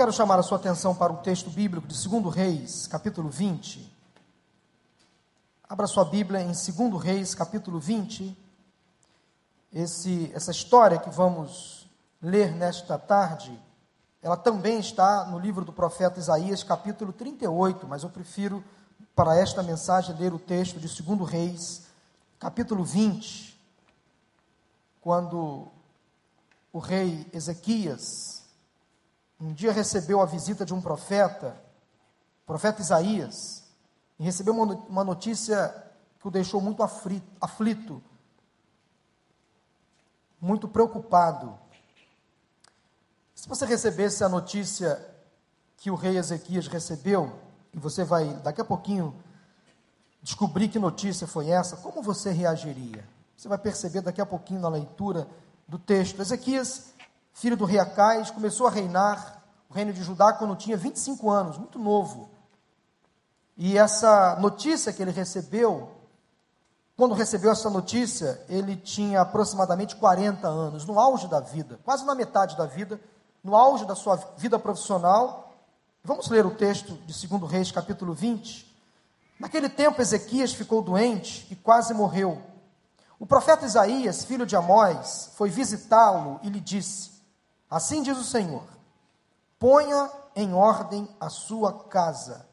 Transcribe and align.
quero 0.00 0.14
chamar 0.14 0.38
a 0.38 0.42
sua 0.42 0.56
atenção 0.56 0.94
para 0.94 1.12
o 1.12 1.18
texto 1.18 1.50
bíblico 1.50 1.86
de 1.86 2.08
2 2.08 2.34
Reis, 2.34 2.86
capítulo 2.86 3.28
20. 3.28 3.94
Abra 5.68 5.86
sua 5.86 6.06
Bíblia 6.06 6.40
em 6.40 6.46
2 6.46 7.02
Reis, 7.02 7.34
capítulo 7.34 7.78
20. 7.78 8.34
Esse, 9.70 10.32
essa 10.34 10.52
história 10.52 10.96
que 10.96 11.10
vamos 11.10 11.86
ler 12.22 12.50
nesta 12.54 12.98
tarde, 12.98 13.60
ela 14.22 14.38
também 14.38 14.80
está 14.80 15.26
no 15.26 15.38
livro 15.38 15.66
do 15.66 15.72
profeta 15.74 16.18
Isaías, 16.18 16.62
capítulo 16.62 17.12
38, 17.12 17.86
mas 17.86 18.02
eu 18.02 18.08
prefiro, 18.08 18.64
para 19.14 19.36
esta 19.36 19.62
mensagem, 19.62 20.16
ler 20.16 20.32
o 20.32 20.38
texto 20.38 20.80
de 20.80 21.02
2 21.02 21.28
Reis, 21.28 21.82
capítulo 22.38 22.84
20, 22.84 23.54
quando 25.02 25.68
o 26.72 26.78
rei 26.78 27.26
Ezequias 27.34 28.39
um 29.40 29.52
dia 29.52 29.72
recebeu 29.72 30.20
a 30.20 30.26
visita 30.26 30.64
de 30.66 30.74
um 30.74 30.80
profeta, 30.80 31.56
o 32.42 32.46
profeta 32.46 32.82
Isaías, 32.82 33.64
e 34.18 34.22
recebeu 34.22 34.52
uma 34.54 35.02
notícia 35.02 35.74
que 36.18 36.28
o 36.28 36.30
deixou 36.30 36.60
muito 36.60 36.82
aflito, 36.82 38.02
muito 40.38 40.68
preocupado. 40.68 41.58
Se 43.34 43.48
você 43.48 43.64
recebesse 43.64 44.22
a 44.22 44.28
notícia 44.28 45.00
que 45.78 45.90
o 45.90 45.94
rei 45.94 46.18
Ezequias 46.18 46.66
recebeu, 46.66 47.40
e 47.72 47.78
você 47.78 48.04
vai 48.04 48.34
daqui 48.42 48.60
a 48.60 48.64
pouquinho 48.64 49.14
descobrir 50.22 50.68
que 50.68 50.78
notícia 50.78 51.26
foi 51.26 51.48
essa, 51.48 51.78
como 51.78 52.02
você 52.02 52.30
reagiria? 52.30 53.08
Você 53.34 53.48
vai 53.48 53.56
perceber 53.56 54.02
daqui 54.02 54.20
a 54.20 54.26
pouquinho 54.26 54.60
na 54.60 54.68
leitura 54.68 55.26
do 55.66 55.78
texto. 55.78 56.20
Ezequias, 56.20 56.92
filho 57.32 57.56
do 57.56 57.64
rei 57.64 57.78
Acais, 57.78 58.30
começou 58.30 58.66
a 58.66 58.70
reinar 58.70 59.39
o 59.70 59.72
reino 59.72 59.92
de 59.92 60.02
Judá 60.02 60.32
quando 60.32 60.56
tinha 60.56 60.76
25 60.76 61.30
anos, 61.30 61.56
muito 61.56 61.78
novo. 61.78 62.28
E 63.56 63.78
essa 63.78 64.36
notícia 64.40 64.92
que 64.92 65.00
ele 65.00 65.12
recebeu, 65.12 65.92
quando 66.96 67.14
recebeu 67.14 67.52
essa 67.52 67.70
notícia, 67.70 68.42
ele 68.48 68.74
tinha 68.74 69.20
aproximadamente 69.20 69.94
40 69.94 70.48
anos, 70.48 70.84
no 70.84 70.98
auge 70.98 71.28
da 71.28 71.38
vida, 71.38 71.78
quase 71.84 72.04
na 72.04 72.16
metade 72.16 72.56
da 72.56 72.66
vida, 72.66 73.00
no 73.44 73.54
auge 73.54 73.86
da 73.86 73.94
sua 73.94 74.16
vida 74.36 74.58
profissional. 74.58 75.54
Vamos 76.02 76.28
ler 76.28 76.44
o 76.44 76.54
texto 76.54 76.94
de 77.06 77.28
2 77.28 77.50
Reis, 77.50 77.70
capítulo 77.70 78.12
20. 78.12 78.68
Naquele 79.38 79.68
tempo, 79.68 80.02
Ezequias 80.02 80.52
ficou 80.52 80.82
doente 80.82 81.46
e 81.48 81.54
quase 81.54 81.94
morreu. 81.94 82.42
O 83.20 83.26
profeta 83.26 83.66
Isaías, 83.66 84.24
filho 84.24 84.44
de 84.44 84.56
Amós, 84.56 85.30
foi 85.34 85.48
visitá-lo 85.48 86.40
e 86.42 86.48
lhe 86.48 86.60
disse: 86.60 87.12
Assim 87.70 88.02
diz 88.02 88.18
o 88.18 88.24
Senhor: 88.24 88.79
Ponha 89.60 90.10
em 90.34 90.52
ordem 90.52 91.08
a 91.20 91.28
sua 91.28 91.84
casa 91.84 92.50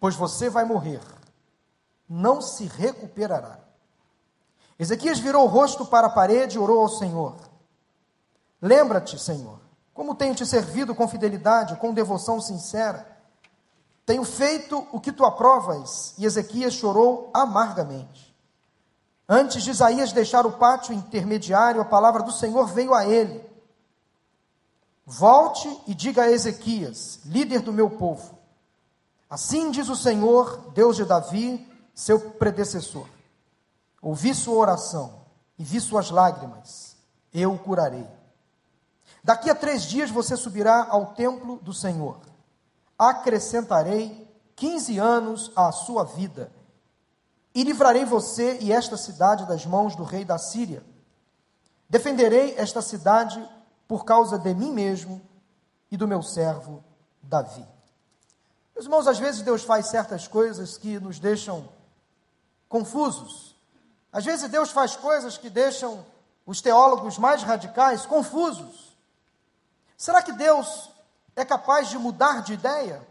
pois 0.00 0.16
você 0.16 0.48
vai 0.48 0.64
morrer, 0.64 1.02
não 2.08 2.40
se 2.40 2.64
recuperará. 2.64 3.58
Ezequias 4.78 5.18
virou 5.18 5.44
o 5.44 5.48
rosto 5.48 5.84
para 5.84 6.06
a 6.06 6.10
parede 6.10 6.56
e 6.56 6.58
orou 6.58 6.80
ao 6.80 6.88
Senhor: 6.88 7.36
Lembra-te, 8.60 9.18
Senhor, 9.18 9.60
como 9.92 10.14
tenho 10.14 10.34
te 10.34 10.46
servido 10.46 10.94
com 10.94 11.06
fidelidade, 11.06 11.76
com 11.76 11.92
devoção 11.92 12.40
sincera. 12.40 13.06
Tenho 14.06 14.24
feito 14.24 14.88
o 14.90 14.98
que 14.98 15.12
tu 15.12 15.24
aprovas. 15.24 16.14
E 16.18 16.24
Ezequias 16.24 16.72
chorou 16.72 17.30
amargamente. 17.32 18.34
Antes 19.28 19.62
de 19.62 19.70
Isaías 19.70 20.10
deixar 20.10 20.44
o 20.46 20.52
pátio 20.52 20.92
intermediário, 20.92 21.80
a 21.80 21.84
palavra 21.84 22.20
do 22.22 22.32
Senhor 22.32 22.66
veio 22.66 22.92
a 22.92 23.06
ele. 23.06 23.48
Volte 25.12 25.68
e 25.88 25.94
diga 25.94 26.22
a 26.22 26.30
Ezequias, 26.30 27.18
líder 27.24 27.62
do 27.62 27.72
meu 27.72 27.90
povo: 27.90 28.38
Assim 29.28 29.72
diz 29.72 29.88
o 29.88 29.96
Senhor, 29.96 30.70
Deus 30.72 30.94
de 30.94 31.04
Davi, 31.04 31.68
seu 31.92 32.30
predecessor: 32.30 33.08
Ouvi 34.00 34.32
sua 34.32 34.54
oração 34.54 35.22
e 35.58 35.64
vi 35.64 35.80
suas 35.80 36.12
lágrimas, 36.12 36.96
eu 37.34 37.52
o 37.52 37.58
curarei. 37.58 38.06
Daqui 39.24 39.50
a 39.50 39.54
três 39.56 39.82
dias 39.82 40.12
você 40.12 40.36
subirá 40.36 40.86
ao 40.88 41.06
templo 41.06 41.56
do 41.56 41.74
Senhor. 41.74 42.20
Acrescentarei 42.96 44.32
quinze 44.54 44.96
anos 44.98 45.50
à 45.56 45.72
sua 45.72 46.04
vida, 46.04 46.52
e 47.52 47.64
livrarei 47.64 48.04
você 48.04 48.58
e 48.60 48.70
esta 48.70 48.96
cidade 48.96 49.44
das 49.48 49.66
mãos 49.66 49.96
do 49.96 50.04
rei 50.04 50.24
da 50.24 50.38
Síria. 50.38 50.84
Defenderei 51.88 52.54
esta 52.56 52.80
cidade 52.80 53.44
por 53.90 54.04
causa 54.04 54.38
de 54.38 54.54
mim 54.54 54.70
mesmo 54.70 55.20
e 55.90 55.96
do 55.96 56.06
meu 56.06 56.22
servo 56.22 56.84
Davi. 57.20 57.66
Meus 58.72 58.84
irmãos, 58.84 59.08
às 59.08 59.18
vezes 59.18 59.42
Deus 59.42 59.64
faz 59.64 59.86
certas 59.88 60.28
coisas 60.28 60.78
que 60.78 61.00
nos 61.00 61.18
deixam 61.18 61.68
confusos. 62.68 63.56
Às 64.12 64.24
vezes 64.24 64.48
Deus 64.48 64.70
faz 64.70 64.94
coisas 64.94 65.36
que 65.36 65.50
deixam 65.50 66.06
os 66.46 66.60
teólogos 66.60 67.18
mais 67.18 67.42
radicais 67.42 68.06
confusos. 68.06 68.96
Será 69.98 70.22
que 70.22 70.34
Deus 70.34 70.88
é 71.34 71.44
capaz 71.44 71.88
de 71.88 71.98
mudar 71.98 72.44
de 72.44 72.52
ideia? 72.52 73.04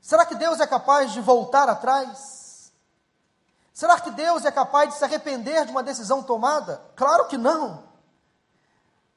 Será 0.00 0.26
que 0.26 0.34
Deus 0.34 0.58
é 0.58 0.66
capaz 0.66 1.12
de 1.12 1.20
voltar 1.20 1.68
atrás? 1.68 2.72
Será 3.72 4.00
que 4.00 4.10
Deus 4.10 4.44
é 4.44 4.50
capaz 4.50 4.88
de 4.90 4.96
se 4.96 5.04
arrepender 5.04 5.64
de 5.64 5.70
uma 5.70 5.84
decisão 5.84 6.24
tomada? 6.24 6.82
Claro 6.96 7.28
que 7.28 7.38
não. 7.38 7.91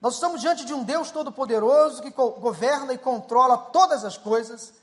Nós 0.01 0.15
estamos 0.15 0.41
diante 0.41 0.65
de 0.65 0.73
um 0.73 0.83
Deus 0.83 1.11
todo-poderoso 1.11 2.01
que 2.01 2.09
governa 2.11 2.93
e 2.93 2.97
controla 2.97 3.57
todas 3.57 4.03
as 4.03 4.17
coisas. 4.17 4.73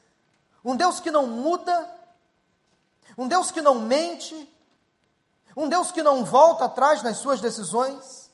Um 0.65 0.77
Deus 0.77 1.01
que 1.01 1.11
não 1.11 1.27
muda, 1.27 1.89
um 3.17 3.29
Deus 3.29 3.51
que 3.51 3.61
não 3.61 3.81
mente, 3.81 4.49
um 5.57 5.69
Deus 5.69 5.93
que 5.93 6.03
não 6.03 6.25
volta 6.25 6.65
atrás 6.65 7.03
nas 7.03 7.19
suas 7.19 7.41
decisões, 7.41 8.31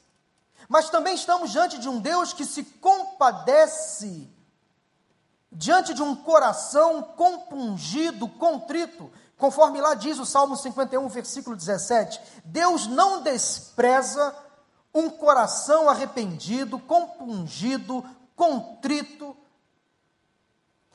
mas 0.68 0.90
também 0.90 1.14
estamos 1.14 1.50
diante 1.50 1.78
de 1.78 1.88
um 1.88 1.98
Deus 1.98 2.32
que 2.32 2.44
se 2.44 2.62
compadece 2.62 4.30
diante 5.50 5.94
de 5.94 6.02
um 6.02 6.14
coração 6.14 7.02
compungido, 7.02 8.28
contrito, 8.28 9.10
conforme 9.36 9.80
lá 9.80 9.94
diz 9.94 10.18
o 10.18 10.26
Salmo 10.26 10.56
51, 10.56 11.08
versículo 11.08 11.56
17: 11.56 12.20
Deus 12.44 12.86
não 12.86 13.22
despreza 13.22 14.34
um 14.94 15.10
coração 15.10 15.88
arrependido, 15.88 16.78
compungido, 16.78 18.04
contrito, 18.34 19.36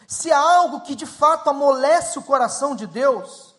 se 0.08 0.32
há 0.32 0.40
algo 0.40 0.82
que 0.82 0.96
de 0.96 1.06
fato 1.06 1.50
amolece 1.50 2.20
o 2.20 2.24
coração 2.24 2.76
de 2.76 2.86
Deus, 2.86 3.56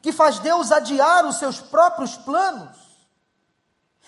que 0.00 0.12
faz 0.12 0.38
Deus 0.40 0.72
adiar 0.72 1.24
os 1.24 1.36
seus 1.36 1.60
próprios 1.60 2.16
planos, 2.16 2.76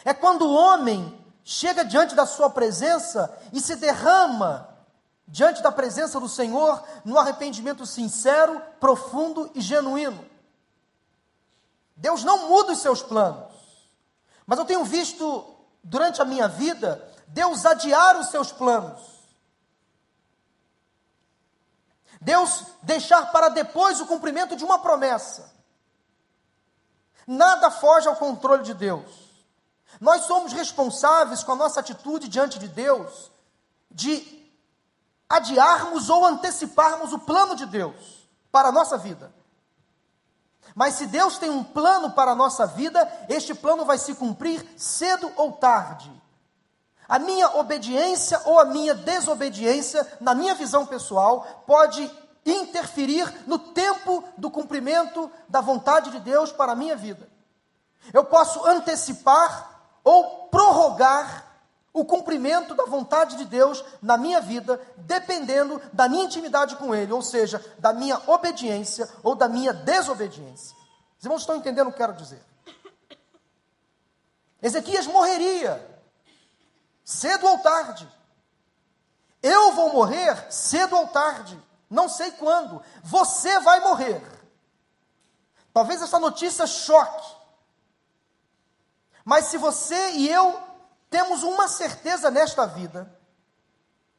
é 0.04 0.12
quando 0.12 0.42
o 0.42 0.54
homem 0.54 1.18
chega 1.44 1.84
diante 1.84 2.14
da 2.14 2.26
sua 2.26 2.50
presença 2.50 3.32
e 3.52 3.60
se 3.60 3.76
derrama 3.76 4.68
diante 5.26 5.62
da 5.62 5.72
presença 5.72 6.18
do 6.18 6.28
Senhor 6.28 6.82
no 7.04 7.18
arrependimento 7.18 7.86
sincero, 7.86 8.60
profundo 8.80 9.50
e 9.54 9.60
genuíno. 9.60 10.24
Deus 11.96 12.24
não 12.24 12.48
muda 12.48 12.72
os 12.72 12.80
seus 12.80 13.02
planos, 13.02 13.53
mas 14.46 14.58
eu 14.58 14.64
tenho 14.64 14.84
visto 14.84 15.54
durante 15.82 16.20
a 16.20 16.24
minha 16.24 16.48
vida 16.48 17.10
Deus 17.28 17.64
adiar 17.64 18.16
os 18.18 18.28
seus 18.28 18.52
planos 18.52 19.14
Deus 22.24 22.64
deixar 22.82 23.30
para 23.30 23.50
depois 23.50 24.00
o 24.00 24.06
cumprimento 24.06 24.56
de 24.56 24.64
uma 24.64 24.78
promessa. 24.78 25.52
Nada 27.26 27.70
foge 27.70 28.08
ao 28.08 28.16
controle 28.16 28.62
de 28.62 28.72
Deus. 28.72 29.04
Nós 30.00 30.22
somos 30.22 30.54
responsáveis 30.54 31.44
com 31.44 31.52
a 31.52 31.56
nossa 31.56 31.80
atitude 31.80 32.26
diante 32.26 32.58
de 32.58 32.66
Deus 32.66 33.30
de 33.90 34.42
adiarmos 35.28 36.08
ou 36.08 36.24
anteciparmos 36.24 37.12
o 37.12 37.18
plano 37.18 37.54
de 37.54 37.66
Deus 37.66 38.26
para 38.50 38.68
a 38.68 38.72
nossa 38.72 38.96
vida. 38.96 39.30
Mas 40.74 40.94
se 40.94 41.06
Deus 41.06 41.38
tem 41.38 41.50
um 41.50 41.62
plano 41.62 42.10
para 42.10 42.32
a 42.32 42.34
nossa 42.34 42.66
vida, 42.66 43.10
este 43.28 43.54
plano 43.54 43.84
vai 43.84 43.96
se 43.96 44.14
cumprir 44.14 44.66
cedo 44.76 45.30
ou 45.36 45.52
tarde. 45.52 46.10
A 47.08 47.18
minha 47.18 47.56
obediência 47.56 48.40
ou 48.44 48.58
a 48.58 48.64
minha 48.64 48.94
desobediência, 48.94 50.06
na 50.20 50.34
minha 50.34 50.54
visão 50.54 50.84
pessoal, 50.84 51.62
pode 51.66 52.10
interferir 52.44 53.32
no 53.46 53.58
tempo 53.58 54.24
do 54.36 54.50
cumprimento 54.50 55.30
da 55.48 55.60
vontade 55.60 56.10
de 56.10 56.18
Deus 56.18 56.50
para 56.50 56.72
a 56.72 56.76
minha 56.76 56.96
vida. 56.96 57.28
Eu 58.12 58.24
posso 58.24 58.66
antecipar 58.66 59.70
ou 60.02 60.48
prorrogar 60.48 61.53
o 61.94 62.04
cumprimento 62.04 62.74
da 62.74 62.84
vontade 62.84 63.36
de 63.36 63.44
Deus 63.44 63.84
na 64.02 64.16
minha 64.16 64.40
vida, 64.40 64.80
dependendo 64.96 65.80
da 65.92 66.08
minha 66.08 66.24
intimidade 66.24 66.74
com 66.74 66.92
Ele, 66.92 67.12
ou 67.12 67.22
seja, 67.22 67.64
da 67.78 67.92
minha 67.92 68.20
obediência 68.26 69.08
ou 69.22 69.36
da 69.36 69.48
minha 69.48 69.72
desobediência. 69.72 70.76
Os 71.16 71.24
irmãos 71.24 71.42
estão 71.42 71.54
entendendo 71.54 71.86
o 71.86 71.92
que 71.92 72.02
eu 72.02 72.06
quero 72.06 72.18
dizer? 72.18 72.42
Ezequias 74.60 75.06
morreria 75.06 75.94
cedo 77.04 77.46
ou 77.46 77.58
tarde. 77.58 78.10
Eu 79.40 79.72
vou 79.72 79.92
morrer 79.92 80.50
cedo 80.50 80.96
ou 80.96 81.06
tarde, 81.08 81.62
não 81.88 82.08
sei 82.08 82.32
quando. 82.32 82.82
Você 83.04 83.60
vai 83.60 83.78
morrer. 83.80 84.20
Talvez 85.72 86.02
essa 86.02 86.18
notícia 86.18 86.66
choque. 86.66 87.36
Mas 89.24 89.46
se 89.46 89.58
você 89.58 90.12
e 90.12 90.28
eu 90.28 90.63
temos 91.14 91.44
uma 91.44 91.68
certeza 91.68 92.28
nesta 92.28 92.66
vida, 92.66 93.08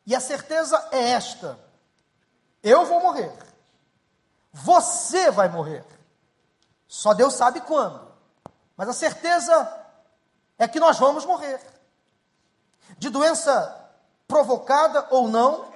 e 0.05 0.15
a 0.15 0.21
certeza 0.21 0.87
é 0.93 1.09
esta: 1.09 1.59
eu 2.63 2.85
vou 2.85 3.01
morrer. 3.01 3.37
Você 4.53 5.29
vai 5.29 5.49
morrer. 5.49 5.85
Só 6.87 7.13
Deus 7.13 7.33
sabe 7.33 7.59
quando. 7.59 7.99
Mas 8.77 8.87
a 8.87 8.93
certeza 8.93 9.85
é 10.57 10.69
que 10.69 10.79
nós 10.79 10.97
vamos 10.97 11.25
morrer. 11.25 11.59
De 12.97 13.09
doença 13.09 13.91
provocada 14.25 15.05
ou 15.09 15.27
não, 15.27 15.73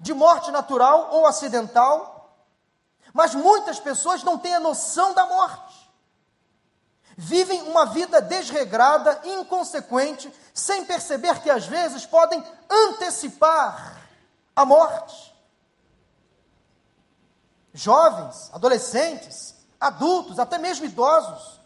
de 0.00 0.12
morte 0.12 0.50
natural 0.50 1.10
ou 1.12 1.28
acidental. 1.28 2.36
Mas 3.12 3.36
muitas 3.36 3.78
pessoas 3.78 4.24
não 4.24 4.36
têm 4.36 4.56
a 4.56 4.60
noção 4.60 5.14
da 5.14 5.26
morte. 5.26 5.83
Vivem 7.16 7.62
uma 7.62 7.86
vida 7.86 8.20
desregrada, 8.20 9.20
inconsequente, 9.24 10.32
sem 10.52 10.84
perceber 10.84 11.40
que 11.40 11.50
às 11.50 11.66
vezes 11.66 12.04
podem 12.04 12.42
antecipar 12.68 14.02
a 14.54 14.64
morte. 14.64 15.34
Jovens, 17.72 18.50
adolescentes, 18.52 19.54
adultos, 19.80 20.38
até 20.38 20.58
mesmo 20.58 20.86
idosos, 20.86 21.60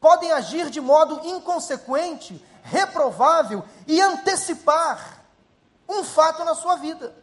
podem 0.00 0.32
agir 0.32 0.68
de 0.68 0.80
modo 0.80 1.26
inconsequente, 1.26 2.44
reprovável 2.62 3.64
e 3.86 4.00
antecipar 4.00 5.22
um 5.88 6.02
fato 6.02 6.44
na 6.44 6.54
sua 6.54 6.76
vida. 6.76 7.14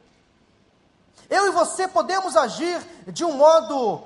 Eu 1.30 1.48
e 1.48 1.52
você 1.52 1.88
podemos 1.88 2.36
agir 2.36 2.80
de 3.08 3.24
um 3.24 3.34
modo 3.34 4.04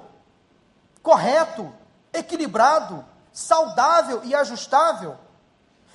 correto, 1.02 1.72
equilibrado, 2.12 3.06
saudável 3.34 4.22
e 4.24 4.36
ajustável, 4.36 5.18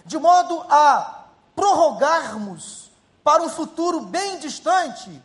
de 0.05 0.19
modo 0.19 0.67
a 0.69 1.25
prorrogarmos 1.55 2.91
para 3.23 3.43
um 3.43 3.49
futuro 3.49 4.01
bem 4.01 4.39
distante 4.39 5.23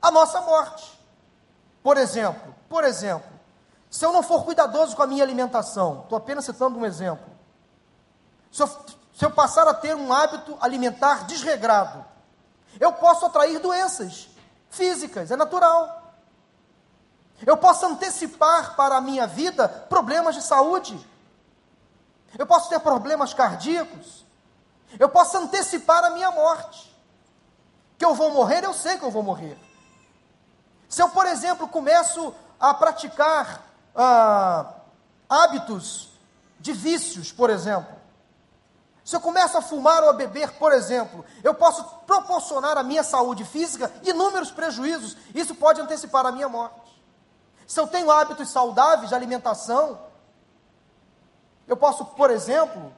a 0.00 0.10
nossa 0.10 0.40
morte. 0.42 0.92
Por 1.82 1.96
exemplo, 1.96 2.54
por 2.68 2.84
exemplo, 2.84 3.30
se 3.90 4.04
eu 4.04 4.12
não 4.12 4.22
for 4.22 4.44
cuidadoso 4.44 4.94
com 4.94 5.02
a 5.02 5.06
minha 5.06 5.22
alimentação, 5.22 6.02
estou 6.02 6.18
apenas 6.18 6.44
citando 6.44 6.78
um 6.78 6.84
exemplo. 6.84 7.24
Se 8.50 8.62
eu, 8.62 8.66
se 8.66 9.24
eu 9.24 9.30
passar 9.30 9.66
a 9.68 9.74
ter 9.74 9.94
um 9.94 10.12
hábito 10.12 10.58
alimentar 10.60 11.24
desregrado, 11.26 12.04
eu 12.78 12.92
posso 12.92 13.24
atrair 13.26 13.58
doenças 13.58 14.28
físicas, 14.68 15.30
é 15.30 15.36
natural. 15.36 16.02
Eu 17.46 17.56
posso 17.56 17.86
antecipar 17.86 18.74
para 18.76 18.96
a 18.96 19.00
minha 19.00 19.26
vida 19.26 19.68
problemas 19.68 20.34
de 20.34 20.42
saúde. 20.42 20.98
Eu 22.38 22.46
posso 22.46 22.68
ter 22.68 22.80
problemas 22.80 23.32
cardíacos. 23.32 24.24
Eu 24.98 25.08
posso 25.08 25.36
antecipar 25.36 26.04
a 26.04 26.10
minha 26.10 26.30
morte. 26.30 26.94
Que 27.98 28.04
eu 28.04 28.14
vou 28.14 28.30
morrer, 28.30 28.64
eu 28.64 28.74
sei 28.74 28.98
que 28.98 29.04
eu 29.04 29.10
vou 29.10 29.22
morrer. 29.22 29.58
Se 30.88 31.02
eu, 31.02 31.08
por 31.08 31.26
exemplo, 31.26 31.68
começo 31.68 32.34
a 32.58 32.72
praticar 32.74 33.62
ah, 33.94 34.74
hábitos 35.28 36.10
de 36.60 36.72
vícios, 36.72 37.32
por 37.32 37.50
exemplo, 37.50 37.94
se 39.04 39.14
eu 39.14 39.20
começo 39.20 39.58
a 39.58 39.62
fumar 39.62 40.02
ou 40.02 40.08
a 40.08 40.14
beber, 40.14 40.52
por 40.52 40.72
exemplo, 40.72 41.24
eu 41.42 41.54
posso 41.54 41.84
proporcionar 42.06 42.78
à 42.78 42.82
minha 42.82 43.02
saúde 43.02 43.44
física 43.44 43.92
inúmeros 44.02 44.50
prejuízos. 44.50 45.14
Isso 45.34 45.54
pode 45.54 45.80
antecipar 45.80 46.24
a 46.24 46.32
minha 46.32 46.48
morte. 46.48 46.80
Se 47.66 47.78
eu 47.78 47.86
tenho 47.86 48.10
hábitos 48.10 48.48
saudáveis 48.48 49.10
de 49.10 49.14
alimentação, 49.14 49.98
eu 51.66 51.76
posso, 51.76 52.04
por 52.04 52.30
exemplo, 52.30 52.92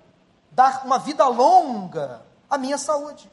dar 0.50 0.84
uma 0.84 0.98
vida 0.98 1.26
longa 1.26 2.22
à 2.48 2.58
minha 2.58 2.78
saúde. 2.78 3.30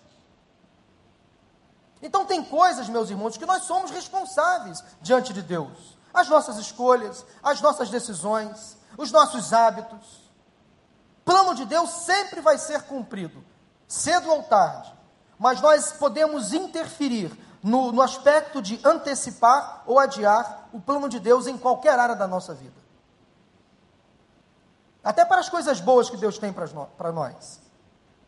Então, 2.02 2.26
tem 2.26 2.44
coisas, 2.44 2.90
meus 2.90 3.10
irmãos, 3.10 3.38
que 3.38 3.46
nós 3.46 3.64
somos 3.64 3.90
responsáveis 3.90 4.84
diante 5.02 5.34
de 5.34 5.42
Deus. 5.42 5.98
As 6.14 6.28
nossas 6.28 6.58
escolhas, 6.58 7.26
as 7.42 7.62
nossas 7.62 7.90
decisões, 7.90 8.78
os 8.98 9.12
nossos 9.12 9.54
hábitos. 9.54 10.32
Plano 11.24 11.56
de 11.56 11.66
Deus 11.66 11.90
sempre 11.90 12.42
vai 12.42 12.58
ser 12.58 12.84
cumprido, 12.84 13.44
cedo 13.88 14.30
ou 14.30 14.44
tarde. 14.44 14.94
Mas 15.40 15.62
nós 15.62 15.94
podemos 15.94 16.52
interferir 16.52 17.32
no, 17.64 17.94
no 17.94 18.02
aspecto 18.02 18.62
de 18.62 18.80
antecipar 18.84 19.84
ou 19.86 19.98
adiar 19.98 20.68
o 20.74 20.82
plano 20.82 21.08
de 21.08 21.20
Deus 21.20 21.48
em 21.48 21.58
qualquer 21.58 21.98
área 21.98 22.16
da 22.16 22.28
nossa 22.28 22.54
vida. 22.54 22.83
Até 25.04 25.26
para 25.26 25.42
as 25.42 25.50
coisas 25.50 25.82
boas 25.82 26.10
que 26.10 26.16
Deus 26.16 26.38
tem 26.38 26.54
para 26.54 27.12
nós. 27.12 27.60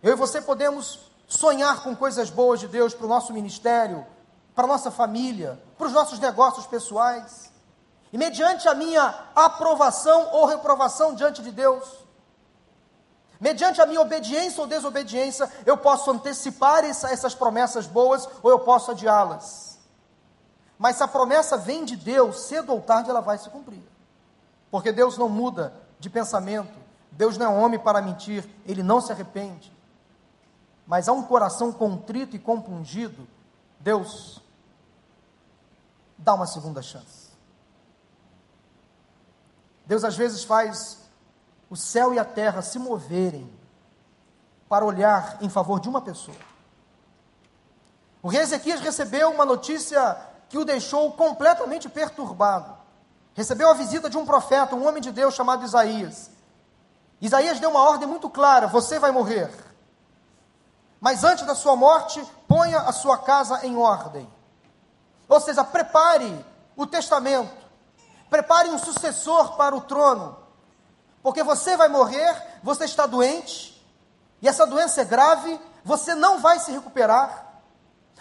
Eu 0.03 0.11
e 0.11 0.15
você 0.15 0.41
podemos 0.41 0.99
sonhar 1.27 1.81
com 1.81 1.95
coisas 1.95 2.29
boas 2.29 2.59
de 2.59 2.67
Deus 2.67 2.93
para 2.93 3.05
o 3.05 3.09
nosso 3.09 3.31
ministério, 3.31 4.05
para 4.53 4.65
a 4.65 4.67
nossa 4.67 4.91
família, 4.91 5.59
para 5.77 5.87
os 5.87 5.93
nossos 5.93 6.19
negócios 6.19 6.67
pessoais. 6.67 7.51
E 8.11 8.17
mediante 8.17 8.67
a 8.67 8.73
minha 8.73 9.23
aprovação 9.33 10.29
ou 10.33 10.45
reprovação 10.45 11.15
diante 11.15 11.41
de 11.41 11.51
Deus, 11.51 12.05
mediante 13.39 13.81
a 13.81 13.85
minha 13.85 14.01
obediência 14.01 14.61
ou 14.61 14.67
desobediência, 14.67 15.49
eu 15.65 15.77
posso 15.77 16.11
antecipar 16.11 16.83
essa, 16.83 17.09
essas 17.09 17.33
promessas 17.33 17.87
boas 17.87 18.27
ou 18.43 18.51
eu 18.51 18.59
posso 18.59 18.91
adiá-las. 18.91 19.79
Mas 20.77 20.97
se 20.97 21.03
a 21.03 21.07
promessa 21.07 21.57
vem 21.57 21.85
de 21.85 21.95
Deus, 21.95 22.41
cedo 22.41 22.73
ou 22.73 22.81
tarde 22.81 23.09
ela 23.09 23.21
vai 23.21 23.37
se 23.37 23.49
cumprir. 23.49 23.83
Porque 24.69 24.91
Deus 24.91 25.17
não 25.17 25.29
muda 25.29 25.84
de 25.99 26.09
pensamento, 26.09 26.77
Deus 27.11 27.37
não 27.37 27.45
é 27.45 27.63
homem 27.63 27.79
para 27.79 28.01
mentir, 28.01 28.47
ele 28.65 28.83
não 28.83 28.99
se 28.99 29.11
arrepende 29.11 29.75
mas 30.85 31.09
há 31.09 31.13
um 31.13 31.23
coração 31.23 31.71
contrito 31.71 32.35
e 32.35 32.39
compungido, 32.39 33.27
Deus 33.79 34.41
dá 36.17 36.33
uma 36.33 36.45
segunda 36.45 36.81
chance. 36.81 37.29
Deus 39.85 40.03
às 40.03 40.15
vezes 40.15 40.43
faz 40.43 40.99
o 41.69 41.75
céu 41.75 42.13
e 42.13 42.19
a 42.19 42.25
terra 42.25 42.61
se 42.61 42.77
moverem 42.77 43.51
para 44.69 44.85
olhar 44.85 45.37
em 45.41 45.49
favor 45.49 45.79
de 45.79 45.89
uma 45.89 46.01
pessoa. 46.01 46.37
O 48.21 48.27
rei 48.27 48.41
Ezequias 48.41 48.79
recebeu 48.79 49.31
uma 49.31 49.45
notícia 49.45 50.17
que 50.49 50.57
o 50.57 50.65
deixou 50.65 51.11
completamente 51.13 51.89
perturbado. 51.89 52.75
Recebeu 53.35 53.69
a 53.69 53.73
visita 53.73 54.09
de 54.09 54.17
um 54.17 54.25
profeta, 54.25 54.75
um 54.75 54.87
homem 54.87 55.01
de 55.01 55.11
Deus 55.11 55.35
chamado 55.35 55.65
Isaías. 55.65 56.31
Isaías 57.21 57.59
deu 57.59 57.69
uma 57.69 57.81
ordem 57.81 58.07
muito 58.07 58.29
clara: 58.29 58.65
você 58.65 58.97
vai 58.97 59.11
morrer. 59.11 59.51
Mas 61.01 61.23
antes 61.23 61.45
da 61.45 61.53
sua 61.53 61.75
morte, 61.75 62.25
ponha 62.47 62.79
a 62.79 62.93
sua 62.93 63.17
casa 63.17 63.65
em 63.65 63.75
ordem. 63.75 64.27
Ou 65.27 65.39
seja, 65.41 65.65
prepare 65.65 66.45
o 66.77 66.87
testamento. 66.87 67.53
Prepare 68.29 68.69
um 68.69 68.77
sucessor 68.77 69.57
para 69.57 69.75
o 69.75 69.81
trono. 69.81 70.37
Porque 71.21 71.43
você 71.43 71.75
vai 71.75 71.89
morrer, 71.89 72.41
você 72.63 72.85
está 72.85 73.05
doente, 73.05 73.85
e 74.41 74.47
essa 74.47 74.65
doença 74.65 75.01
é 75.01 75.05
grave, 75.05 75.59
você 75.83 76.15
não 76.15 76.39
vai 76.39 76.59
se 76.59 76.71
recuperar. 76.71 77.61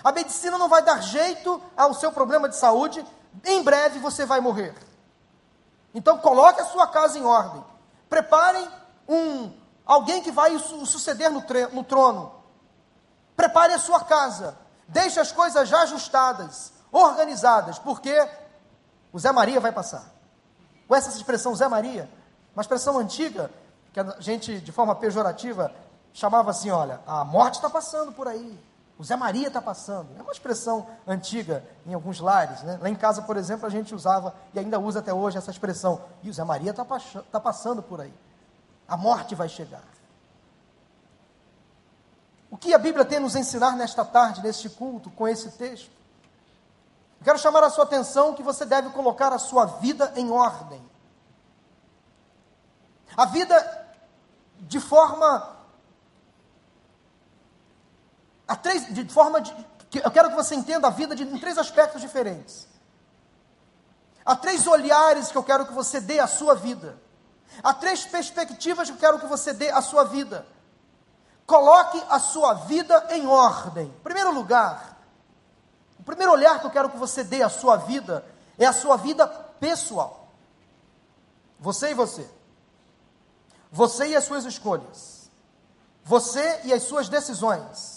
A 0.03 0.11
medicina 0.11 0.59
não 0.59 0.69
vai 0.69 0.83
dar 0.83 1.01
jeito 1.01 1.63
ao 1.77 1.95
seu 1.95 2.11
problema 2.11 2.49
de 2.49 2.57
saúde, 2.57 3.07
em 3.45 3.63
breve 3.63 3.99
você 4.01 4.27
vai 4.27 4.41
morrer. 4.41 4.75
Então 5.95 6.19
coloque 6.19 6.61
a 6.61 6.67
sua 6.67 6.89
casa 6.89 7.19
em 7.19 7.25
ordem. 7.25 7.65
Preparem 8.09 8.69
um 9.09 9.53
alguém 9.87 10.23
que 10.23 10.33
vai 10.33 10.59
suceder 10.59 11.31
no, 11.31 11.45
no 11.73 11.85
trono. 11.85 12.33
Prepare 13.37 13.73
a 13.73 13.79
sua 13.79 14.01
casa. 14.01 14.57
Deixe 14.89 15.19
as 15.19 15.33
coisas 15.33 15.69
já 15.69 15.83
ajustadas, 15.83 16.73
organizadas, 16.93 17.79
porque 17.79 18.29
o 19.13 19.19
Zé 19.19 19.33
Maria 19.33 19.61
vai 19.61 19.73
passar. 19.73 20.13
Com 20.87 20.95
essa 20.95 21.09
expressão 21.09 21.55
Zé 21.55 21.69
Maria, 21.69 22.11
uma 22.55 22.61
expressão 22.61 22.99
antiga, 22.99 23.51
que 23.93 24.01
a 24.01 24.17
gente, 24.19 24.61
de 24.61 24.73
forma 24.73 24.95
pejorativa, 24.95 25.73
chamava 26.13 26.51
assim: 26.51 26.71
olha, 26.71 27.01
a 27.07 27.25
morte 27.25 27.55
está 27.55 27.71
passando 27.71 28.13
por 28.13 28.29
aí. 28.29 28.59
O 28.99 29.05
Zé 29.05 29.17
Maria 29.17 29.49
está 29.49 29.61
passando. 29.61 30.09
É 30.17 30.23
uma 30.23 30.33
expressão 30.33 30.87
antiga 31.07 31.65
em 31.85 31.95
alguns 31.95 32.21
lares. 32.21 32.63
Né? 32.63 32.79
Lá 32.81 32.89
em 32.89 32.95
casa, 32.95 33.23
por 33.23 33.37
exemplo, 33.37 33.67
a 33.67 33.71
gente 33.71 33.95
usava 33.95 34.35
e 34.53 34.59
ainda 34.59 34.79
usa 34.79 35.01
até 35.01 35.13
hoje 35.13 35.37
essa 35.37 35.51
expressão. 35.51 36.03
E 36.23 36.31
o 36.31 36.33
Zé 36.33 36.45
Maria 36.45 36.71
está 36.71 36.85
tá 37.31 37.41
passando 37.41 37.83
por 37.83 38.01
aí. 38.01 38.15
A 38.87 38.97
morte 38.97 39.35
vai 39.35 39.49
chegar. 39.49 39.83
O 42.51 42.57
que 42.57 42.73
a 42.73 42.79
Bíblia 42.79 43.05
tem 43.05 43.19
a 43.19 43.21
nos 43.21 43.35
ensinar 43.35 43.73
nesta 43.77 44.05
tarde, 44.05 44.41
neste 44.41 44.71
culto, 44.71 45.11
com 45.11 45.27
esse 45.27 45.51
texto? 45.51 45.91
Eu 47.19 47.25
quero 47.25 47.39
chamar 47.39 47.65
a 47.65 47.71
sua 47.71 47.83
atenção 47.83 48.35
que 48.35 48.45
você 48.45 48.65
deve 48.65 48.91
colocar 48.91 49.33
a 49.33 49.39
sua 49.39 49.65
vida 49.65 50.13
em 50.15 50.31
ordem. 50.31 50.81
A 53.17 53.25
vida 53.25 53.87
de 54.61 54.79
forma 54.79 55.54
a 58.47 58.57
três, 58.57 58.93
de 58.93 59.05
forma 59.09 59.41
de, 59.41 59.55
eu 59.93 60.11
quero 60.11 60.31
que 60.31 60.37
você 60.37 60.55
entenda 60.55 60.87
a 60.87 60.91
vida 60.91 61.15
de, 61.15 61.23
em 61.23 61.39
três 61.39 61.57
aspectos 61.57 62.01
diferentes. 62.01 62.67
Há 64.25 64.37
três 64.37 64.67
olhares 64.67 65.31
que 65.31 65.37
eu 65.37 65.43
quero 65.43 65.67
que 65.67 65.73
você 65.73 66.01
dê 66.01 66.19
à 66.19 66.27
sua 66.27 66.55
vida. 66.55 66.99
Há 67.63 67.75
três 67.75 68.05
perspectivas 68.05 68.89
que 68.89 68.97
eu 68.97 69.01
quero 69.01 69.19
que 69.19 69.27
você 69.27 69.53
dê 69.53 69.71
à 69.71 69.83
sua 69.83 70.05
vida. 70.05 70.47
Coloque 71.47 72.03
a 72.09 72.19
sua 72.19 72.55
vida 72.55 73.07
em 73.11 73.27
ordem. 73.27 73.87
Em 73.87 74.03
primeiro 74.03 74.33
lugar, 74.33 74.99
o 75.99 76.03
primeiro 76.03 76.33
olhar 76.33 76.59
que 76.59 76.67
eu 76.67 76.71
quero 76.71 76.89
que 76.91 76.97
você 76.97 77.23
dê 77.23 77.43
à 77.43 77.49
sua 77.49 77.77
vida 77.77 78.25
é 78.59 78.67
a 78.67 78.73
sua 78.73 78.97
vida 78.97 79.27
pessoal. 79.27 80.29
Você 81.61 81.91
e 81.91 81.95
você. 81.95 82.29
Você 83.71 84.09
e 84.09 84.17
as 84.17 84.25
suas 84.25 84.45
escolhas. 84.45 85.31
Você 86.03 86.61
e 86.65 86.73
as 86.73 86.83
suas 86.83 87.09
decisões. 87.09 87.94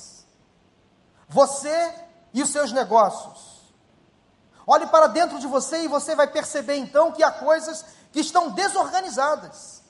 Você 1.28 1.94
e 2.34 2.42
os 2.42 2.50
seus 2.50 2.72
negócios. 2.72 3.58
Olhe 4.66 4.86
para 4.88 5.08
dentro 5.08 5.40
de 5.40 5.48
você 5.48 5.84
e 5.84 5.88
você 5.88 6.16
vai 6.16 6.28
perceber 6.28 6.76
então 6.76 7.12
que 7.12 7.24
há 7.24 7.32
coisas 7.32 7.86
que 8.12 8.20
estão 8.20 8.52
desorganizadas, 8.52 9.82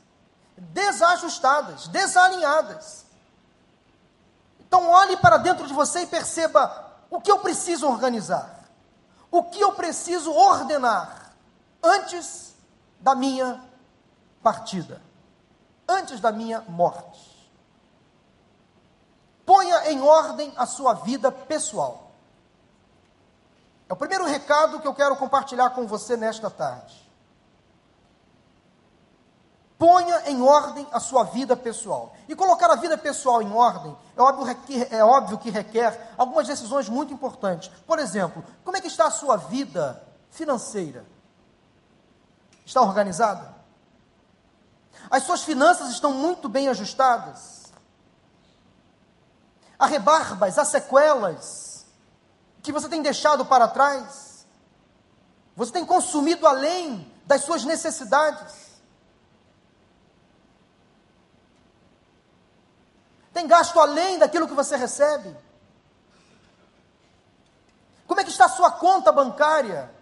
desajustadas, 0.56 1.88
desalinhadas. 1.88 3.06
Então 4.60 4.90
olhe 4.90 5.18
para 5.18 5.38
dentro 5.38 5.66
de 5.66 5.74
você 5.74 6.02
e 6.02 6.08
perceba 6.08 6.94
o 7.10 7.22
que 7.22 7.32
eu 7.32 7.40
preciso 7.40 7.88
organizar, 7.88 8.66
o 9.32 9.44
que 9.44 9.62
eu 9.62 9.74
preciso 9.74 10.32
ordenar 10.32 11.34
antes 11.82 12.54
da 13.00 13.16
minha 13.16 13.64
partida, 14.44 15.02
antes 15.88 16.20
da 16.20 16.32
minha 16.32 16.62
morte. 16.68 17.37
Ponha 19.48 19.90
em 19.90 20.02
ordem 20.02 20.52
a 20.58 20.66
sua 20.66 20.94
vida 20.94 21.32
pessoal. 21.32 22.12
É 23.88 23.94
o 23.94 23.96
primeiro 23.96 24.26
recado 24.26 24.82
que 24.82 24.88
eu 24.88 24.94
quero 24.94 25.16
compartilhar 25.16 25.70
com 25.70 25.88
você 25.88 26.18
nesta 26.18 26.50
tarde. 26.50 27.10
Ponha 29.80 30.30
em 30.30 30.42
ordem 30.42 30.86
a 30.92 31.00
sua 31.00 31.24
vida 31.24 31.56
pessoal. 31.56 32.14
E 32.28 32.36
colocar 32.36 32.70
a 32.70 32.76
vida 32.76 32.98
pessoal 32.98 33.42
em 33.42 33.50
ordem 33.54 33.96
é 34.18 34.22
óbvio, 34.22 34.54
que, 34.66 34.88
é 34.94 35.02
óbvio 35.02 35.38
que 35.38 35.50
requer 35.50 36.14
algumas 36.18 36.46
decisões 36.46 36.90
muito 36.90 37.14
importantes. 37.14 37.72
Por 37.88 38.00
exemplo, 38.00 38.44
como 38.66 38.76
é 38.76 38.82
que 38.82 38.88
está 38.88 39.06
a 39.08 39.12
sua 39.12 39.38
vida 39.38 40.04
financeira? 40.30 41.06
Está 42.66 42.82
organizada? 42.82 43.56
As 45.10 45.24
suas 45.24 45.44
finanças 45.44 45.90
estão 45.90 46.12
muito 46.12 46.50
bem 46.50 46.68
ajustadas? 46.68 47.57
Há 49.80 49.86
rebarbas, 49.86 50.58
há 50.58 50.66
sequelas 50.66 51.86
que 52.62 52.72
você 52.72 52.90
tem 52.90 53.02
deixado 53.02 53.46
para 53.46 53.68
trás? 53.68 54.46
Você 55.56 55.72
tem 55.72 55.86
consumido 55.86 56.48
além 56.48 57.12
das 57.26 57.44
suas 57.44 57.64
necessidades? 57.64 58.68
Tem 63.34 63.46
gasto 63.46 63.80
além 63.80 64.18
daquilo 64.18 64.48
que 64.48 64.54
você 64.54 64.76
recebe? 64.76 65.36
Como 68.08 68.20
é 68.20 68.24
que 68.24 68.32
está 68.32 68.46
a 68.46 68.50
sua 68.50 68.72
conta 68.72 69.12
bancária? 69.12 69.94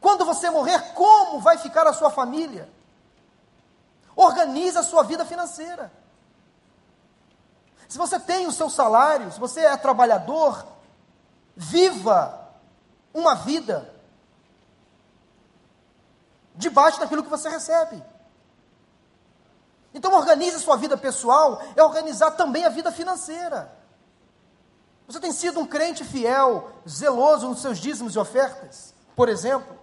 Quando 0.00 0.24
você 0.24 0.50
morrer, 0.50 0.92
como 0.94 1.40
vai 1.40 1.56
ficar 1.56 1.86
a 1.86 1.92
sua 1.92 2.10
família? 2.10 2.68
Organize 4.16 4.78
a 4.78 4.82
sua 4.82 5.02
vida 5.02 5.24
financeira. 5.24 5.92
Se 7.88 7.98
você 7.98 8.18
tem 8.18 8.46
o 8.46 8.52
seu 8.52 8.70
salário, 8.70 9.30
se 9.30 9.38
você 9.38 9.60
é 9.60 9.76
trabalhador, 9.76 10.66
viva 11.54 12.50
uma 13.12 13.34
vida 13.34 13.92
debaixo 16.54 17.00
daquilo 17.00 17.22
que 17.22 17.30
você 17.30 17.48
recebe. 17.48 18.02
Então, 19.92 20.12
organize 20.12 20.56
a 20.56 20.60
sua 20.60 20.76
vida 20.76 20.96
pessoal, 20.96 21.62
é 21.76 21.82
organizar 21.82 22.32
também 22.32 22.64
a 22.64 22.68
vida 22.68 22.90
financeira. 22.90 23.72
Você 25.06 25.20
tem 25.20 25.32
sido 25.32 25.60
um 25.60 25.66
crente 25.66 26.02
fiel, 26.02 26.70
zeloso 26.88 27.48
nos 27.48 27.60
seus 27.60 27.78
dízimos 27.78 28.16
e 28.16 28.18
ofertas, 28.18 28.94
por 29.14 29.28
exemplo? 29.28 29.78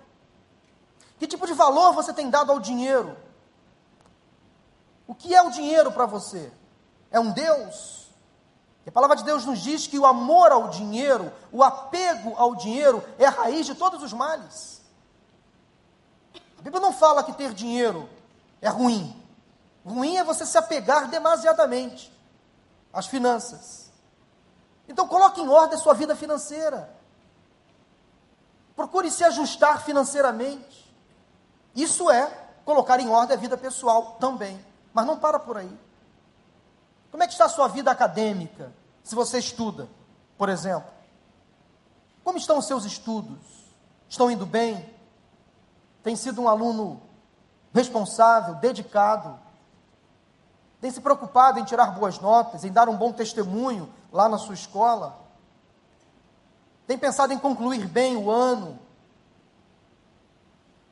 Que 1.19 1.27
tipo 1.27 1.45
de 1.45 1.53
valor 1.53 1.93
você 1.93 2.11
tem 2.11 2.29
dado 2.29 2.51
ao 2.51 2.59
dinheiro? 2.59 3.15
O 5.11 5.13
que 5.13 5.35
é 5.35 5.41
o 5.41 5.49
dinheiro 5.49 5.91
para 5.91 6.05
você? 6.05 6.49
É 7.11 7.19
um 7.19 7.33
Deus? 7.33 8.07
E 8.85 8.89
a 8.89 8.91
palavra 8.93 9.17
de 9.17 9.25
Deus 9.25 9.43
nos 9.43 9.59
diz 9.59 9.85
que 9.85 9.99
o 9.99 10.05
amor 10.05 10.53
ao 10.53 10.69
dinheiro, 10.69 11.33
o 11.51 11.61
apego 11.61 12.33
ao 12.37 12.55
dinheiro, 12.55 13.03
é 13.19 13.25
a 13.25 13.29
raiz 13.29 13.65
de 13.65 13.75
todos 13.75 14.01
os 14.01 14.13
males. 14.13 14.81
A 16.57 16.61
Bíblia 16.61 16.79
não 16.79 16.93
fala 16.93 17.25
que 17.25 17.33
ter 17.33 17.53
dinheiro 17.53 18.07
é 18.61 18.69
ruim. 18.69 19.13
Ruim 19.85 20.15
é 20.15 20.23
você 20.23 20.45
se 20.45 20.57
apegar 20.57 21.09
demasiadamente 21.09 22.09
às 22.93 23.05
finanças. 23.05 23.91
Então 24.87 25.09
coloque 25.09 25.41
em 25.41 25.49
ordem 25.49 25.77
a 25.77 25.81
sua 25.81 25.93
vida 25.93 26.15
financeira. 26.15 26.89
Procure 28.77 29.11
se 29.11 29.25
ajustar 29.25 29.83
financeiramente. 29.83 30.89
Isso 31.75 32.09
é 32.09 32.31
colocar 32.63 32.97
em 33.01 33.09
ordem 33.09 33.35
a 33.35 33.39
vida 33.39 33.57
pessoal 33.57 34.15
também. 34.17 34.70
Mas 34.93 35.05
não 35.05 35.17
para 35.17 35.39
por 35.39 35.57
aí. 35.57 35.71
Como 37.11 37.23
é 37.23 37.27
que 37.27 37.33
está 37.33 37.45
a 37.45 37.49
sua 37.49 37.67
vida 37.67 37.91
acadêmica? 37.91 38.71
Se 39.03 39.15
você 39.15 39.39
estuda, 39.39 39.89
por 40.37 40.49
exemplo. 40.49 40.89
Como 42.23 42.37
estão 42.37 42.57
os 42.57 42.65
seus 42.65 42.85
estudos? 42.85 43.39
Estão 44.07 44.29
indo 44.29 44.45
bem? 44.45 44.93
Tem 46.03 46.15
sido 46.15 46.41
um 46.41 46.47
aluno 46.47 47.01
responsável, 47.73 48.55
dedicado? 48.55 49.39
Tem 50.79 50.89
se 50.91 50.99
preocupado 50.99 51.59
em 51.59 51.63
tirar 51.63 51.91
boas 51.91 52.19
notas, 52.19 52.63
em 52.63 52.71
dar 52.71 52.89
um 52.89 52.97
bom 52.97 53.11
testemunho 53.11 53.91
lá 54.11 54.27
na 54.27 54.37
sua 54.37 54.55
escola? 54.55 55.19
Tem 56.87 56.97
pensado 56.97 57.31
em 57.31 57.37
concluir 57.37 57.87
bem 57.87 58.17
o 58.17 58.29
ano? 58.29 58.79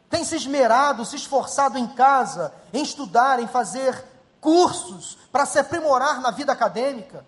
Tem 0.09 0.23
se 0.23 0.35
esmerado, 0.35 1.05
se 1.05 1.15
esforçado 1.15 1.77
em 1.77 1.87
casa, 1.87 2.53
em 2.73 2.81
estudar, 2.81 3.39
em 3.39 3.47
fazer 3.47 4.03
cursos 4.41 5.17
para 5.31 5.45
se 5.45 5.59
aprimorar 5.59 6.19
na 6.19 6.31
vida 6.31 6.51
acadêmica. 6.51 7.25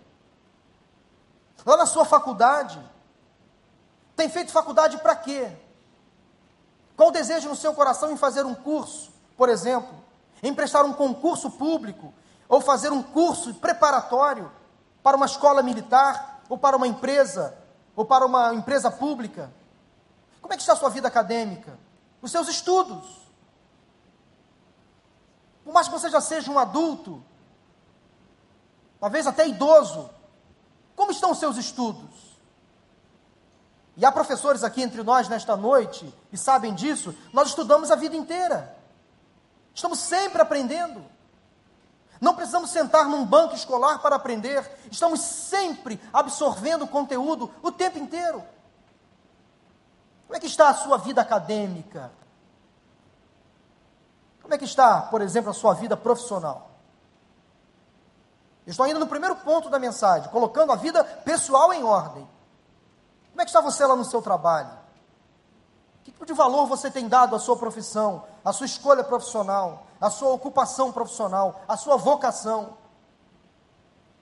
Lá 1.65 1.77
na 1.77 1.85
sua 1.85 2.05
faculdade. 2.05 2.81
Tem 4.15 4.27
feito 4.29 4.51
faculdade 4.51 4.97
para 4.97 5.15
quê? 5.15 5.51
Qual 6.97 7.09
o 7.09 7.11
desejo 7.11 7.49
no 7.49 7.55
seu 7.55 7.73
coração 7.73 8.11
em 8.11 8.17
fazer 8.17 8.45
um 8.45 8.55
curso, 8.55 9.11
por 9.37 9.47
exemplo? 9.47 9.93
Em 10.41 10.53
prestar 10.53 10.83
um 10.83 10.93
concurso 10.93 11.51
público? 11.51 12.11
Ou 12.49 12.61
fazer 12.61 12.91
um 12.91 13.03
curso 13.03 13.53
preparatório 13.53 14.51
para 15.03 15.15
uma 15.15 15.27
escola 15.27 15.61
militar? 15.61 16.41
Ou 16.49 16.57
para 16.57 16.75
uma 16.75 16.87
empresa? 16.87 17.55
Ou 17.95 18.05
para 18.05 18.25
uma 18.25 18.53
empresa 18.55 18.89
pública? 18.89 19.51
Como 20.41 20.51
é 20.51 20.57
que 20.57 20.63
está 20.63 20.73
a 20.73 20.75
sua 20.75 20.89
vida 20.89 21.07
acadêmica? 21.07 21.77
Os 22.21 22.31
seus 22.31 22.47
estudos? 22.47 23.21
Por 25.63 25.73
mais 25.73 25.87
que 25.87 25.93
você 25.93 26.09
já 26.09 26.21
seja 26.21 26.51
um 26.51 26.59
adulto, 26.59 27.23
talvez 28.99 29.25
até 29.25 29.47
idoso, 29.47 30.09
como 30.95 31.11
estão 31.11 31.31
os 31.31 31.39
seus 31.39 31.57
estudos? 31.57 32.39
E 33.97 34.05
há 34.05 34.11
professores 34.11 34.63
aqui 34.63 34.81
entre 34.81 35.03
nós 35.03 35.27
nesta 35.27 35.55
noite, 35.55 36.13
e 36.31 36.37
sabem 36.37 36.73
disso, 36.73 37.15
nós 37.33 37.49
estudamos 37.49 37.91
a 37.91 37.95
vida 37.95 38.15
inteira. 38.15 38.75
Estamos 39.73 39.99
sempre 39.99 40.41
aprendendo. 40.41 41.03
Não 42.19 42.35
precisamos 42.35 42.69
sentar 42.69 43.05
num 43.05 43.25
banco 43.25 43.55
escolar 43.55 43.99
para 43.99 44.15
aprender, 44.15 44.69
estamos 44.91 45.21
sempre 45.21 45.99
absorvendo 46.13 46.85
conteúdo 46.85 47.51
o 47.63 47.71
tempo 47.71 47.97
inteiro. 47.97 48.43
Como 50.31 50.37
é 50.37 50.39
que 50.39 50.47
está 50.47 50.69
a 50.69 50.73
sua 50.73 50.97
vida 50.97 51.19
acadêmica? 51.19 52.09
Como 54.41 54.53
é 54.53 54.57
que 54.57 54.63
está, 54.63 55.01
por 55.01 55.21
exemplo, 55.21 55.51
a 55.51 55.53
sua 55.53 55.73
vida 55.73 55.97
profissional? 55.97 56.71
estou 58.65 58.85
ainda 58.85 58.97
no 58.97 59.07
primeiro 59.07 59.35
ponto 59.35 59.69
da 59.69 59.77
mensagem, 59.77 60.31
colocando 60.31 60.71
a 60.71 60.77
vida 60.77 61.03
pessoal 61.03 61.73
em 61.73 61.83
ordem. 61.83 62.25
Como 63.31 63.41
é 63.41 63.43
que 63.43 63.49
está 63.49 63.59
você 63.59 63.85
lá 63.85 63.93
no 63.93 64.05
seu 64.05 64.21
trabalho? 64.21 64.71
Que 66.05 66.13
tipo 66.13 66.25
de 66.25 66.31
valor 66.31 66.65
você 66.65 66.89
tem 66.89 67.09
dado 67.09 67.35
à 67.35 67.39
sua 67.39 67.57
profissão, 67.57 68.23
à 68.45 68.53
sua 68.53 68.65
escolha 68.65 69.03
profissional, 69.03 69.85
à 69.99 70.09
sua 70.09 70.29
ocupação 70.29 70.93
profissional, 70.93 71.59
à 71.67 71.75
sua 71.75 71.97
vocação? 71.97 72.77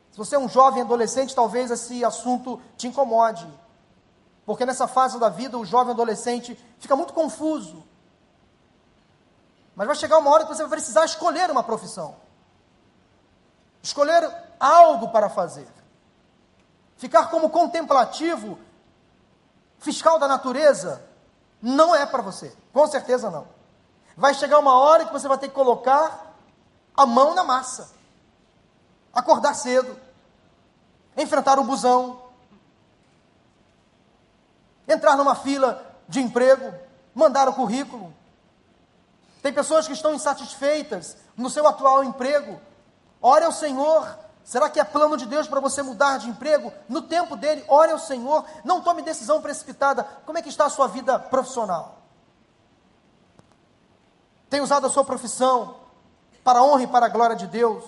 Se 0.09 0.17
você 0.17 0.37
é 0.37 0.39
um 0.39 0.49
jovem 0.49 0.81
adolescente, 0.81 1.35
talvez 1.35 1.69
esse 1.69 2.03
assunto 2.03 2.59
te 2.75 2.87
incomode. 2.87 3.47
Porque 4.49 4.65
nessa 4.65 4.87
fase 4.87 5.19
da 5.19 5.29
vida, 5.29 5.59
o 5.59 5.63
jovem 5.63 5.93
adolescente 5.93 6.57
fica 6.79 6.95
muito 6.95 7.13
confuso. 7.13 7.85
Mas 9.75 9.85
vai 9.85 9.95
chegar 9.95 10.17
uma 10.17 10.31
hora 10.31 10.43
que 10.43 10.49
você 10.49 10.63
vai 10.63 10.71
precisar 10.71 11.05
escolher 11.05 11.51
uma 11.51 11.61
profissão. 11.61 12.15
Escolher 13.83 14.27
algo 14.59 15.09
para 15.09 15.29
fazer. 15.29 15.67
ficar 16.97 17.29
como 17.29 17.51
contemplativo, 17.51 18.57
fiscal 19.77 20.17
da 20.17 20.27
natureza, 20.27 21.05
não 21.61 21.95
é 21.95 22.03
para 22.07 22.23
você. 22.23 22.51
Com 22.73 22.87
certeza 22.87 23.29
não. 23.29 23.47
Vai 24.17 24.33
chegar 24.33 24.57
uma 24.57 24.79
hora 24.79 25.05
que 25.05 25.13
você 25.13 25.27
vai 25.27 25.37
ter 25.37 25.49
que 25.49 25.53
colocar 25.53 26.33
a 26.97 27.05
mão 27.05 27.35
na 27.35 27.43
massa, 27.43 27.91
acordar 29.13 29.53
cedo, 29.53 29.95
enfrentar 31.15 31.59
o 31.59 31.63
busão, 31.63 32.28
entrar 34.89 35.15
numa 35.15 35.35
fila 35.35 35.85
de 36.07 36.19
emprego, 36.19 36.73
mandar 37.13 37.47
o 37.47 37.53
currículo. 37.53 38.13
Tem 39.41 39.53
pessoas 39.53 39.87
que 39.87 39.93
estão 39.93 40.13
insatisfeitas 40.13 41.15
no 41.37 41.49
seu 41.49 41.65
atual 41.67 42.03
emprego. 42.03 42.59
Ore 43.21 43.45
ao 43.45 43.51
Senhor. 43.51 44.17
Será 44.43 44.69
que 44.69 44.79
é 44.79 44.83
plano 44.83 45.15
de 45.15 45.25
Deus 45.25 45.47
para 45.47 45.59
você 45.59 45.81
mudar 45.81 46.17
de 46.17 46.27
emprego? 46.27 46.73
No 46.89 47.03
tempo 47.03 47.35
dele, 47.35 47.63
ore 47.67 47.91
ao 47.91 47.99
Senhor. 47.99 48.43
Não 48.65 48.81
tome 48.81 49.01
decisão 49.01 49.41
precipitada. 49.41 50.03
Como 50.25 50.37
é 50.37 50.41
que 50.41 50.49
está 50.49 50.65
a 50.65 50.69
sua 50.69 50.87
vida 50.87 51.19
profissional? 51.19 51.99
Tem 54.49 54.59
usado 54.59 54.87
a 54.87 54.89
sua 54.89 55.05
profissão 55.05 55.75
para 56.43 56.59
a 56.59 56.63
honra 56.63 56.83
e 56.83 56.87
para 56.87 57.05
a 57.05 57.09
glória 57.09 57.35
de 57.35 57.45
Deus? 57.45 57.83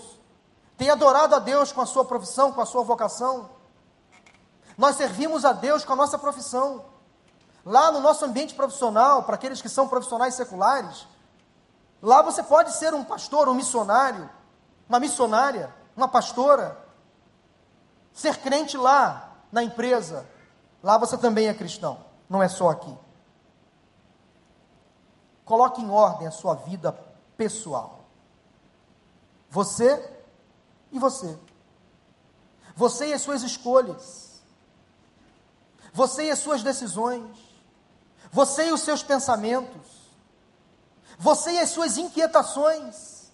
Tem 0.78 0.90
adorado 0.90 1.36
a 1.36 1.40
Deus 1.40 1.72
com 1.72 1.82
a 1.82 1.86
sua 1.86 2.06
profissão, 2.06 2.52
com 2.52 2.62
a 2.62 2.66
sua 2.66 2.84
vocação? 2.84 3.50
Nós 4.78 4.96
servimos 4.96 5.44
a 5.44 5.54
Deus 5.54 5.84
com 5.84 5.94
a 5.94 5.96
nossa 5.96 6.18
profissão. 6.18 6.91
Lá 7.66 7.92
no 7.92 8.00
nosso 8.00 8.26
ambiente 8.26 8.56
profissional, 8.56 9.24
para 9.24 9.36
aqueles 9.36 9.62
que 9.62 9.70
são 9.70 9.88
profissionais 9.88 10.34
seculares, 10.34 11.08
lá 12.02 12.22
você 12.22 12.42
pode 12.42 12.74
ser 12.74 12.94
um 12.94 13.04
pastor, 13.04 13.48
um 13.48 13.54
missionário, 13.54 14.30
uma 14.90 15.00
missionária, 15.00 15.74
uma 15.96 16.08
pastora, 16.08 16.78
ser 18.12 18.38
crente 18.38 18.78
lá 18.78 19.32
na 19.52 19.64
empresa, 19.64 20.28
lá 20.82 20.98
você 20.98 21.18
também 21.18 21.48
é 21.48 21.54
cristão, 21.54 22.04
não 22.28 22.42
é 22.42 22.48
só 22.48 22.70
aqui. 22.70 22.98
Coloque 25.46 25.82
em 25.82 25.90
ordem 25.90 26.28
a 26.28 26.32
sua 26.32 26.56
vida 26.56 26.98
pessoal. 27.38 28.06
Você 29.50 30.18
e 30.92 30.98
você. 30.98 31.38
Você 32.76 33.08
e 33.08 33.14
as 33.14 33.22
suas 33.22 33.44
escolhas. 33.44 34.42
Você 35.94 36.24
e 36.24 36.32
as 36.32 36.40
suas 36.40 36.64
decisões 36.64 37.51
você 38.32 38.70
e 38.70 38.72
os 38.72 38.82
seus 38.82 39.04
pensamentos, 39.04 39.88
você 41.20 41.52
e 41.52 41.60
as 41.60 41.70
suas 41.70 41.98
inquietações. 41.98 43.30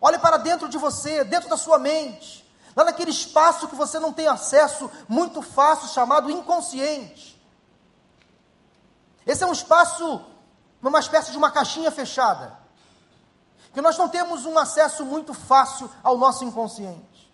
Olhe 0.00 0.18
para 0.18 0.36
dentro 0.36 0.68
de 0.68 0.76
você, 0.76 1.24
dentro 1.24 1.48
da 1.48 1.56
sua 1.56 1.78
mente, 1.78 2.44
lá 2.74 2.84
naquele 2.84 3.10
espaço 3.10 3.68
que 3.68 3.74
você 3.74 3.98
não 3.98 4.12
tem 4.12 4.26
acesso 4.26 4.90
muito 5.08 5.40
fácil, 5.40 5.88
chamado 5.88 6.30
inconsciente. 6.30 7.40
Esse 9.26 9.44
é 9.44 9.46
um 9.46 9.52
espaço, 9.52 10.24
uma 10.82 11.00
espécie 11.00 11.30
de 11.30 11.38
uma 11.38 11.50
caixinha 11.50 11.90
fechada, 11.90 12.58
que 13.72 13.80
nós 13.80 13.96
não 13.96 14.08
temos 14.08 14.46
um 14.46 14.58
acesso 14.58 15.04
muito 15.04 15.32
fácil 15.34 15.90
ao 16.02 16.16
nosso 16.16 16.44
inconsciente. 16.44 17.30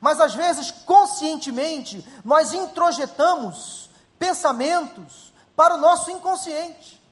Mas 0.00 0.20
às 0.20 0.34
vezes, 0.34 0.70
conscientemente, 0.70 2.06
nós 2.24 2.52
introjetamos 2.52 3.88
pensamentos, 4.18 5.25
para 5.56 5.74
o 5.74 5.78
nosso 5.78 6.10
inconsciente. 6.10 7.02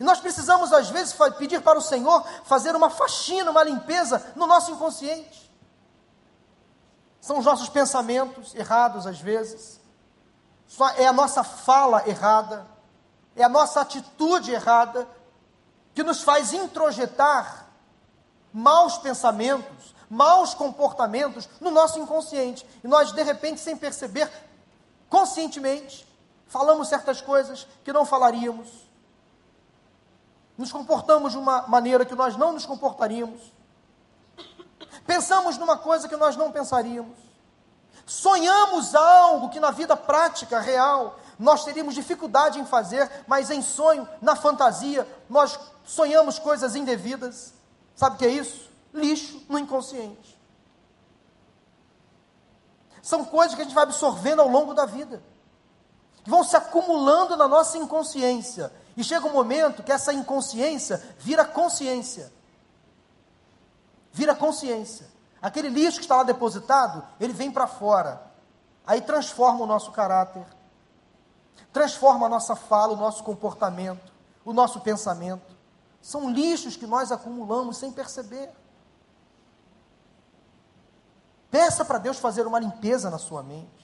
E 0.00 0.04
nós 0.04 0.20
precisamos, 0.20 0.72
às 0.72 0.88
vezes, 0.88 1.14
pedir 1.36 1.60
para 1.60 1.78
o 1.78 1.82
Senhor 1.82 2.24
fazer 2.44 2.74
uma 2.74 2.88
faxina, 2.88 3.50
uma 3.50 3.62
limpeza 3.62 4.32
no 4.34 4.46
nosso 4.46 4.70
inconsciente. 4.70 5.52
São 7.20 7.38
os 7.38 7.44
nossos 7.44 7.68
pensamentos 7.68 8.54
errados, 8.54 9.06
às 9.06 9.20
vezes, 9.20 9.80
é 10.96 11.06
a 11.06 11.12
nossa 11.12 11.44
fala 11.44 12.08
errada, 12.08 12.66
é 13.36 13.44
a 13.44 13.48
nossa 13.48 13.80
atitude 13.80 14.52
errada, 14.52 15.06
que 15.94 16.02
nos 16.02 16.22
faz 16.22 16.52
introjetar 16.52 17.66
maus 18.52 18.96
pensamentos, 18.98 19.94
maus 20.08 20.54
comportamentos 20.54 21.48
no 21.60 21.70
nosso 21.70 21.98
inconsciente. 21.98 22.66
E 22.82 22.88
nós, 22.88 23.12
de 23.12 23.22
repente, 23.22 23.60
sem 23.60 23.76
perceber, 23.76 24.30
conscientemente, 25.08 26.06
falamos 26.52 26.88
certas 26.88 27.22
coisas 27.22 27.66
que 27.82 27.94
não 27.94 28.04
falaríamos, 28.04 28.68
nos 30.58 30.70
comportamos 30.70 31.32
de 31.32 31.38
uma 31.38 31.62
maneira 31.66 32.04
que 32.04 32.14
nós 32.14 32.36
não 32.36 32.52
nos 32.52 32.66
comportaríamos, 32.66 33.40
pensamos 35.06 35.56
numa 35.56 35.78
coisa 35.78 36.06
que 36.06 36.16
nós 36.16 36.36
não 36.36 36.52
pensaríamos, 36.52 37.16
sonhamos 38.04 38.94
algo 38.94 39.48
que 39.48 39.58
na 39.58 39.70
vida 39.70 39.96
prática, 39.96 40.60
real, 40.60 41.18
nós 41.38 41.64
teríamos 41.64 41.94
dificuldade 41.94 42.60
em 42.60 42.66
fazer, 42.66 43.10
mas 43.26 43.50
em 43.50 43.62
sonho, 43.62 44.06
na 44.20 44.36
fantasia, 44.36 45.08
nós 45.30 45.58
sonhamos 45.84 46.38
coisas 46.38 46.76
indevidas. 46.76 47.54
Sabe 47.96 48.16
o 48.16 48.18
que 48.18 48.26
é 48.26 48.28
isso? 48.28 48.70
Lixo 48.92 49.42
no 49.48 49.58
inconsciente. 49.58 50.38
São 53.00 53.24
coisas 53.24 53.54
que 53.54 53.62
a 53.62 53.64
gente 53.64 53.74
vai 53.74 53.84
absorvendo 53.84 54.42
ao 54.42 54.48
longo 54.48 54.74
da 54.74 54.84
vida 54.84 55.31
vão 56.24 56.44
se 56.44 56.56
acumulando 56.56 57.36
na 57.36 57.48
nossa 57.48 57.78
inconsciência. 57.78 58.72
E 58.96 59.02
chega 59.02 59.26
um 59.26 59.32
momento 59.32 59.82
que 59.82 59.92
essa 59.92 60.12
inconsciência 60.12 61.02
vira 61.18 61.44
consciência. 61.44 62.32
Vira 64.12 64.34
consciência. 64.34 65.06
Aquele 65.40 65.68
lixo 65.68 65.98
que 65.98 66.04
está 66.04 66.16
lá 66.16 66.22
depositado, 66.22 67.04
ele 67.18 67.32
vem 67.32 67.50
para 67.50 67.66
fora. 67.66 68.22
Aí 68.86 69.00
transforma 69.00 69.64
o 69.64 69.66
nosso 69.66 69.90
caráter, 69.92 70.44
transforma 71.72 72.26
a 72.26 72.28
nossa 72.28 72.54
fala, 72.54 72.92
o 72.92 72.96
nosso 72.96 73.22
comportamento, 73.22 74.12
o 74.44 74.52
nosso 74.52 74.80
pensamento. 74.80 75.56
São 76.00 76.30
lixos 76.30 76.76
que 76.76 76.86
nós 76.86 77.12
acumulamos 77.12 77.76
sem 77.76 77.92
perceber. 77.92 78.50
Peça 81.50 81.84
para 81.84 81.98
Deus 81.98 82.18
fazer 82.18 82.46
uma 82.46 82.58
limpeza 82.58 83.10
na 83.10 83.18
sua 83.18 83.42
mente. 83.42 83.81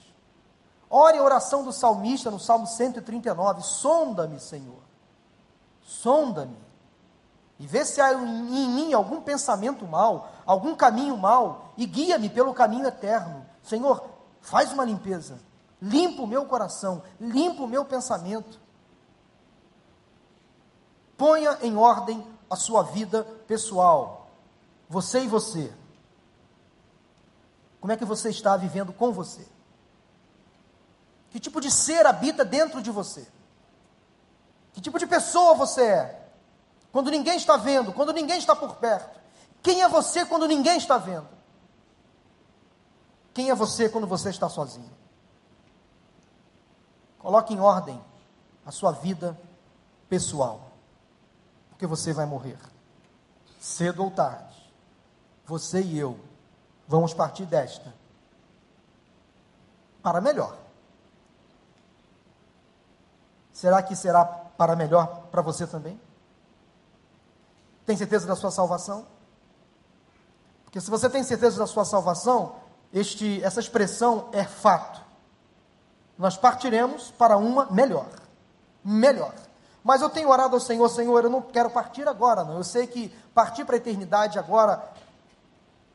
Ore 0.89 1.19
a 1.19 1.23
oração 1.23 1.63
do 1.63 1.71
salmista 1.71 2.31
no 2.31 2.39
Salmo 2.39 2.65
139: 2.65 3.61
Sonda-me, 3.61 4.39
Senhor, 4.39 4.81
sonda-me, 5.83 6.57
e 7.59 7.67
vê 7.67 7.85
se 7.85 8.01
há 8.01 8.13
em 8.13 8.69
mim 8.69 8.93
algum 8.93 9.21
pensamento 9.21 9.85
mal, 9.85 10.31
algum 10.45 10.75
caminho 10.75 11.15
mal, 11.15 11.73
e 11.77 11.85
guia-me 11.85 12.29
pelo 12.29 12.53
caminho 12.53 12.87
eterno. 12.87 13.45
Senhor, 13.61 14.03
faz 14.41 14.73
uma 14.73 14.83
limpeza, 14.83 15.39
limpa 15.79 16.23
o 16.23 16.27
meu 16.27 16.45
coração, 16.45 17.03
limpa 17.19 17.61
o 17.61 17.67
meu 17.67 17.85
pensamento. 17.85 18.59
Ponha 21.15 21.57
em 21.61 21.75
ordem 21.77 22.25
a 22.49 22.55
sua 22.55 22.81
vida 22.81 23.23
pessoal, 23.45 24.31
você 24.87 25.25
e 25.25 25.27
você. 25.27 25.71
Como 27.79 27.93
é 27.93 27.97
que 27.97 28.05
você 28.05 28.29
está 28.29 28.57
vivendo 28.57 28.91
com 28.91 29.11
você? 29.11 29.58
Que 31.31 31.39
tipo 31.39 31.61
de 31.61 31.69
ser 31.69 32.05
habita 32.05 32.43
dentro 32.43 32.81
de 32.81 32.89
você? 32.89 33.27
Que 34.73 34.81
tipo 34.81 34.97
de 34.97 35.05
pessoa 35.05 35.53
você 35.53 35.83
é? 35.83 36.29
Quando 36.91 37.11
ninguém 37.11 37.37
está 37.37 37.57
vendo, 37.57 37.93
quando 37.93 38.13
ninguém 38.13 38.37
está 38.37 38.55
por 38.55 38.75
perto. 38.75 39.19
Quem 39.61 39.81
é 39.81 39.87
você 39.87 40.25
quando 40.25 40.47
ninguém 40.47 40.77
está 40.77 40.97
vendo? 40.97 41.27
Quem 43.33 43.49
é 43.49 43.55
você 43.55 43.87
quando 43.89 44.07
você 44.07 44.29
está 44.29 44.49
sozinho? 44.49 44.91
Coloque 47.19 47.53
em 47.53 47.59
ordem 47.59 48.01
a 48.65 48.71
sua 48.71 48.91
vida 48.91 49.39
pessoal, 50.07 50.71
porque 51.69 51.85
você 51.85 52.13
vai 52.13 52.25
morrer, 52.25 52.57
cedo 53.59 54.03
ou 54.03 54.11
tarde. 54.11 54.57
Você 55.45 55.81
e 55.81 55.97
eu 55.97 56.19
vamos 56.87 57.13
partir 57.13 57.45
desta 57.45 57.93
para 60.01 60.21
melhor. 60.21 60.57
Será 63.59 63.83
que 63.83 63.93
será 63.93 64.23
para 64.23 64.73
melhor 64.73 65.23
para 65.29 65.41
você 65.41 65.67
também? 65.67 65.99
Tem 67.85 67.97
certeza 67.97 68.25
da 68.25 68.33
sua 68.33 68.51
salvação? 68.51 69.05
Porque 70.63 70.79
se 70.79 70.89
você 70.89 71.09
tem 71.09 71.23
certeza 71.23 71.59
da 71.59 71.67
sua 71.67 71.83
salvação, 71.83 72.55
este, 72.93 73.43
essa 73.43 73.59
expressão 73.59 74.29
é 74.31 74.45
fato. 74.45 75.01
Nós 76.17 76.37
partiremos 76.37 77.11
para 77.11 77.35
uma 77.35 77.65
melhor. 77.65 78.07
Melhor. 78.81 79.33
Mas 79.83 80.01
eu 80.01 80.09
tenho 80.09 80.29
orado 80.29 80.55
ao 80.55 80.61
Senhor, 80.61 80.87
Senhor, 80.87 81.25
eu 81.25 81.29
não 81.29 81.41
quero 81.41 81.69
partir 81.69 82.07
agora, 82.07 82.45
não. 82.45 82.55
Eu 82.55 82.63
sei 82.63 82.87
que 82.87 83.09
partir 83.33 83.65
para 83.65 83.75
a 83.75 83.77
eternidade 83.77 84.39
agora 84.39 84.81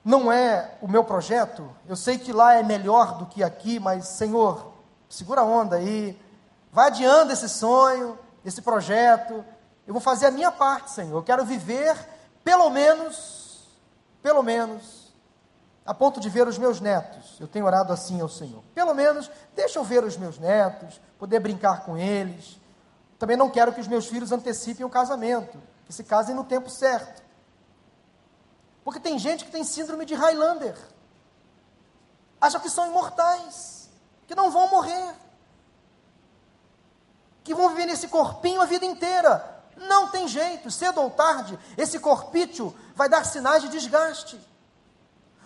não 0.05 0.31
é 0.31 0.77
o 0.83 0.87
meu 0.87 1.03
projeto. 1.03 1.66
Eu 1.88 1.96
sei 1.96 2.18
que 2.18 2.31
lá 2.31 2.57
é 2.57 2.62
melhor 2.62 3.16
do 3.16 3.24
que 3.24 3.42
aqui, 3.42 3.81
mas, 3.81 4.07
Senhor, 4.07 4.70
segura 5.09 5.40
a 5.40 5.44
onda 5.44 5.77
aí. 5.77 6.22
Vai 6.74 6.88
adiando 6.88 7.32
esse 7.32 7.48
sonho, 7.48 8.18
esse 8.44 8.60
projeto. 8.60 9.44
Eu 9.87 9.94
vou 9.94 10.00
fazer 10.00 10.26
a 10.26 10.30
minha 10.32 10.50
parte, 10.50 10.90
Senhor. 10.90 11.16
Eu 11.16 11.22
quero 11.22 11.44
viver, 11.44 11.96
pelo 12.42 12.68
menos, 12.68 13.68
pelo 14.20 14.42
menos, 14.42 15.14
a 15.87 15.94
ponto 15.94 16.18
de 16.18 16.28
ver 16.28 16.48
os 16.48 16.58
meus 16.58 16.80
netos. 16.80 17.37
Eu 17.38 17.46
tenho 17.46 17.64
orado 17.64 17.92
assim 17.92 18.20
ao 18.20 18.28
Senhor. 18.28 18.60
Pelo 18.74 18.92
menos, 18.92 19.30
deixa 19.54 19.78
eu 19.78 19.84
ver 19.84 20.02
os 20.02 20.16
meus 20.16 20.37
netos, 20.37 21.00
poder 21.16 21.38
brincar 21.38 21.84
com 21.84 21.96
eles. 21.96 22.60
Também 23.20 23.37
não 23.37 23.48
quero 23.48 23.72
que 23.72 23.80
os 23.80 23.87
meus 23.87 24.08
filhos 24.08 24.32
antecipem 24.32 24.84
o 24.84 24.90
casamento, 24.90 25.62
que 25.84 25.92
se 25.92 26.02
casem 26.02 26.34
no 26.34 26.42
tempo 26.42 26.68
certo. 26.68 27.22
Porque 28.82 28.98
tem 28.98 29.16
gente 29.16 29.44
que 29.44 29.52
tem 29.52 29.62
síndrome 29.62 30.04
de 30.04 30.16
Highlander. 30.16 30.76
Acha 32.40 32.58
que 32.58 32.68
são 32.68 32.88
imortais, 32.88 33.88
que 34.26 34.34
não 34.34 34.50
vão 34.50 34.68
morrer. 34.68 35.22
Que 37.44 37.54
vão 37.54 37.68
viver 37.68 37.87
nesse 37.87 38.09
corpinho 38.09 38.61
a 38.61 38.64
vida 38.64 38.85
inteira. 38.85 39.62
Não 39.76 40.09
tem 40.09 40.26
jeito, 40.26 40.70
cedo 40.70 41.00
ou 41.00 41.11
tarde, 41.11 41.59
esse 41.76 42.00
corpício 42.00 42.74
vai 42.94 43.09
dar 43.09 43.24
sinais 43.24 43.62
de 43.62 43.68
desgaste. 43.68 44.40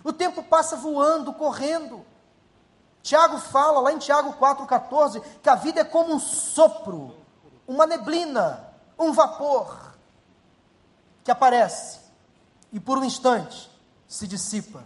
O 0.05 0.13
tempo 0.13 0.43
passa 0.43 0.77
voando, 0.77 1.33
correndo. 1.33 2.05
Tiago 3.03 3.39
fala 3.39 3.81
lá 3.81 3.93
em 3.93 3.99
Tiago 3.99 4.35
4,14 4.35 5.23
que 5.43 5.49
a 5.49 5.55
vida 5.55 5.81
é 5.81 5.85
como 5.85 6.15
um 6.15 6.21
sopro, 6.21 7.15
uma 7.67 7.87
neblina, 7.87 8.69
um 8.99 9.13
vapor 9.13 9.95
que 11.25 11.31
aparece 11.31 12.01
e 12.73 12.79
por 12.79 12.99
um 12.99 13.05
instante 13.05 13.71
se 14.07 14.27
dissipa. 14.27 14.85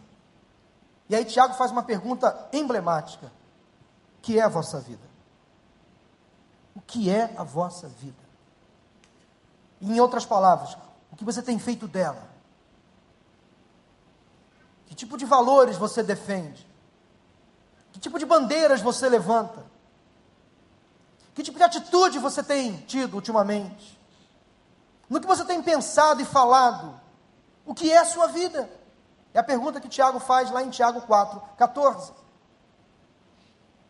E 1.09 1.15
aí 1.15 1.25
Tiago 1.25 1.55
faz 1.55 1.71
uma 1.71 1.83
pergunta 1.83 2.49
emblemática: 2.53 3.31
que 4.21 4.39
é 4.39 4.43
a 4.43 4.49
vossa 4.49 4.81
vida? 4.81 5.12
O 6.83 6.87
que 6.87 7.11
é 7.11 7.35
a 7.37 7.43
vossa 7.43 7.89
vida? 7.89 8.23
Em 9.81 9.99
outras 9.99 10.25
palavras, 10.25 10.77
o 11.11 11.17
que 11.17 11.25
você 11.25 11.43
tem 11.43 11.59
feito 11.59 11.89
dela? 11.89 12.31
Que 14.87 14.95
tipo 14.95 15.17
de 15.17 15.25
valores 15.25 15.77
você 15.77 16.03
defende? 16.03 16.67
Que 17.93 17.99
tipo 17.99 18.19
de 18.19 18.27
bandeiras 18.27 18.81
você 18.81 19.09
levanta? 19.09 19.65
Que 21.35 21.43
tipo 21.43 21.59
de 21.59 21.65
atitude 21.65 22.19
você 22.19 22.43
tem 22.43 22.77
tido 22.83 23.15
ultimamente? 23.15 23.99
No 25.09 25.21
que 25.21 25.27
você 25.27 25.45
tem 25.45 25.63
pensado 25.63 26.21
e 26.21 26.25
falado? 26.25 27.01
O 27.65 27.75
que 27.75 27.91
é 27.91 27.99
a 27.99 28.05
sua 28.05 28.27
vida? 28.27 28.71
É 29.35 29.39
a 29.39 29.43
pergunta 29.43 29.81
que 29.81 29.89
Tiago 29.89 30.21
faz 30.21 30.51
lá 30.51 30.63
em 30.63 30.71
Tiago 30.71 31.01
4, 31.03 31.41
14. 31.57 32.13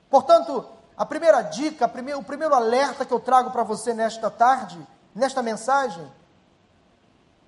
Portanto, 0.08 0.68
a 0.96 1.06
primeira 1.06 1.42
dica, 1.42 1.86
o 2.16 2.22
primeiro 2.24 2.54
alerta 2.54 3.04
que 3.04 3.12
eu 3.12 3.20
trago 3.20 3.50
para 3.50 3.62
você 3.62 3.94
nesta 3.94 4.30
tarde, 4.30 4.86
nesta 5.14 5.42
mensagem, 5.42 6.10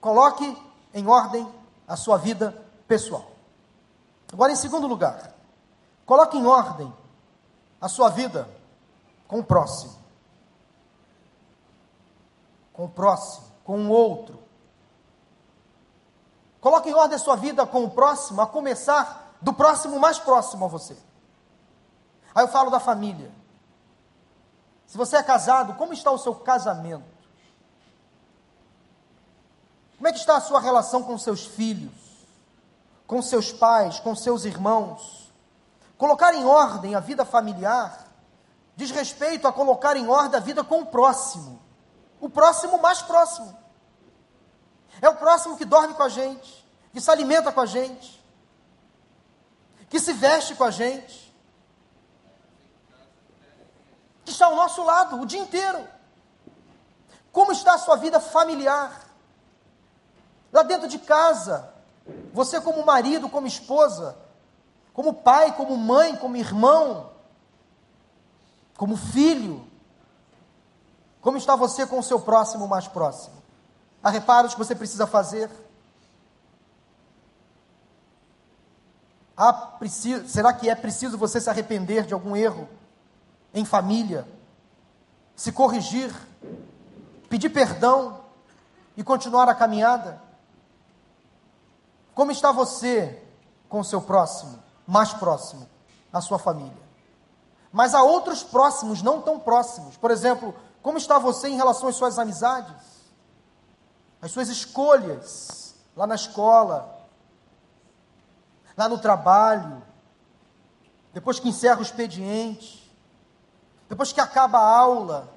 coloque 0.01 0.57
em 0.93 1.07
ordem 1.07 1.47
a 1.87 1.97
sua 1.97 2.17
vida 2.17 2.55
pessoal. 2.89 3.31
Agora, 4.33 4.53
em 4.53 4.57
segundo 4.57 4.87
lugar, 4.87 5.33
coloque 6.05 6.37
em 6.37 6.47
ordem 6.47 6.93
a 7.81 7.89
sua 7.89 8.09
vida 8.09 8.49
com 9.29 9.41
o 9.41 9.45
próximo. 9.45 9.95
Com 12.73 12.87
o 12.87 12.89
próximo, 12.89 13.47
com 13.63 13.87
o 13.87 13.91
outro. 13.91 14.43
Coloque 16.61 16.89
em 16.89 16.95
ordem 16.95 17.17
a 17.17 17.19
sua 17.19 17.37
vida 17.37 17.67
com 17.67 17.85
o 17.85 17.91
próximo, 17.91 18.41
a 18.41 18.47
começar 18.47 19.37
do 19.41 19.53
próximo 19.53 20.01
mais 20.01 20.19
próximo 20.19 20.65
a 20.65 20.69
você. 20.69 20.97
Aí 22.35 22.43
eu 22.43 22.49
falo 22.49 22.71
da 22.71 22.81
família. 22.81 23.31
Se 24.87 24.97
você 24.97 25.17
é 25.17 25.23
casado, 25.23 25.75
como 25.75 25.93
está 25.93 26.11
o 26.11 26.19
seu 26.19 26.35
casamento? 26.35 27.05
Como 29.97 30.09
é 30.09 30.13
que 30.13 30.19
está 30.19 30.37
a 30.37 30.41
sua 30.41 30.61
relação 30.61 31.03
com 31.03 31.17
seus 31.17 31.47
filhos? 31.47 32.05
com 33.07 33.21
seus 33.23 33.53
pais, 33.53 34.01
com 34.01 34.15
seus 34.15 34.45
irmãos. 34.45 35.33
Colocar 35.97 36.35
em 36.35 36.45
ordem 36.45 36.95
a 36.95 37.01
vida 37.01 37.25
familiar 37.25 38.05
diz 38.77 38.91
respeito 38.91 39.47
a 39.47 39.53
colocar 39.53 39.97
em 39.97 40.09
ordem 40.09 40.37
a 40.37 40.43
vida 40.43 40.65
com 40.65 40.81
o 40.81 40.87
próximo, 40.87 41.63
o 42.21 42.29
próximo 42.29 42.81
mais 42.81 43.01
próximo. 43.01 43.57
É 45.01 45.09
o 45.09 45.15
próximo 45.15 45.57
que 45.57 45.65
dorme 45.65 45.95
com 45.95 46.03
a 46.03 46.09
gente, 46.09 46.67
que 46.93 47.01
se 47.01 47.11
alimenta 47.11 47.53
com 47.53 47.61
a 47.61 47.67
gente, 47.67 48.21
que 49.89 50.01
se 50.01 50.13
veste 50.13 50.57
com 50.57 50.65
a 50.65 50.71
gente, 50.71 51.24
que 54.25 54.31
está 54.31 54.47
ao 54.47 54.57
nosso 54.57 54.83
lado 54.83 55.21
o 55.21 55.27
dia 55.27 55.41
inteiro. 55.41 55.87
Como 57.31 57.53
está 57.53 57.75
a 57.75 57.79
sua 57.79 57.97
vida 57.97 58.21
familiar? 58.21 59.05
Lá 60.53 60.63
dentro 60.63 60.89
de 60.89 60.99
casa, 60.99 61.73
você, 62.33 62.61
como 62.61 62.85
marido, 62.85 63.29
como 63.29 63.47
esposa, 63.47 64.17
como 64.93 65.15
pai, 65.15 65.55
como 65.57 65.77
mãe, 65.77 66.17
como 66.17 66.37
irmão, 66.37 67.11
como 68.77 68.97
filho, 68.97 69.69
como 71.21 71.37
está 71.37 71.57
você 71.57 71.87
com 71.87 71.99
o 71.99 72.03
seu 72.03 72.21
próximo 72.21 72.69
mais 72.69 72.87
próximo? 72.87 73.43
Há 74.03 74.11
reparos 74.11 74.53
que 74.53 74.59
você 74.59 74.75
precisa 74.75 75.07
fazer? 75.07 75.51
Há, 79.37 79.73
será 80.27 80.53
que 80.53 80.69
é 80.69 80.75
preciso 80.75 81.19
você 81.19 81.41
se 81.41 81.51
arrepender 81.51 82.07
de 82.07 82.15
algum 82.15 82.37
erro 82.37 82.69
em 83.55 83.65
família? 83.65 84.27
Se 85.37 85.53
corrigir? 85.53 86.13
Pedir 87.29 87.49
perdão 87.51 88.21
e 88.97 89.05
continuar 89.05 89.49
a 89.49 89.55
caminhada? 89.55 90.21
Como 92.15 92.31
está 92.31 92.53
você 92.53 93.23
com 93.69 93.81
o 93.81 93.85
seu 93.85 94.03
próximo, 94.03 94.63
mais 94.87 95.13
próximo, 95.13 95.69
a 96.13 96.21
sua 96.21 96.39
família? 96.39 96.85
Mas 97.73 97.95
há 97.95 98.03
outros 98.03 98.43
próximos, 98.43 99.03
não 99.03 99.21
tão 99.21 99.39
próximos. 99.39 99.97
Por 99.97 100.11
exemplo, 100.11 100.55
como 100.83 100.99
está 100.99 101.19
você 101.19 101.49
em 101.49 101.57
relação 101.57 101.89
às 101.89 101.97
suas 101.97 102.19
amizades? 102.19 102.77
As 104.21 104.31
suas 104.31 104.49
escolhas 104.49 105.75
lá 105.97 106.07
na 106.07 106.15
escola, 106.15 107.01
lá 108.77 108.89
no 108.89 108.99
trabalho, 108.99 109.83
depois 111.13 111.39
que 111.39 111.49
encerra 111.49 111.79
o 111.79 111.83
expediente, 111.83 112.84
depois 113.89 114.13
que 114.13 114.21
acaba 114.21 114.59
a 114.59 114.77
aula, 114.77 115.33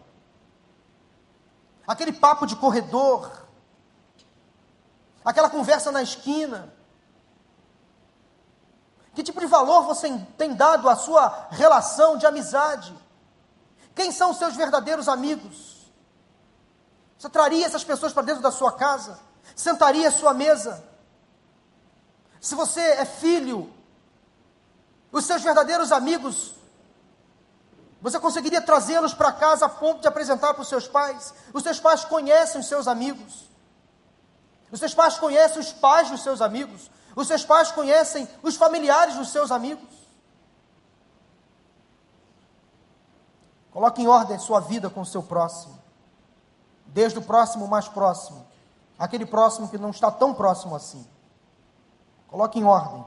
aquele 1.85 2.13
papo 2.13 2.45
de 2.45 2.55
corredor, 2.55 3.47
aquela 5.23 5.49
conversa 5.49 5.91
na 5.91 6.01
esquina. 6.01 6.73
Que 9.13 9.23
tipo 9.23 9.39
de 9.39 9.47
valor 9.47 9.83
você 9.83 10.07
tem 10.37 10.53
dado 10.53 10.87
à 10.87 10.95
sua 10.95 11.47
relação 11.49 12.17
de 12.17 12.25
amizade? 12.25 12.95
Quem 13.95 14.11
são 14.11 14.31
os 14.31 14.37
seus 14.37 14.55
verdadeiros 14.55 15.07
amigos? 15.07 15.91
Você 17.17 17.29
traria 17.29 17.65
essas 17.65 17.83
pessoas 17.83 18.13
para 18.13 18.21
dentro 18.21 18.43
da 18.43 18.51
sua 18.51 18.71
casa? 18.71 19.19
Sentaria 19.55 20.09
à 20.09 20.11
sua 20.11 20.33
mesa? 20.35 20.83
Se 22.39 22.53
você 22.53 22.79
é 22.79 23.05
filho, 23.05 23.73
os 25.11 25.25
seus 25.25 25.41
verdadeiros 25.41 25.91
amigos, 25.91 26.53
você 28.09 28.21
conseguiria 28.21 28.61
trazê-los 28.61 29.13
para 29.13 29.33
casa 29.33 29.65
a 29.65 29.69
ponto 29.69 29.99
de 29.99 30.07
apresentar 30.07 30.53
para 30.53 30.61
os 30.61 30.69
seus 30.69 30.87
pais? 30.87 31.33
Os 31.53 31.61
seus 31.61 31.77
pais 31.77 32.05
conhecem 32.05 32.61
os 32.61 32.67
seus 32.67 32.87
amigos. 32.87 33.49
Os 34.71 34.79
seus 34.79 34.93
pais 34.93 35.17
conhecem 35.17 35.59
os 35.59 35.73
pais 35.73 36.09
dos 36.09 36.23
seus 36.23 36.39
amigos. 36.41 36.89
Os 37.13 37.27
seus 37.27 37.43
pais 37.43 37.69
conhecem 37.69 38.25
os 38.41 38.55
familiares 38.55 39.15
dos 39.15 39.27
seus 39.29 39.51
amigos. 39.51 39.93
Coloque 43.71 44.01
em 44.01 44.07
ordem 44.07 44.39
sua 44.39 44.61
vida 44.61 44.89
com 44.89 45.01
o 45.01 45.05
seu 45.05 45.21
próximo. 45.21 45.77
Desde 46.85 47.19
o 47.19 47.21
próximo 47.21 47.67
mais 47.67 47.89
próximo, 47.89 48.47
aquele 48.97 49.25
próximo 49.25 49.67
que 49.67 49.77
não 49.77 49.89
está 49.89 50.09
tão 50.09 50.33
próximo 50.33 50.77
assim. 50.77 51.05
Coloque 52.27 52.57
em 52.57 52.63
ordem 52.63 53.03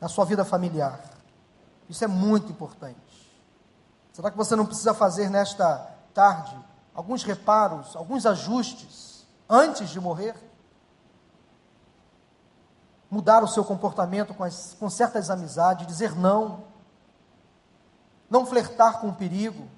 a 0.00 0.08
sua 0.08 0.24
vida 0.24 0.44
familiar. 0.44 1.00
Isso 1.88 2.02
é 2.02 2.08
muito 2.08 2.50
importante. 2.50 3.05
Será 4.16 4.30
que 4.30 4.36
você 4.38 4.56
não 4.56 4.64
precisa 4.64 4.94
fazer 4.94 5.28
nesta 5.28 5.94
tarde 6.14 6.58
alguns 6.94 7.22
reparos, 7.22 7.94
alguns 7.94 8.24
ajustes 8.24 9.26
antes 9.46 9.90
de 9.90 10.00
morrer? 10.00 10.34
mudar 13.10 13.44
o 13.44 13.48
seu 13.48 13.62
comportamento 13.62 14.34
com, 14.34 14.42
as, 14.42 14.74
com 14.74 14.88
certas 14.88 15.30
amizades, 15.30 15.86
dizer 15.86 16.16
não, 16.16 16.64
não 18.28 18.46
flertar 18.46 19.00
com 19.00 19.08
o 19.08 19.14
perigo, 19.14 19.68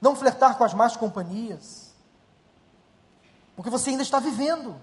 não 0.00 0.16
flertar 0.16 0.58
com 0.58 0.64
as 0.64 0.74
más 0.74 0.96
companhias, 0.96 1.94
porque 3.54 3.70
você 3.70 3.90
ainda 3.90 4.02
está 4.02 4.18
vivendo. 4.18 4.74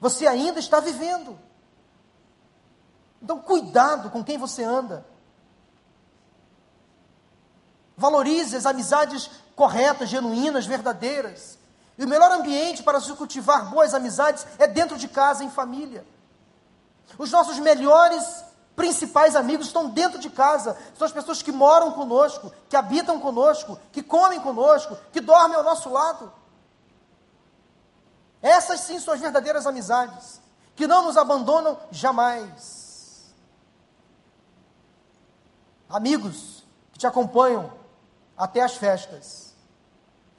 Você 0.00 0.26
ainda 0.26 0.58
está 0.58 0.80
vivendo. 0.80 1.38
Então, 3.22 3.40
cuidado 3.40 4.10
com 4.10 4.22
quem 4.22 4.36
você 4.36 4.62
anda. 4.62 5.06
Valorize 7.98 8.56
as 8.56 8.64
amizades 8.64 9.28
corretas, 9.56 10.08
genuínas, 10.08 10.64
verdadeiras. 10.64 11.58
E 11.98 12.04
o 12.04 12.08
melhor 12.08 12.30
ambiente 12.30 12.80
para 12.80 13.00
se 13.00 13.12
cultivar 13.14 13.68
boas 13.70 13.92
amizades 13.92 14.46
é 14.56 14.68
dentro 14.68 14.96
de 14.96 15.08
casa, 15.08 15.42
em 15.42 15.50
família. 15.50 16.06
Os 17.18 17.32
nossos 17.32 17.58
melhores, 17.58 18.44
principais 18.76 19.34
amigos 19.34 19.66
estão 19.66 19.90
dentro 19.90 20.20
de 20.20 20.30
casa. 20.30 20.78
São 20.96 21.06
as 21.06 21.12
pessoas 21.12 21.42
que 21.42 21.50
moram 21.50 21.90
conosco, 21.90 22.52
que 22.68 22.76
habitam 22.76 23.18
conosco, 23.18 23.76
que 23.90 24.00
comem 24.00 24.40
conosco, 24.40 24.96
que 25.12 25.20
dormem 25.20 25.56
ao 25.56 25.64
nosso 25.64 25.90
lado. 25.90 26.32
Essas 28.40 28.78
sim 28.78 29.00
são 29.00 29.12
as 29.12 29.20
verdadeiras 29.20 29.66
amizades, 29.66 30.40
que 30.76 30.86
não 30.86 31.02
nos 31.02 31.16
abandonam 31.16 31.76
jamais. 31.90 33.34
Amigos 35.88 36.62
que 36.92 36.98
te 37.00 37.06
acompanham 37.08 37.77
até 38.38 38.62
as 38.62 38.76
festas. 38.76 39.54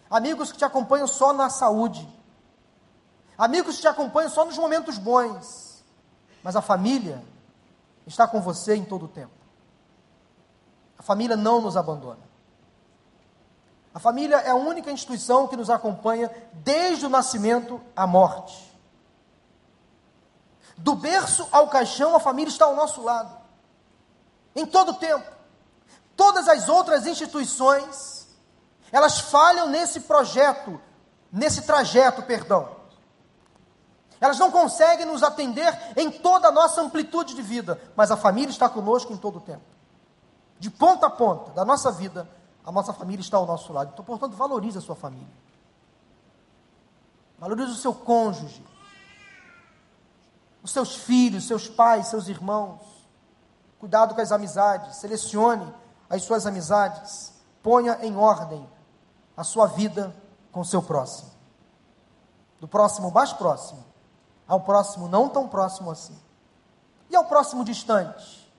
Amigos 0.10 0.52
que 0.52 0.58
te 0.58 0.66
acompanham 0.66 1.06
só 1.06 1.34
na 1.34 1.50
saúde. 1.50 2.08
Amigos 3.38 3.76
que 3.76 3.82
te 3.82 3.88
acompanham 3.88 4.30
só 4.30 4.46
nos 4.46 4.58
momentos 4.58 4.98
bons. 4.98 5.84
Mas 6.42 6.56
a 6.56 6.62
família 6.62 7.22
está 8.08 8.26
com 8.26 8.42
você 8.42 8.76
em 8.76 8.86
todo 8.86 9.06
o 9.06 9.10
tempo. 9.10 9.34
A 10.98 11.04
família 11.04 11.36
não 11.36 11.62
nos 11.62 11.78
abandona. 11.78 12.30
A 13.94 14.00
família 14.00 14.38
é 14.38 14.50
a 14.50 14.56
única 14.56 14.92
instituição 14.92 15.48
que 15.48 15.58
nos 15.58 15.70
acompanha 15.70 16.32
desde 16.54 17.06
o 17.06 17.10
nascimento 17.10 17.82
à 17.96 18.08
morte. 18.08 18.70
Do 20.78 20.96
berço 20.96 21.48
ao 21.52 21.68
caixão, 21.68 22.16
a 22.16 22.20
família 22.20 22.50
está 22.50 22.66
ao 22.66 22.76
nosso 22.76 23.02
lado. 23.02 23.38
Em 24.56 24.66
todo 24.66 24.92
o 24.92 24.96
tempo. 24.96 25.39
Todas 26.20 26.50
as 26.50 26.68
outras 26.68 27.08
instituições, 27.08 28.28
elas 28.92 29.22
falham 29.22 29.70
nesse 29.70 30.02
projeto, 30.02 30.78
nesse 31.32 31.62
trajeto, 31.62 32.24
perdão. 32.24 32.76
Elas 34.20 34.38
não 34.38 34.52
conseguem 34.52 35.06
nos 35.06 35.24
atender 35.24 35.74
em 35.96 36.12
toda 36.12 36.50
a 36.50 36.52
nossa 36.52 36.82
amplitude 36.82 37.34
de 37.34 37.42
vida, 37.42 37.82
mas 37.96 38.12
a 38.12 38.18
família 38.18 38.52
está 38.52 38.68
conosco 38.68 39.14
em 39.14 39.16
todo 39.16 39.38
o 39.38 39.42
tempo. 39.42 39.64
De 40.60 40.70
ponta 40.70 41.06
a 41.06 41.10
ponta 41.10 41.52
da 41.52 41.64
nossa 41.64 41.90
vida, 41.90 42.30
a 42.66 42.72
nossa 42.72 42.92
família 42.92 43.22
está 43.22 43.38
ao 43.38 43.46
nosso 43.46 43.72
lado. 43.72 43.92
Então, 43.94 44.04
portanto, 44.04 44.36
valorize 44.36 44.78
a 44.78 44.82
sua 44.82 44.98
família. 44.98 45.32
Valorize 47.38 47.72
o 47.72 47.76
seu 47.76 47.94
cônjuge, 47.94 48.62
os 50.62 50.72
seus 50.72 50.98
filhos, 50.98 51.48
seus 51.48 51.70
pais, 51.70 52.08
seus 52.08 52.28
irmãos. 52.28 52.82
Cuidado 53.80 54.14
com 54.14 54.20
as 54.20 54.34
amizades, 54.34 54.98
selecione 54.98 55.74
as 56.10 56.24
suas 56.24 56.46
amizades, 56.46 57.34
ponha 57.62 58.00
em 58.02 58.16
ordem 58.18 58.68
a 59.38 59.44
sua 59.44 59.68
vida 59.68 60.16
com 60.52 60.62
o 60.62 60.66
seu 60.66 60.82
próximo. 60.82 61.30
Do 62.60 62.68
próximo 62.68 63.12
mais 63.12 63.32
próximo 63.32 63.90
ao 64.50 64.62
próximo 64.62 65.08
não 65.08 65.30
tão 65.30 65.48
próximo 65.48 65.92
assim. 65.92 66.20
E 67.08 67.16
ao 67.16 67.26
próximo 67.26 67.64
distante? 67.64 68.52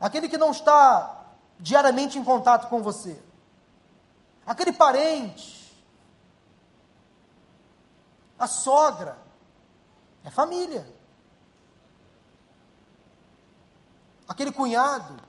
Aquele 0.00 0.30
que 0.30 0.38
não 0.38 0.50
está 0.50 1.26
diariamente 1.58 2.18
em 2.18 2.24
contato 2.24 2.70
com 2.70 2.82
você. 2.82 3.22
Aquele 4.46 4.72
parente. 4.72 5.84
A 8.38 8.46
sogra. 8.46 9.18
É 10.24 10.30
família. 10.30 10.90
Aquele 14.26 14.52
cunhado. 14.52 15.22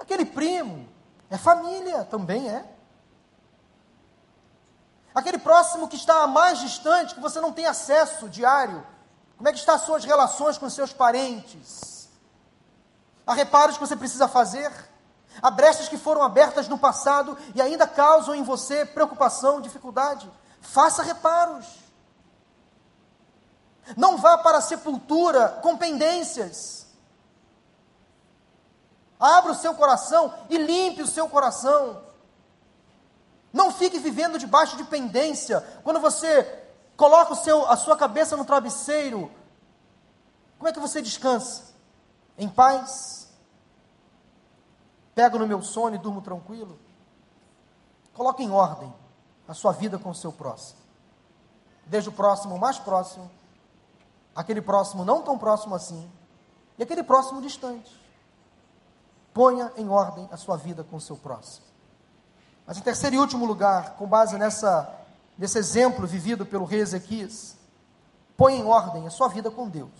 Aquele 0.00 0.24
primo. 0.24 0.88
É 1.30 1.38
família, 1.38 2.04
também 2.04 2.48
é. 2.48 2.64
Aquele 5.14 5.38
próximo 5.38 5.86
que 5.86 5.96
está 5.96 6.26
mais 6.26 6.58
distante, 6.58 7.14
que 7.14 7.20
você 7.20 7.40
não 7.40 7.52
tem 7.52 7.66
acesso 7.66 8.28
diário. 8.28 8.84
Como 9.36 9.48
é 9.48 9.52
que 9.52 9.58
estão 9.58 9.74
as 9.74 9.82
suas 9.82 10.04
relações 10.04 10.58
com 10.58 10.68
seus 10.68 10.92
parentes? 10.92 12.08
Há 13.26 13.34
reparos 13.34 13.76
que 13.76 13.86
você 13.86 13.96
precisa 13.96 14.26
fazer? 14.26 14.72
Há 15.40 15.50
brechas 15.50 15.88
que 15.88 15.96
foram 15.96 16.22
abertas 16.22 16.68
no 16.68 16.78
passado 16.78 17.38
e 17.54 17.62
ainda 17.62 17.86
causam 17.86 18.34
em 18.34 18.42
você 18.42 18.84
preocupação, 18.84 19.60
dificuldade? 19.60 20.30
Faça 20.60 21.02
reparos. 21.02 21.66
Não 23.96 24.16
vá 24.16 24.38
para 24.38 24.58
a 24.58 24.62
sepultura 24.62 25.60
com 25.62 25.76
pendências. 25.76 26.79
Abra 29.20 29.52
o 29.52 29.54
seu 29.54 29.74
coração 29.74 30.32
e 30.48 30.56
limpe 30.56 31.02
o 31.02 31.06
seu 31.06 31.28
coração. 31.28 32.02
Não 33.52 33.70
fique 33.70 33.98
vivendo 33.98 34.38
debaixo 34.38 34.76
de 34.78 34.84
pendência. 34.84 35.60
Quando 35.84 36.00
você 36.00 36.42
coloca 36.96 37.34
o 37.34 37.36
seu, 37.36 37.66
a 37.68 37.76
sua 37.76 37.96
cabeça 37.96 38.36
no 38.36 38.46
travesseiro, 38.46 39.30
como 40.58 40.68
é 40.68 40.72
que 40.72 40.80
você 40.80 41.02
descansa? 41.02 41.64
Em 42.38 42.48
paz? 42.48 43.28
Pego 45.14 45.38
no 45.38 45.46
meu 45.46 45.60
sono 45.60 45.96
e 45.96 45.98
durmo 45.98 46.22
tranquilo? 46.22 46.78
Coloque 48.14 48.42
em 48.42 48.50
ordem 48.50 48.92
a 49.46 49.52
sua 49.52 49.72
vida 49.72 49.98
com 49.98 50.10
o 50.10 50.14
seu 50.14 50.32
próximo. 50.32 50.80
Desde 51.84 52.08
o 52.08 52.12
próximo 52.12 52.58
mais 52.58 52.78
próximo, 52.78 53.30
aquele 54.34 54.62
próximo 54.62 55.04
não 55.04 55.22
tão 55.22 55.36
próximo 55.36 55.74
assim, 55.74 56.10
e 56.78 56.82
aquele 56.82 57.02
próximo 57.02 57.42
distante. 57.42 57.99
Ponha 59.32 59.72
em 59.76 59.88
ordem 59.88 60.28
a 60.30 60.36
sua 60.36 60.56
vida 60.56 60.82
com 60.82 60.96
o 60.96 61.00
seu 61.00 61.16
próximo. 61.16 61.66
Mas 62.66 62.78
em 62.78 62.82
terceiro 62.82 63.16
e 63.16 63.18
último 63.18 63.46
lugar, 63.46 63.96
com 63.96 64.06
base 64.06 64.38
nessa, 64.38 64.88
nesse 65.36 65.58
exemplo 65.58 66.06
vivido 66.06 66.46
pelo 66.46 66.64
rei 66.64 66.80
Ezequias, 66.80 67.56
põe 68.36 68.56
em 68.56 68.64
ordem 68.64 69.06
a 69.06 69.10
sua 69.10 69.28
vida 69.28 69.50
com 69.50 69.68
Deus. 69.68 69.90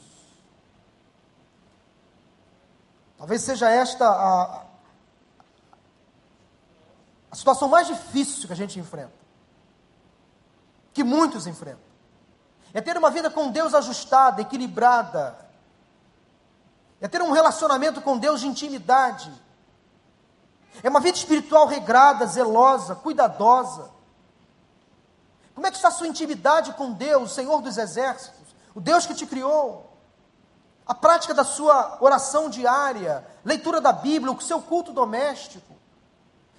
Talvez 3.18 3.42
seja 3.42 3.68
esta 3.68 4.08
a, 4.08 4.64
a 7.30 7.36
situação 7.36 7.68
mais 7.68 7.86
difícil 7.86 8.46
que 8.46 8.52
a 8.52 8.56
gente 8.56 8.78
enfrenta, 8.78 9.12
que 10.92 11.04
muitos 11.04 11.46
enfrentam. 11.46 11.90
É 12.72 12.80
ter 12.80 12.96
uma 12.96 13.10
vida 13.10 13.28
com 13.28 13.50
Deus 13.50 13.74
ajustada, 13.74 14.40
equilibrada, 14.40 15.49
é 17.00 17.08
ter 17.08 17.22
um 17.22 17.32
relacionamento 17.32 18.00
com 18.00 18.18
Deus 18.18 18.40
de 18.40 18.46
intimidade 18.46 19.32
é 20.82 20.88
uma 20.88 21.00
vida 21.00 21.18
espiritual 21.18 21.66
regrada, 21.66 22.26
zelosa, 22.26 22.94
cuidadosa. 22.94 23.90
Como 25.54 25.66
é 25.66 25.70
que 25.70 25.76
está 25.76 25.88
a 25.88 25.92
sua 25.92 26.08
intimidade 26.08 26.72
com 26.72 26.92
Deus, 26.92 27.30
o 27.30 27.34
Senhor 27.34 27.60
dos 27.60 27.76
Exércitos, 27.76 28.54
o 28.74 28.80
Deus 28.80 29.04
que 29.04 29.14
te 29.14 29.26
criou? 29.26 29.90
A 30.86 30.94
prática 30.94 31.34
da 31.34 31.44
sua 31.44 31.98
oração 32.00 32.48
diária, 32.48 33.26
leitura 33.44 33.80
da 33.80 33.92
Bíblia, 33.92 34.32
o 34.32 34.40
seu 34.40 34.62
culto 34.62 34.92
doméstico. 34.92 35.74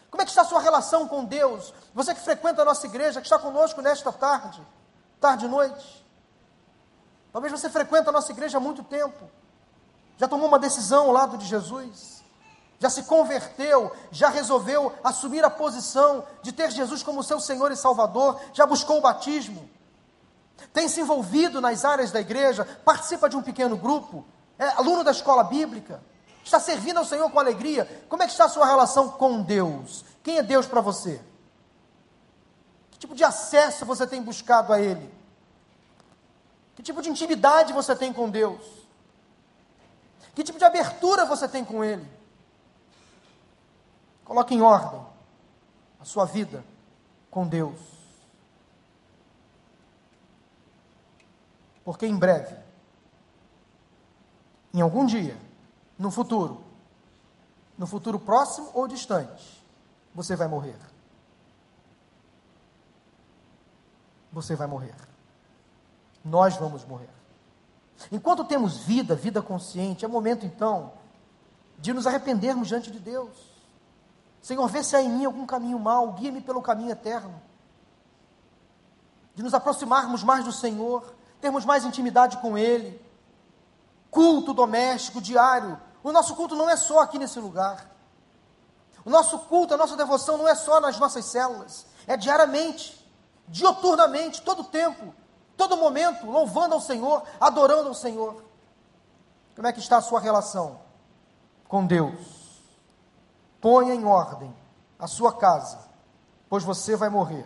Como 0.10 0.22
é 0.22 0.26
que 0.26 0.32
está 0.32 0.42
a 0.42 0.46
sua 0.46 0.62
relação 0.62 1.08
com 1.08 1.26
Deus? 1.26 1.74
Você 1.94 2.14
que 2.14 2.22
frequenta 2.22 2.62
a 2.62 2.66
nossa 2.66 2.86
igreja, 2.86 3.22
que 3.22 3.26
está 3.26 3.40
conosco 3.40 3.82
nesta 3.82 4.12
tarde, 4.12 4.62
tarde 5.20 5.46
e 5.46 5.48
noite. 5.48 6.06
Talvez 7.32 7.52
você 7.52 7.70
frequenta 7.70 8.10
a 8.10 8.14
nossa 8.14 8.32
igreja 8.32 8.58
há 8.58 8.62
muito 8.62 8.84
tempo. 8.84 9.30
Já 10.22 10.28
tomou 10.28 10.48
uma 10.48 10.60
decisão 10.60 11.08
ao 11.08 11.12
lado 11.12 11.36
de 11.36 11.48
Jesus 11.48 12.22
já 12.82 12.90
se 12.90 13.04
converteu, 13.04 13.96
já 14.12 14.28
resolveu 14.30 14.92
assumir 15.04 15.46
a 15.46 15.52
posição 15.52 16.26
de 16.42 16.52
ter 16.52 16.72
Jesus 16.72 17.04
como 17.04 17.22
seu 17.22 17.40
Senhor 17.40 17.72
e 17.72 17.76
Salvador, 17.76 18.42
já 18.54 18.66
buscou 18.66 18.98
o 18.98 19.02
batismo, 19.02 19.70
tem 20.74 20.90
se 20.90 21.00
envolvido 21.00 21.62
nas 21.62 21.86
áreas 21.86 22.12
da 22.12 22.20
igreja, 22.20 22.66
participa 22.84 23.30
de 23.30 23.38
um 23.38 23.42
pequeno 23.44 23.78
grupo, 23.78 24.26
é 24.58 24.68
aluno 24.70 25.04
da 25.04 25.12
escola 25.12 25.44
bíblica, 25.44 26.02
está 26.44 26.60
servindo 26.60 26.98
ao 26.98 27.06
Senhor 27.06 27.30
com 27.30 27.40
alegria. 27.40 27.88
Como 28.10 28.24
é 28.24 28.26
que 28.26 28.32
está 28.32 28.46
a 28.46 28.50
sua 28.50 28.66
relação 28.66 29.10
com 29.10 29.44
Deus? 29.44 30.04
Quem 30.24 30.40
é 30.40 30.44
Deus 30.44 30.66
para 30.66 30.82
você? 30.82 31.22
Que 32.90 32.98
tipo 32.98 33.14
de 33.14 33.24
acesso 33.24 33.86
você 33.86 34.08
tem 34.08 34.24
buscado 34.24 34.74
a 34.74 34.82
Ele? 34.82 35.14
Que 36.76 36.82
tipo 36.82 37.00
de 37.00 37.12
intimidade 37.12 37.74
você 37.74 37.96
tem 37.96 38.12
com 38.12 38.28
Deus? 38.28 38.81
Que 40.34 40.44
tipo 40.44 40.58
de 40.58 40.66
abertura 40.66 41.26
você 41.26 41.48
tem 41.48 41.64
com 41.64 41.84
Ele? 41.84 42.08
Coloque 44.24 44.56
em 44.56 44.62
ordem 44.62 45.06
a 46.00 46.06
sua 46.06 46.26
vida 46.26 46.64
com 47.30 47.48
Deus. 47.48 47.80
Porque 51.84 52.06
em 52.06 52.18
breve, 52.18 52.56
em 54.74 54.82
algum 54.82 55.06
dia, 55.06 55.38
no 55.98 56.10
futuro, 56.10 56.64
no 57.78 57.86
futuro 57.86 58.20
próximo 58.20 58.72
ou 58.74 58.88
distante, 58.88 59.62
você 60.14 60.36
vai 60.36 60.48
morrer. 60.48 60.78
Você 64.32 64.56
vai 64.56 64.68
morrer. 64.68 64.96
Nós 66.24 66.56
vamos 66.56 66.86
morrer. 66.86 67.21
Enquanto 68.12 68.46
temos 68.46 68.78
vida, 68.78 69.16
vida 69.16 69.42
consciente, 69.42 70.06
é 70.06 70.08
momento 70.08 70.46
então 70.46 70.94
de 71.78 71.94
nos 71.94 72.08
arrependermos 72.08 72.68
diante 72.68 72.92
de 72.92 73.00
Deus. 73.00 73.52
Senhor, 74.42 74.68
vê 74.68 74.84
se 74.84 74.96
há 74.96 75.02
em 75.02 75.10
mim 75.10 75.26
algum 75.26 75.46
caminho 75.46 75.78
mau, 75.78 76.14
guia-me 76.14 76.42
pelo 76.42 76.62
caminho 76.62 76.92
eterno. 76.92 77.42
De 79.36 79.44
nos 79.44 79.54
aproximarmos 79.54 80.24
mais 80.24 80.46
do 80.46 80.52
Senhor, 80.52 81.14
termos 81.40 81.66
mais 81.66 81.84
intimidade 81.84 82.38
com 82.38 82.58
Ele, 82.58 83.02
culto 84.10 84.54
doméstico, 84.54 85.22
diário. 85.22 85.80
O 86.04 86.12
nosso 86.12 86.36
culto 86.36 86.56
não 86.56 86.70
é 86.70 86.76
só 86.76 87.00
aqui 87.00 87.18
nesse 87.18 87.40
lugar. 87.40 87.90
O 89.04 89.10
nosso 89.10 89.40
culto, 89.40 89.74
a 89.74 89.78
nossa 89.78 89.96
devoção 89.96 90.38
não 90.38 90.48
é 90.48 90.54
só 90.54 90.80
nas 90.80 91.00
nossas 91.00 91.26
células, 91.26 91.88
é 92.06 92.16
diariamente, 92.16 93.04
dioturnamente, 93.48 94.42
todo 94.42 94.64
tempo, 94.64 95.14
todo 95.62 95.78
momento, 95.78 96.26
louvando 96.26 96.74
ao 96.74 96.82
Senhor, 96.82 97.22
adorando 97.40 97.90
ao 97.90 97.94
Senhor. 97.94 98.44
Como 99.56 99.68
é 99.68 99.72
que 99.72 99.80
está 99.80 99.98
a 99.98 100.02
sua 100.02 100.20
relação 100.20 100.80
com 101.68 101.86
Deus? 101.86 102.18
Ponha 103.60 103.94
em 103.94 104.04
ordem 104.04 104.52
a 104.98 105.06
sua 105.06 105.32
casa, 105.32 105.78
pois 106.50 106.64
você 106.64 106.96
vai 106.96 107.10
morrer. 107.10 107.46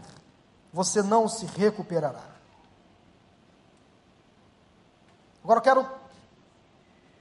Você 0.71 1.03
não 1.03 1.27
se 1.27 1.45
recuperará. 1.45 2.23
Agora 5.43 5.59
eu 5.59 5.63
quero 5.63 5.89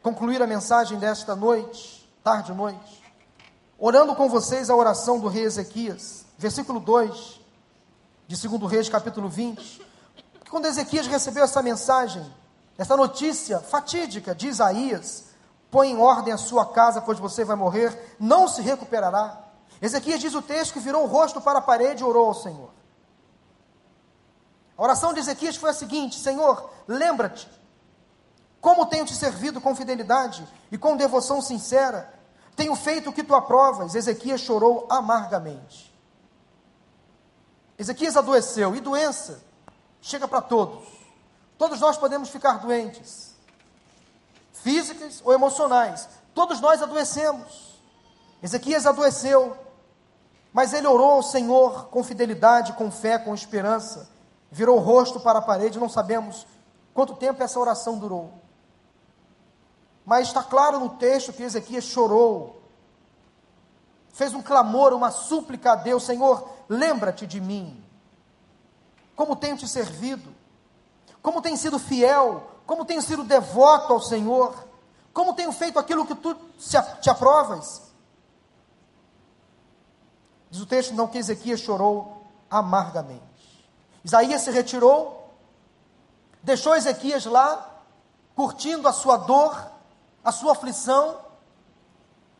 concluir 0.01 0.41
a 0.41 0.47
mensagem 0.47 0.97
desta 0.97 1.35
noite, 1.35 2.09
tarde 2.23 2.53
noite, 2.55 3.03
orando 3.77 4.15
com 4.15 4.29
vocês 4.29 4.71
a 4.71 4.77
oração 4.77 5.19
do 5.19 5.27
rei 5.27 5.43
Ezequias, 5.43 6.25
versículo 6.39 6.79
2 6.79 7.41
de 8.29 8.49
2 8.49 8.71
Reis, 8.71 8.89
capítulo 8.89 9.29
20. 9.29 9.94
Quando 10.55 10.67
Ezequias 10.67 11.09
recebeu 11.09 11.43
essa 11.43 11.61
mensagem, 11.61 12.25
essa 12.79 12.97
notícia 12.97 13.59
fatídica 13.59 14.33
de 14.37 14.47
Isaías, 14.47 15.25
põe 15.69 15.91
em 15.91 15.99
ordem 15.99 16.33
a 16.33 16.39
sua 16.39 16.65
casa, 16.65 17.01
pois 17.01 17.19
você 17.19 17.45
vai 17.45 17.57
morrer, 17.57 18.15
não 18.21 18.47
se 18.47 18.63
recuperará. 18.63 19.37
Ezequias 19.83 20.21
diz 20.21 20.33
o 20.33 20.41
texto 20.41 20.75
que 20.75 20.79
virou 20.79 21.03
o 21.03 21.09
rosto 21.09 21.41
para 21.41 21.59
a 21.59 21.61
parede 21.61 22.05
e 22.05 22.07
orou 22.07 22.29
ao 22.29 22.35
Senhor. 22.35 22.71
A 24.79 24.83
oração 24.85 25.13
de 25.13 25.19
Ezequias 25.19 25.57
foi 25.57 25.71
a 25.71 25.75
seguinte: 25.75 26.21
Senhor, 26.21 26.71
lembra-te 26.87 27.51
como 28.61 28.87
tenho 28.87 29.05
te 29.05 29.17
servido 29.17 29.61
com 29.61 29.75
fidelidade 29.75 30.47
e 30.71 30.79
com 30.79 30.97
devoção 30.97 31.43
sincera, 31.43 32.15
tenho 32.55 32.77
feito 32.77 33.11
o 33.11 33.13
que 33.13 33.25
tu 33.25 33.35
aprovas. 33.35 33.97
Ezequias 33.97 34.41
chorou 34.41 34.87
amargamente. 34.89 35.93
Ezequias 37.77 38.17
adoeceu, 38.17 38.77
e 38.77 38.81
doença 38.81 39.53
chega 40.05 40.29
para 40.29 40.43
todos. 40.43 40.87
Todos 41.57 41.81
nós 41.81 41.97
podemos 41.97 42.29
ficar 42.29 42.59
doentes, 42.59 43.35
físicas 44.53 45.23
ou 45.25 45.33
emocionais. 45.33 46.09
Todos 46.35 46.61
nós 46.61 46.83
adoecemos. 46.83 47.81
Ezequias 48.43 48.87
adoeceu, 48.87 49.57
mas 50.53 50.75
ele 50.75 50.87
orou 50.87 51.13
ao 51.13 51.23
Senhor 51.23 51.87
com 51.87 52.05
fidelidade, 52.05 52.75
com 52.75 52.91
fé, 52.91 53.19
com 53.19 53.35
esperança. 53.35 54.11
Virou 54.51 54.77
o 54.77 54.81
rosto 54.81 55.19
para 55.19 55.39
a 55.39 55.43
parede, 55.43 55.81
não 55.81 55.89
sabemos 55.89 56.47
quanto 56.93 57.17
tempo 57.17 57.43
essa 57.43 57.59
oração 57.59 57.99
durou. 57.99 58.31
Mas 60.05 60.29
está 60.29 60.43
claro 60.43 60.79
no 60.79 60.91
texto 60.91 61.33
que 61.33 61.43
Ezequias 61.43 61.85
chorou, 61.85 62.61
fez 64.13 64.35
um 64.35 64.43
clamor, 64.43 64.93
uma 64.93 65.11
súplica 65.11 65.73
a 65.73 65.77
Deus: 65.77 66.05
Senhor, 66.05 66.47
lembra-te 66.69 67.27
de 67.27 67.41
mim. 67.41 67.84
Como 69.15 69.37
tenho 69.37 69.57
te 69.57 69.69
servido, 69.69 70.35
como 71.23 71.41
tenho 71.41 71.57
sido 71.57 71.79
fiel, 71.79 72.43
como 72.67 72.85
tenho 72.85 73.03
sido 73.03 73.25
devoto 73.25 73.93
ao 73.93 74.01
Senhor, 74.01 74.55
como 75.13 75.35
tenho 75.35 75.53
feito 75.53 75.79
aquilo 75.79 76.07
que 76.07 76.15
tu 76.15 76.35
te 77.01 77.09
aprovas. 77.09 77.83
Diz 80.51 80.61
o 80.61 80.67
texto 80.67 80.95
não 80.95 81.09
que 81.09 81.19
Ezequias 81.19 81.61
chorou 81.61 82.27
amargamente. 82.51 83.23
Isaías 84.05 84.43
se 84.43 84.51
retirou, 84.51 85.31
deixou 86.43 86.77
Ezequias 86.77 87.25
lá, 87.25 87.83
curtindo 88.35 88.87
a 88.87 88.93
sua 88.93 89.17
dor, 89.17 89.57
a 90.23 90.31
sua 90.31 90.53
aflição. 90.53 91.19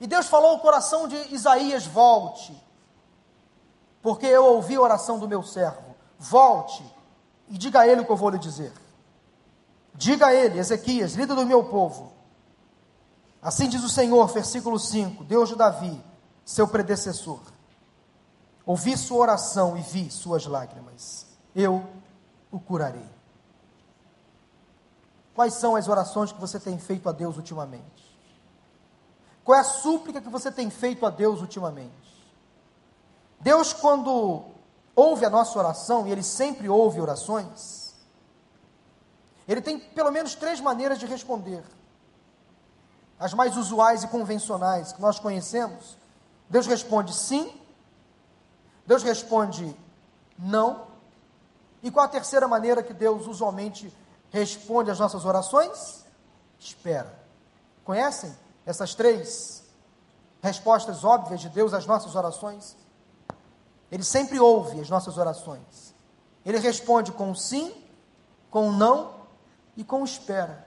E 0.01 0.07
Deus 0.07 0.27
falou 0.27 0.51
ao 0.51 0.61
coração 0.61 1.09
de 1.09 1.17
Isaías: 1.35 1.87
volte, 1.87 2.55
porque 4.03 4.27
eu 4.27 4.45
ouvi 4.45 4.77
a 4.77 4.81
oração 4.81 5.19
do 5.19 5.29
meu 5.29 5.43
servo. 5.43 5.84
Volte 6.25 6.83
e 7.51 7.59
diga 7.59 7.81
a 7.81 7.87
ele 7.87 8.01
o 8.01 8.07
que 8.07 8.11
eu 8.11 8.17
vou 8.17 8.31
lhe 8.31 8.39
dizer. 8.39 8.73
Diga 9.95 10.29
a 10.29 10.35
ele, 10.35 10.59
Ezequias, 10.59 11.13
líder 11.13 11.35
do 11.35 11.47
meu 11.47 11.65
povo. 11.65 12.13
Assim 13.43 13.69
diz 13.69 13.85
o 13.85 13.91
Senhor, 13.91 14.27
versículo 14.29 14.79
5, 14.79 15.23
Deus 15.25 15.51
de 15.51 15.55
Davi, 15.55 16.03
seu 16.43 16.67
predecessor. 16.67 17.41
Ouvi 18.65 18.97
sua 18.97 19.19
oração 19.19 19.77
e 19.77 19.83
vi 19.83 20.11
suas 20.11 20.47
lágrimas. 20.47 21.27
Eu 21.55 21.85
o 22.51 22.59
curarei. 22.59 23.09
Quais 25.35 25.53
são 25.55 25.77
as 25.77 25.89
orações 25.89 26.33
que 26.33 26.41
você 26.41 26.59
tem 26.59 26.79
feito 26.79 27.07
a 27.07 27.13
Deus 27.13 27.37
ultimamente? 27.37 28.19
Qual 29.45 29.59
é 29.59 29.61
a 29.61 29.65
súplica 29.65 30.23
que 30.23 30.31
você 30.31 30.51
tem 30.51 30.71
feito 30.71 31.05
a 31.05 31.11
Deus 31.11 31.43
ultimamente? 31.43 31.93
Deus, 33.41 33.75
quando 33.75 34.54
ouve 34.95 35.25
a 35.25 35.31
nossa 35.31 35.59
oração, 35.59 36.07
e 36.07 36.13
Ele 36.13 36.23
sempre 36.23 36.69
ouve 36.69 37.01
orações, 37.01 37.95
Ele 39.47 39.61
tem 39.61 39.79
pelo 39.79 40.11
menos 40.11 40.35
três 40.35 40.61
maneiras 40.61 40.99
de 40.99 41.07
responder. 41.07 41.65
As 43.19 43.33
mais 43.33 43.57
usuais 43.57 44.03
e 44.03 44.09
convencionais 44.09 44.93
que 44.93 45.01
nós 45.01 45.19
conhecemos. 45.19 45.97
Deus 46.49 46.67
responde 46.67 47.15
sim, 47.15 47.61
Deus 48.87 49.03
responde 49.03 49.75
não, 50.39 50.87
e 51.83 51.91
qual 51.91 52.07
a 52.07 52.09
terceira 52.09 52.49
maneira 52.49 52.83
que 52.83 52.93
Deus 52.93 53.27
usualmente 53.27 53.93
responde 54.31 54.91
às 54.91 54.99
nossas 54.99 55.25
orações? 55.25 56.05
Espera. 56.59 57.15
Conhecem 57.85 58.35
essas 58.65 58.95
três 58.95 59.63
respostas 60.43 61.05
óbvias 61.05 61.41
de 61.41 61.49
Deus 61.49 61.73
às 61.73 61.87
nossas 61.87 62.15
orações? 62.15 62.77
Ele 63.95 64.03
sempre 64.03 64.41
ouve 64.41 64.81
as 64.81 64.91
nossas 64.91 65.17
orações. 65.17 65.95
Ele 66.45 66.59
responde 66.59 67.13
com 67.13 67.33
sim, 67.35 67.73
com 68.51 68.73
não 68.73 69.15
e 69.77 69.85
com 69.85 70.05
espera. 70.05 70.67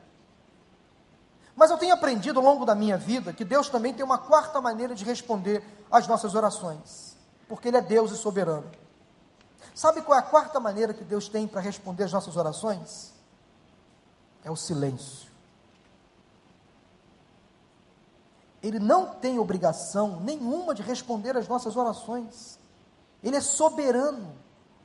Mas 1.53 1.69
eu 1.69 1.77
tenho 1.77 1.93
aprendido 1.93 2.39
ao 2.39 2.45
longo 2.45 2.65
da 2.65 2.73
minha 2.73 2.97
vida 2.97 3.33
que 3.33 3.43
Deus 3.43 3.67
também 3.67 3.93
tem 3.93 4.05
uma 4.05 4.17
quarta 4.17 4.61
maneira 4.61 4.95
de 4.95 5.03
responder 5.03 5.61
às 5.91 6.07
nossas 6.07 6.33
orações, 6.33 7.17
porque 7.49 7.67
Ele 7.67 7.77
é 7.77 7.81
Deus 7.81 8.11
e 8.11 8.15
soberano. 8.15 8.71
Sabe 9.75 10.01
qual 10.01 10.17
é 10.17 10.21
a 10.21 10.23
quarta 10.23 10.59
maneira 10.59 10.93
que 10.93 11.03
Deus 11.03 11.27
tem 11.27 11.45
para 11.45 11.59
responder 11.59 12.05
às 12.05 12.13
nossas 12.13 12.37
orações? 12.37 13.17
é 14.47 14.51
o 14.51 14.55
silêncio. 14.55 15.27
Ele 18.63 18.79
não 18.79 19.13
tem 19.15 19.37
obrigação 19.37 20.19
nenhuma 20.21 20.73
de 20.73 20.81
responder 20.81 21.35
às 21.37 21.47
nossas 21.47 21.75
orações. 21.75 22.56
Ele 23.23 23.35
é 23.35 23.41
soberano. 23.41 24.35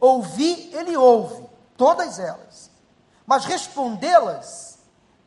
Ouvir, 0.00 0.74
ele 0.74 0.96
ouve, 0.96 1.46
todas 1.76 2.18
elas. 2.18 2.70
Mas 3.24 3.44
respondê-las 3.44 4.78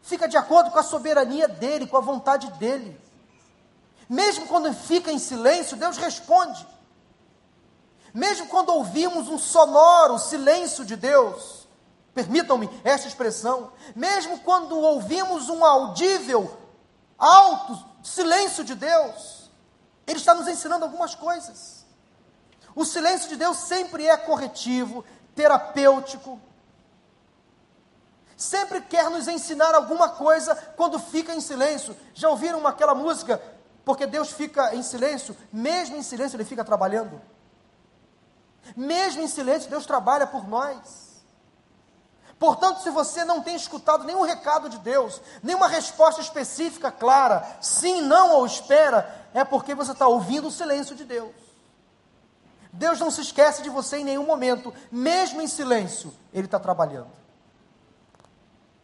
fica 0.01 0.27
de 0.27 0.37
acordo 0.37 0.69
com 0.69 0.79
a 0.79 0.83
soberania 0.83 1.47
dele, 1.47 1.87
com 1.87 1.97
a 1.97 2.01
vontade 2.01 2.51
dele. 2.53 2.99
Mesmo 4.07 4.47
quando 4.47 4.71
fica 4.73 5.11
em 5.11 5.17
silêncio, 5.17 5.77
Deus 5.77 5.97
responde. 5.97 6.67
Mesmo 8.13 8.47
quando 8.47 8.69
ouvimos 8.69 9.27
um 9.27 9.37
sonoro 9.37 10.19
silêncio 10.19 10.85
de 10.85 10.95
Deus, 10.95 11.65
Permitam-me 12.15 12.69
esta 12.81 13.09
expressão. 13.09 13.73
Mesmo 13.93 14.39
quando 14.39 14.79
ouvimos 14.79 15.49
um 15.49 15.65
audível, 15.65 16.57
alto 17.19 17.77
silêncio 18.01 18.63
de 18.63 18.73
Deus, 18.73 19.51
Ele 20.07 20.17
está 20.17 20.33
nos 20.33 20.47
ensinando 20.47 20.85
algumas 20.85 21.13
coisas. 21.13 21.74
O 22.75 22.83
silêncio 22.83 23.29
de 23.29 23.37
Deus 23.37 23.57
sempre 23.57 24.05
é 24.05 24.17
corretivo, 24.17 25.05
terapêutico. 25.33 26.39
Sempre 28.35 28.81
quer 28.81 29.09
nos 29.09 29.29
ensinar 29.29 29.73
alguma 29.73 30.09
coisa 30.09 30.53
quando 30.75 30.99
fica 30.99 31.33
em 31.33 31.39
silêncio. 31.39 31.95
Já 32.13 32.29
ouviram 32.29 32.67
aquela 32.67 32.93
música? 32.93 33.41
Porque 33.85 34.05
Deus 34.05 34.31
fica 34.31 34.75
em 34.75 34.83
silêncio, 34.83 35.37
mesmo 35.53 35.95
em 35.95 36.03
silêncio 36.03 36.35
Ele 36.35 36.43
fica 36.43 36.65
trabalhando. 36.65 37.21
Mesmo 38.75 39.21
em 39.21 39.27
silêncio, 39.27 39.69
Deus 39.69 39.85
trabalha 39.85 40.27
por 40.27 40.47
nós. 40.47 41.05
Portanto, 42.37 42.81
se 42.81 42.89
você 42.89 43.23
não 43.23 43.41
tem 43.41 43.55
escutado 43.55 44.03
nenhum 44.03 44.21
recado 44.21 44.67
de 44.67 44.77
Deus, 44.79 45.21
nenhuma 45.41 45.67
resposta 45.67 46.19
específica, 46.19 46.91
clara, 46.91 47.47
sim, 47.61 48.01
não 48.01 48.33
ou 48.33 48.45
espera, 48.45 49.27
é 49.33 49.45
porque 49.45 49.73
você 49.73 49.93
está 49.93 50.07
ouvindo 50.07 50.47
o 50.47 50.51
silêncio 50.51 50.95
de 50.95 51.05
Deus. 51.05 51.44
Deus 52.75 52.99
não 52.99 53.09
se 53.09 53.21
esquece 53.21 53.61
de 53.61 53.69
você 53.69 53.97
em 53.97 54.03
nenhum 54.03 54.25
momento, 54.25 54.73
mesmo 54.91 55.41
em 55.41 55.47
silêncio, 55.47 56.13
Ele 56.33 56.45
está 56.45 56.59
trabalhando. 56.59 57.11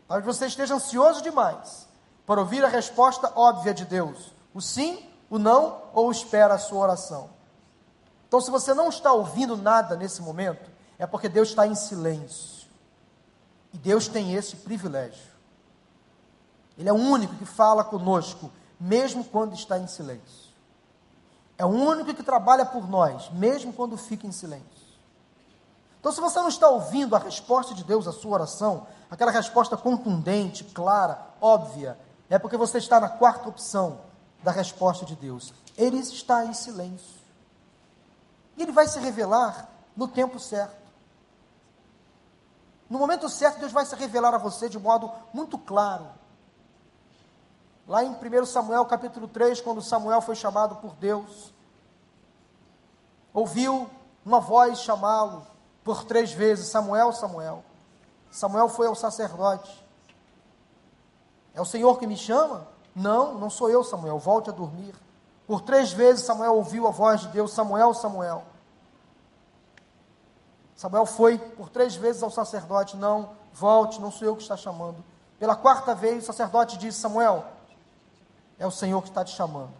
Talvez 0.08 0.26
você 0.26 0.46
esteja 0.46 0.76
ansioso 0.76 1.22
demais 1.22 1.88
para 2.26 2.40
ouvir 2.40 2.64
a 2.64 2.68
resposta 2.68 3.32
óbvia 3.36 3.74
de 3.74 3.86
Deus: 3.86 4.34
o 4.54 4.62
sim, 4.62 5.10
o 5.30 5.38
não 5.38 5.84
ou 5.94 6.10
espera 6.12 6.54
a 6.54 6.60
sua 6.60 6.80
oração. 6.80 7.30
Então, 8.28 8.40
se 8.40 8.50
você 8.50 8.74
não 8.74 8.88
está 8.88 9.12
ouvindo 9.12 9.58
nada 9.58 9.98
nesse 9.98 10.22
momento, 10.22 10.72
é 10.98 11.06
porque 11.06 11.28
Deus 11.28 11.50
está 11.50 11.68
em 11.68 11.76
silêncio. 11.76 12.68
E 13.74 13.78
Deus 13.78 14.08
tem 14.08 14.34
esse 14.36 14.56
privilégio. 14.58 15.32
Ele 16.78 16.88
é 16.88 16.94
o 16.94 16.98
único 16.98 17.36
que 17.36 17.46
fala 17.46 17.84
conosco, 17.84 18.52
mesmo 18.80 19.24
quando 19.26 19.54
está 19.54 19.78
em 19.78 19.88
silêncio. 19.88 20.51
É 21.62 21.66
o 21.66 21.68
único 21.68 22.12
que 22.16 22.24
trabalha 22.24 22.66
por 22.66 22.90
nós, 22.90 23.30
mesmo 23.30 23.72
quando 23.72 23.96
fica 23.96 24.26
em 24.26 24.32
silêncio. 24.32 24.66
Então, 26.00 26.12
se 26.12 26.20
você 26.20 26.40
não 26.40 26.48
está 26.48 26.68
ouvindo 26.68 27.16
a 27.16 27.20
resposta 27.20 27.76
de 27.76 27.84
Deus 27.84 28.08
à 28.08 28.12
sua 28.12 28.32
oração, 28.32 28.88
aquela 29.12 29.30
resposta 29.30 29.78
contundente, 29.78 30.64
clara, 30.64 31.24
óbvia, 31.40 32.00
é 32.32 32.40
porque 32.40 32.58
você 32.58 32.80
está 32.80 33.00
na 33.00 33.10
quarta 33.10 33.48
opção 33.48 34.00
da 34.42 34.50
resposta 34.50 35.06
de 35.06 35.16
Deus. 35.16 35.54
Ele 35.78 36.00
está 36.00 36.44
em 36.46 36.54
silêncio. 36.56 37.22
E 38.58 38.64
ele 38.64 38.72
vai 38.72 38.88
se 38.88 39.00
revelar 39.00 39.70
no 39.96 40.08
tempo 40.08 40.40
certo. 40.40 40.82
No 42.90 42.98
momento 42.98 43.30
certo, 43.30 43.60
Deus 43.60 43.72
vai 43.72 43.86
se 43.86 43.96
revelar 43.96 44.34
a 44.34 44.40
você 44.40 44.68
de 44.68 44.80
modo 44.80 45.12
muito 45.32 45.60
claro. 45.60 46.08
Lá 47.88 48.04
em 48.04 48.12
1 48.12 48.46
Samuel 48.46 48.86
capítulo 48.86 49.28
3, 49.28 49.60
quando 49.62 49.82
Samuel 49.82 50.22
foi 50.22 50.36
chamado 50.36 50.76
por 50.78 50.94
Deus, 50.96 51.54
ouviu 53.34 53.90
uma 54.26 54.40
voz 54.40 54.80
chamá-lo 54.80 55.46
por 55.84 56.04
três 56.04 56.32
vezes: 56.32 56.68
Samuel, 56.68 57.12
Samuel. 57.12 57.64
Samuel 58.30 58.70
foi 58.70 58.88
ao 58.88 58.96
sacerdote. 58.96 59.86
É 61.54 61.62
o 61.62 61.66
Senhor 61.66 62.00
que 62.00 62.08
me 62.08 62.16
chama? 62.16 62.68
Não, 62.96 63.36
não 63.36 63.50
sou 63.50 63.70
eu, 63.70 63.84
Samuel. 63.84 64.18
Volte 64.20 64.50
a 64.50 64.54
dormir. 64.54 64.96
Por 65.46 65.62
três 65.62 65.92
vezes 65.92 66.26
Samuel 66.26 66.56
ouviu 66.56 66.88
a 66.88 66.92
voz 66.92 67.22
de 67.22 67.28
Deus: 67.30 67.52
Samuel, 67.52 67.94
Samuel. 67.94 68.44
Samuel 70.76 71.06
foi 71.06 71.38
por 71.38 71.70
três 71.70 71.96
vezes 71.96 72.24
ao 72.24 72.32
sacerdote: 72.32 72.96
Não, 72.96 73.32
volte, 73.54 74.00
não 74.00 74.12
sou 74.12 74.28
eu 74.28 74.36
que 74.36 74.44
está 74.44 74.56
chamando. 74.56 75.04
Pela 75.38 75.56
quarta 75.56 75.94
vez, 75.94 76.24
o 76.24 76.28
sacerdote 76.28 76.78
disse: 76.78 77.00
Samuel, 77.00 77.44
é 78.62 78.68
o 78.68 78.72
Senhor 78.72 79.02
que 79.02 79.10
está 79.10 79.26
te 79.26 79.36
chamando. 79.36 79.74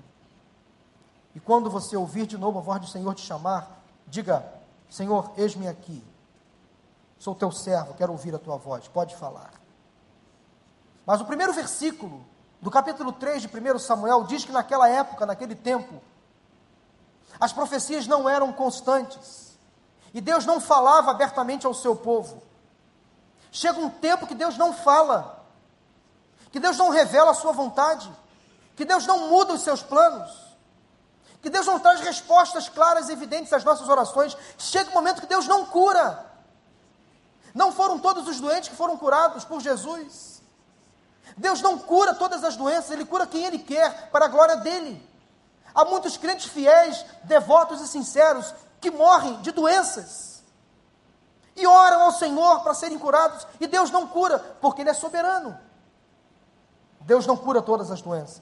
E 1.36 1.40
quando 1.40 1.70
você 1.70 1.96
ouvir 1.96 2.26
de 2.26 2.36
novo 2.36 2.58
a 2.58 2.62
voz 2.64 2.82
do 2.82 2.88
Senhor 2.88 3.14
te 3.14 3.22
chamar, 3.22 3.80
diga: 4.08 4.44
Senhor, 4.90 5.32
eis-me 5.38 5.68
aqui. 5.68 6.04
Sou 7.20 7.36
teu 7.36 7.52
servo, 7.52 7.94
quero 7.94 8.12
ouvir 8.12 8.34
a 8.34 8.40
tua 8.40 8.58
voz. 8.58 8.88
Pode 8.88 9.16
falar. 9.16 9.54
Mas 11.06 11.22
o 11.22 11.26
primeiro 11.26 11.54
versículo 11.54 12.26
do 12.60 12.72
capítulo 12.72 13.12
3 13.12 13.44
de 13.44 13.48
1 13.48 13.78
Samuel 13.78 14.24
diz 14.24 14.44
que 14.44 14.52
naquela 14.52 14.90
época, 14.90 15.28
naquele 15.28 15.54
tempo, 15.54 16.02
as 17.40 17.54
profecias 17.54 18.08
não 18.08 18.28
eram 18.28 18.52
constantes. 18.52 19.56
E 20.12 20.20
Deus 20.20 20.44
não 20.44 20.60
falava 20.60 21.12
abertamente 21.12 21.68
ao 21.68 21.74
seu 21.76 21.96
povo. 21.96 22.42
Chega 23.52 23.80
um 23.80 23.92
tempo 23.92 24.26
que 24.26 24.34
Deus 24.34 24.58
não 24.58 24.74
fala, 24.74 25.46
que 26.52 26.60
Deus 26.60 26.78
não 26.78 26.90
revela 26.90 27.30
a 27.30 27.36
sua 27.36 27.52
vontade 27.52 28.12
que 28.76 28.86
Deus 28.86 29.06
não 29.06 29.30
muda 29.30 29.54
os 29.54 29.62
seus 29.62 29.82
planos, 29.82 30.32
que 31.42 31.50
Deus 31.50 31.66
não 31.66 31.80
traz 31.80 32.02
respostas 32.02 32.70
claras 32.70 33.10
e 33.10 33.14
evidentes 33.14 33.52
às 33.52 33.64
nossas 33.64 33.90
orações. 33.90 34.38
Chega 34.58 34.92
um 34.92 34.94
momento 34.94 35.22
que 35.22 35.28
Deus 35.28 35.48
não 35.48 35.66
cura. 35.66 36.26
Não 37.54 37.72
foram 37.72 38.00
todos 38.00 38.28
os 38.28 38.40
doentes 38.40 38.70
que 38.70 38.76
foram 38.76 38.96
curados 38.96 39.44
por 39.44 39.60
Jesus. 39.60 40.42
Deus 41.36 41.62
não 41.62 41.78
cura 41.78 42.14
todas 42.14 42.44
as 42.44 42.56
doenças, 42.56 42.92
Ele 42.92 43.06
cura 43.06 43.26
quem 43.26 43.44
Ele 43.44 43.60
quer, 43.60 44.10
para 44.12 44.26
a 44.26 44.28
glória 44.28 44.58
dEle. 44.58 45.10
Há 45.74 45.86
muitos 45.86 46.18
crentes 46.18 46.46
fiéis, 46.46 47.06
devotos 47.24 47.82
e 47.82 47.88
sinceros 47.88 48.54
que 48.80 48.92
morrem 48.92 49.42
de 49.42 49.52
doenças 49.52 50.32
e 51.56 51.68
oram 51.68 52.02
ao 52.02 52.12
Senhor 52.12 52.62
para 52.62 52.74
serem 52.74 52.98
curados, 52.98 53.46
e 53.60 53.68
Deus 53.68 53.92
não 53.92 54.08
cura, 54.08 54.40
porque 54.62 54.82
Ele 54.82 54.90
é 54.90 54.94
soberano. 54.94 55.58
Deus 57.02 57.26
não 57.26 57.36
cura 57.36 57.62
todas 57.62 57.92
as 57.92 58.02
doenças. 58.02 58.42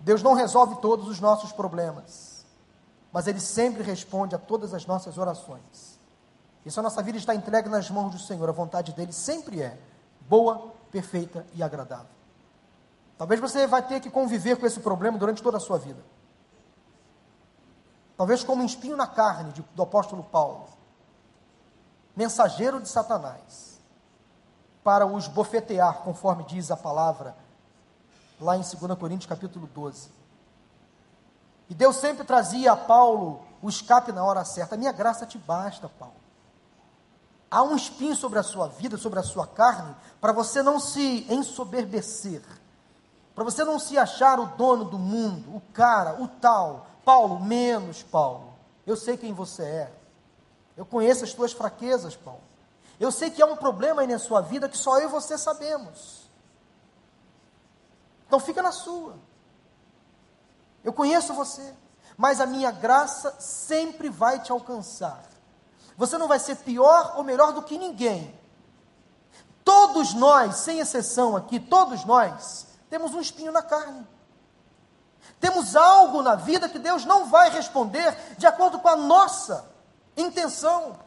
Deus 0.00 0.22
não 0.22 0.32
resolve 0.32 0.76
todos 0.80 1.06
os 1.08 1.20
nossos 1.20 1.52
problemas, 1.52 2.44
mas 3.12 3.26
Ele 3.26 3.40
sempre 3.40 3.82
responde 3.82 4.34
a 4.34 4.38
todas 4.38 4.72
as 4.72 4.86
nossas 4.86 5.18
orações. 5.18 5.98
E 6.64 6.70
se 6.70 6.78
a 6.78 6.82
nossa 6.82 7.02
vida 7.02 7.18
está 7.18 7.34
entregue 7.34 7.68
nas 7.68 7.90
mãos 7.90 8.12
do 8.12 8.18
Senhor, 8.18 8.48
a 8.48 8.52
vontade 8.52 8.92
dele 8.92 9.12
sempre 9.12 9.60
é 9.62 9.78
boa, 10.22 10.72
perfeita 10.90 11.46
e 11.54 11.62
agradável. 11.62 12.06
Talvez 13.18 13.38
você 13.38 13.66
vai 13.66 13.86
ter 13.86 14.00
que 14.00 14.10
conviver 14.10 14.56
com 14.56 14.66
esse 14.66 14.80
problema 14.80 15.18
durante 15.18 15.42
toda 15.42 15.58
a 15.58 15.60
sua 15.60 15.78
vida. 15.78 16.02
Talvez 18.16 18.42
como 18.42 18.62
um 18.62 18.66
espinho 18.66 18.96
na 18.96 19.06
carne 19.06 19.52
do 19.74 19.82
apóstolo 19.82 20.22
Paulo, 20.24 20.66
mensageiro 22.16 22.80
de 22.80 22.88
Satanás, 22.88 23.78
para 24.82 25.06
os 25.06 25.28
bofetear, 25.28 25.98
conforme 26.02 26.44
diz 26.44 26.70
a 26.70 26.76
palavra 26.76 27.34
lá 28.40 28.56
em 28.56 28.60
2 28.60 28.98
Coríntios 28.98 29.28
capítulo 29.28 29.66
12. 29.66 30.10
E 31.68 31.74
Deus 31.74 31.96
sempre 31.96 32.24
trazia 32.24 32.72
a 32.72 32.76
Paulo 32.76 33.44
o 33.62 33.68
escape 33.68 34.10
na 34.12 34.24
hora 34.24 34.44
certa. 34.44 34.76
Minha 34.76 34.92
graça 34.92 35.26
te 35.26 35.38
basta, 35.38 35.88
Paulo. 35.88 36.14
Há 37.50 37.62
um 37.62 37.76
espinho 37.76 38.14
sobre 38.14 38.38
a 38.38 38.42
sua 38.42 38.68
vida, 38.68 38.96
sobre 38.96 39.18
a 39.18 39.22
sua 39.22 39.46
carne, 39.46 39.94
para 40.20 40.32
você 40.32 40.62
não 40.62 40.78
se 40.78 41.26
ensoberbecer, 41.28 42.42
para 43.34 43.44
você 43.44 43.64
não 43.64 43.78
se 43.78 43.98
achar 43.98 44.38
o 44.38 44.46
dono 44.56 44.84
do 44.84 44.98
mundo, 44.98 45.54
o 45.54 45.60
cara, 45.72 46.20
o 46.22 46.28
tal. 46.28 46.86
Paulo, 47.04 47.40
menos 47.40 48.02
Paulo. 48.02 48.52
Eu 48.86 48.96
sei 48.96 49.16
quem 49.16 49.32
você 49.32 49.62
é. 49.62 49.92
Eu 50.76 50.86
conheço 50.86 51.24
as 51.24 51.32
tuas 51.32 51.52
fraquezas, 51.52 52.16
Paulo. 52.16 52.40
Eu 52.98 53.10
sei 53.10 53.30
que 53.30 53.42
há 53.42 53.46
um 53.46 53.56
problema 53.56 54.02
aí 54.02 54.06
na 54.06 54.18
sua 54.18 54.40
vida 54.40 54.68
que 54.68 54.78
só 54.78 54.98
eu 54.98 55.08
e 55.08 55.12
você 55.12 55.36
sabemos. 55.36 56.19
Então 58.30 58.38
fica 58.38 58.62
na 58.62 58.70
sua. 58.70 59.18
Eu 60.84 60.92
conheço 60.92 61.34
você, 61.34 61.74
mas 62.16 62.40
a 62.40 62.46
minha 62.46 62.70
graça 62.70 63.34
sempre 63.40 64.08
vai 64.08 64.38
te 64.38 64.52
alcançar. 64.52 65.20
Você 65.96 66.16
não 66.16 66.28
vai 66.28 66.38
ser 66.38 66.58
pior 66.58 67.14
ou 67.16 67.24
melhor 67.24 67.52
do 67.52 67.60
que 67.60 67.76
ninguém. 67.76 68.32
Todos 69.64 70.14
nós, 70.14 70.58
sem 70.58 70.78
exceção 70.78 71.34
aqui, 71.36 71.58
todos 71.58 72.04
nós, 72.04 72.68
temos 72.88 73.14
um 73.14 73.20
espinho 73.20 73.50
na 73.50 73.62
carne. 73.62 74.06
Temos 75.40 75.74
algo 75.74 76.22
na 76.22 76.36
vida 76.36 76.68
que 76.68 76.78
Deus 76.78 77.04
não 77.04 77.26
vai 77.26 77.50
responder 77.50 78.16
de 78.38 78.46
acordo 78.46 78.78
com 78.78 78.86
a 78.86 78.94
nossa 78.94 79.68
intenção. 80.16 81.00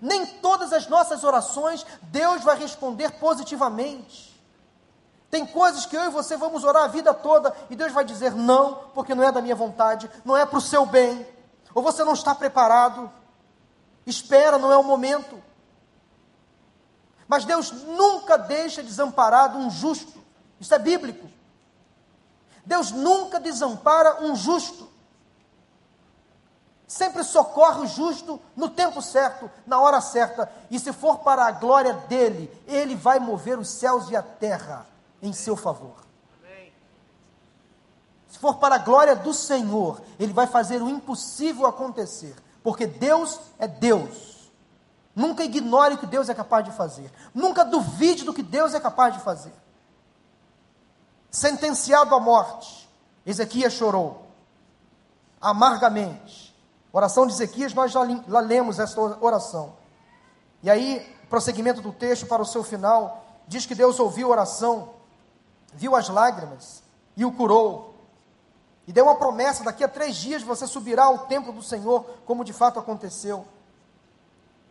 Nem 0.00 0.24
todas 0.24 0.72
as 0.72 0.86
nossas 0.86 1.24
orações 1.24 1.84
Deus 2.04 2.42
vai 2.42 2.56
responder 2.56 3.18
positivamente. 3.18 4.27
Tem 5.30 5.44
coisas 5.46 5.84
que 5.84 5.96
eu 5.96 6.04
e 6.04 6.10
você 6.10 6.36
vamos 6.36 6.64
orar 6.64 6.84
a 6.84 6.88
vida 6.88 7.12
toda 7.12 7.54
e 7.68 7.76
Deus 7.76 7.92
vai 7.92 8.04
dizer 8.04 8.34
não, 8.34 8.74
porque 8.94 9.14
não 9.14 9.22
é 9.22 9.30
da 9.30 9.42
minha 9.42 9.54
vontade, 9.54 10.10
não 10.24 10.36
é 10.36 10.46
para 10.46 10.58
o 10.58 10.62
seu 10.62 10.86
bem, 10.86 11.26
ou 11.74 11.82
você 11.82 12.02
não 12.02 12.14
está 12.14 12.34
preparado. 12.34 13.10
Espera, 14.06 14.56
não 14.56 14.72
é 14.72 14.76
o 14.76 14.82
momento. 14.82 15.42
Mas 17.26 17.44
Deus 17.44 17.70
nunca 17.72 18.38
deixa 18.38 18.82
desamparado 18.82 19.58
um 19.58 19.70
justo, 19.70 20.18
isso 20.58 20.74
é 20.74 20.78
bíblico. 20.78 21.28
Deus 22.64 22.90
nunca 22.90 23.38
desampara 23.38 24.22
um 24.22 24.34
justo. 24.34 24.88
Sempre 26.86 27.22
socorre 27.22 27.82
o 27.82 27.86
justo 27.86 28.40
no 28.56 28.70
tempo 28.70 29.02
certo, 29.02 29.50
na 29.66 29.78
hora 29.78 30.00
certa, 30.00 30.50
e 30.70 30.78
se 30.78 30.90
for 30.90 31.18
para 31.18 31.44
a 31.44 31.50
glória 31.50 31.92
dele, 31.92 32.50
ele 32.66 32.96
vai 32.96 33.18
mover 33.18 33.58
os 33.58 33.68
céus 33.68 34.08
e 34.08 34.16
a 34.16 34.22
terra 34.22 34.86
em 35.22 35.32
seu 35.32 35.56
favor. 35.56 36.08
Se 38.28 38.38
for 38.38 38.56
para 38.58 38.76
a 38.76 38.78
glória 38.78 39.16
do 39.16 39.32
Senhor, 39.32 40.00
Ele 40.18 40.32
vai 40.32 40.46
fazer 40.46 40.82
o 40.82 40.88
impossível 40.88 41.66
acontecer, 41.66 42.36
porque 42.62 42.86
Deus 42.86 43.40
é 43.58 43.66
Deus. 43.66 44.52
Nunca 45.14 45.42
ignore 45.42 45.94
o 45.94 45.98
que 45.98 46.06
Deus 46.06 46.28
é 46.28 46.34
capaz 46.34 46.64
de 46.64 46.70
fazer. 46.70 47.10
Nunca 47.34 47.64
duvide 47.64 48.24
do 48.24 48.32
que 48.32 48.42
Deus 48.42 48.74
é 48.74 48.80
capaz 48.80 49.14
de 49.14 49.20
fazer. 49.20 49.52
Sentenciado 51.30 52.14
à 52.14 52.20
morte, 52.20 52.88
Ezequias 53.26 53.72
chorou 53.72 54.28
amargamente. 55.40 56.56
Oração 56.92 57.26
de 57.26 57.32
Ezequias, 57.32 57.74
nós 57.74 57.92
já, 57.92 58.00
já 58.04 58.40
lemos 58.40 58.78
essa 58.78 59.00
oração. 59.00 59.74
E 60.62 60.70
aí, 60.70 61.16
prosseguimento 61.28 61.80
do 61.80 61.92
texto 61.92 62.26
para 62.26 62.42
o 62.42 62.46
seu 62.46 62.62
final, 62.62 63.24
diz 63.46 63.66
que 63.66 63.74
Deus 63.74 63.98
ouviu 64.00 64.28
a 64.28 64.30
oração 64.30 64.97
viu 65.74 65.94
as 65.94 66.08
lágrimas 66.08 66.82
e 67.16 67.24
o 67.24 67.32
curou. 67.32 67.94
E 68.86 68.92
deu 68.92 69.04
uma 69.04 69.16
promessa: 69.16 69.64
daqui 69.64 69.84
a 69.84 69.88
três 69.88 70.16
dias 70.16 70.42
você 70.42 70.66
subirá 70.66 71.04
ao 71.04 71.26
templo 71.26 71.52
do 71.52 71.62
Senhor, 71.62 72.04
como 72.24 72.44
de 72.44 72.52
fato 72.52 72.78
aconteceu. 72.78 73.46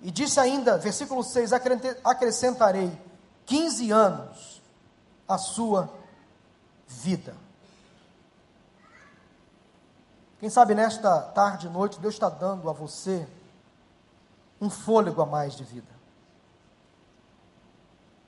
E 0.02 0.12
disse 0.12 0.40
ainda, 0.40 0.78
versículo 0.78 1.24
6: 1.24 1.52
acrescentarei 2.04 2.92
15 3.46 3.92
anos 3.92 4.62
à 5.28 5.38
sua 5.38 5.90
vida. 6.88 7.36
Quem 10.40 10.50
sabe 10.50 10.76
nesta 10.76 11.20
tarde 11.22 11.66
e 11.66 11.70
noite 11.70 12.00
Deus 12.00 12.14
está 12.14 12.30
dando 12.30 12.70
a 12.70 12.74
você 12.74 13.28
um 14.62 14.70
fôlego 14.70 15.22
a 15.22 15.26
mais 15.26 15.56
de 15.56 15.64
vida 15.64 15.98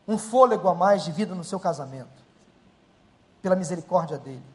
um 0.09 0.17
fôlego 0.17 0.67
a 0.67 0.73
mais 0.73 1.03
de 1.03 1.11
vida 1.11 1.35
no 1.35 1.43
seu 1.43 1.59
casamento, 1.59 2.18
pela 3.41 3.55
misericórdia 3.55 4.17
dele. 4.17 4.45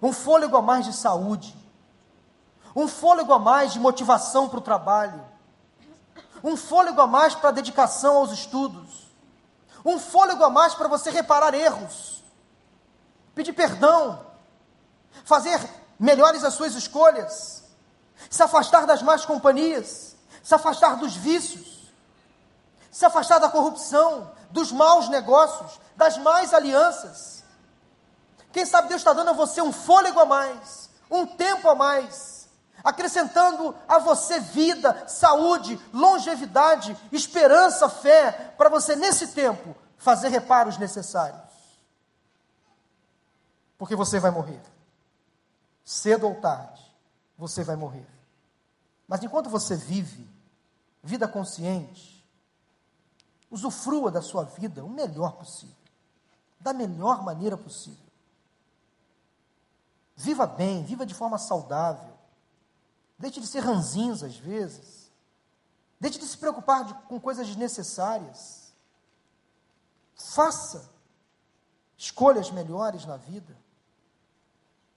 Um 0.00 0.12
fôlego 0.12 0.56
a 0.56 0.62
mais 0.62 0.84
de 0.84 0.92
saúde, 0.92 1.54
um 2.74 2.88
fôlego 2.88 3.32
a 3.32 3.38
mais 3.38 3.72
de 3.72 3.80
motivação 3.80 4.48
para 4.48 4.58
o 4.58 4.62
trabalho, 4.62 5.24
um 6.42 6.56
fôlego 6.56 7.00
a 7.00 7.06
mais 7.06 7.34
para 7.34 7.50
dedicação 7.50 8.18
aos 8.18 8.32
estudos, 8.32 9.08
um 9.84 9.98
fôlego 9.98 10.44
a 10.44 10.50
mais 10.50 10.74
para 10.74 10.88
você 10.88 11.10
reparar 11.10 11.54
erros, 11.54 12.22
pedir 13.34 13.52
perdão, 13.52 14.24
fazer 15.24 15.60
melhores 15.98 16.42
as 16.42 16.54
suas 16.54 16.74
escolhas, 16.74 17.64
se 18.28 18.42
afastar 18.42 18.86
das 18.86 19.02
más 19.02 19.24
companhias, 19.24 20.16
se 20.42 20.54
afastar 20.54 20.96
dos 20.96 21.14
vícios, 21.14 21.92
se 22.90 23.04
afastar 23.04 23.38
da 23.38 23.48
corrupção, 23.48 24.30
dos 24.50 24.72
maus 24.72 25.08
negócios, 25.08 25.80
das 25.96 26.16
más 26.18 26.54
alianças. 26.54 27.43
Quem 28.54 28.64
sabe 28.64 28.88
Deus 28.88 29.02
está 29.02 29.12
dando 29.12 29.30
a 29.30 29.34
você 29.34 29.60
um 29.60 29.72
fôlego 29.72 30.18
a 30.18 30.24
mais, 30.24 30.88
um 31.10 31.26
tempo 31.26 31.68
a 31.68 31.74
mais, 31.74 32.48
acrescentando 32.82 33.76
a 33.86 33.98
você 33.98 34.40
vida, 34.40 35.06
saúde, 35.06 35.78
longevidade, 35.92 36.96
esperança, 37.12 37.88
fé, 37.90 38.54
para 38.56 38.70
você 38.70 38.96
nesse 38.96 39.28
tempo 39.34 39.76
fazer 39.98 40.28
reparos 40.28 40.78
necessários. 40.78 41.42
Porque 43.76 43.96
você 43.96 44.18
vai 44.18 44.30
morrer. 44.30 44.62
Cedo 45.84 46.26
ou 46.26 46.36
tarde, 46.36 46.80
você 47.36 47.62
vai 47.62 47.76
morrer. 47.76 48.06
Mas 49.06 49.22
enquanto 49.22 49.50
você 49.50 49.76
vive, 49.76 50.26
vida 51.02 51.28
consciente, 51.28 52.14
Usufrua 53.54 54.10
da 54.10 54.20
sua 54.20 54.42
vida 54.42 54.84
o 54.84 54.88
melhor 54.88 55.36
possível, 55.36 55.76
da 56.58 56.72
melhor 56.72 57.22
maneira 57.22 57.56
possível. 57.56 58.04
Viva 60.16 60.46
bem, 60.46 60.84
viva 60.84 61.04
de 61.04 61.14
forma 61.14 61.38
saudável. 61.38 62.14
Deixe 63.18 63.40
de 63.40 63.46
ser 63.46 63.60
ranzinhos 63.60 64.22
às 64.22 64.36
vezes. 64.36 65.10
Deixe 65.98 66.18
de 66.18 66.26
se 66.26 66.36
preocupar 66.36 66.84
de, 66.84 66.94
com 67.08 67.20
coisas 67.20 67.46
desnecessárias. 67.46 68.72
Faça 70.14 70.90
escolhas 71.96 72.50
melhores 72.50 73.04
na 73.06 73.16
vida. 73.16 73.56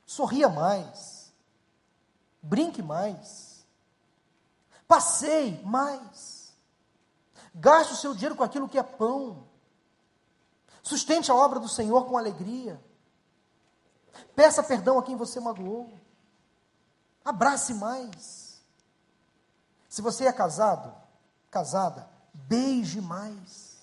Sorria 0.05 0.49
mais. 0.49 1.33
Brinque 2.41 2.81
mais. 2.81 3.65
Passeie 4.87 5.61
mais. 5.63 6.53
Gaste 7.53 7.93
o 7.93 7.97
seu 7.97 8.13
dinheiro 8.13 8.35
com 8.35 8.43
aquilo 8.43 8.69
que 8.69 8.77
é 8.77 8.83
pão. 8.83 9.47
Sustente 10.83 11.31
a 11.31 11.35
obra 11.35 11.59
do 11.59 11.67
Senhor 11.67 12.05
com 12.05 12.17
alegria. 12.17 12.81
Peça 14.35 14.63
perdão 14.63 14.97
a 14.97 15.03
quem 15.03 15.15
você 15.15 15.39
magoou. 15.39 15.91
Abrace 17.23 17.73
mais. 17.73 18.61
Se 19.89 20.01
você 20.01 20.25
é 20.25 20.33
casado, 20.33 20.93
casada, 21.49 22.07
beije 22.33 23.01
mais. 23.01 23.77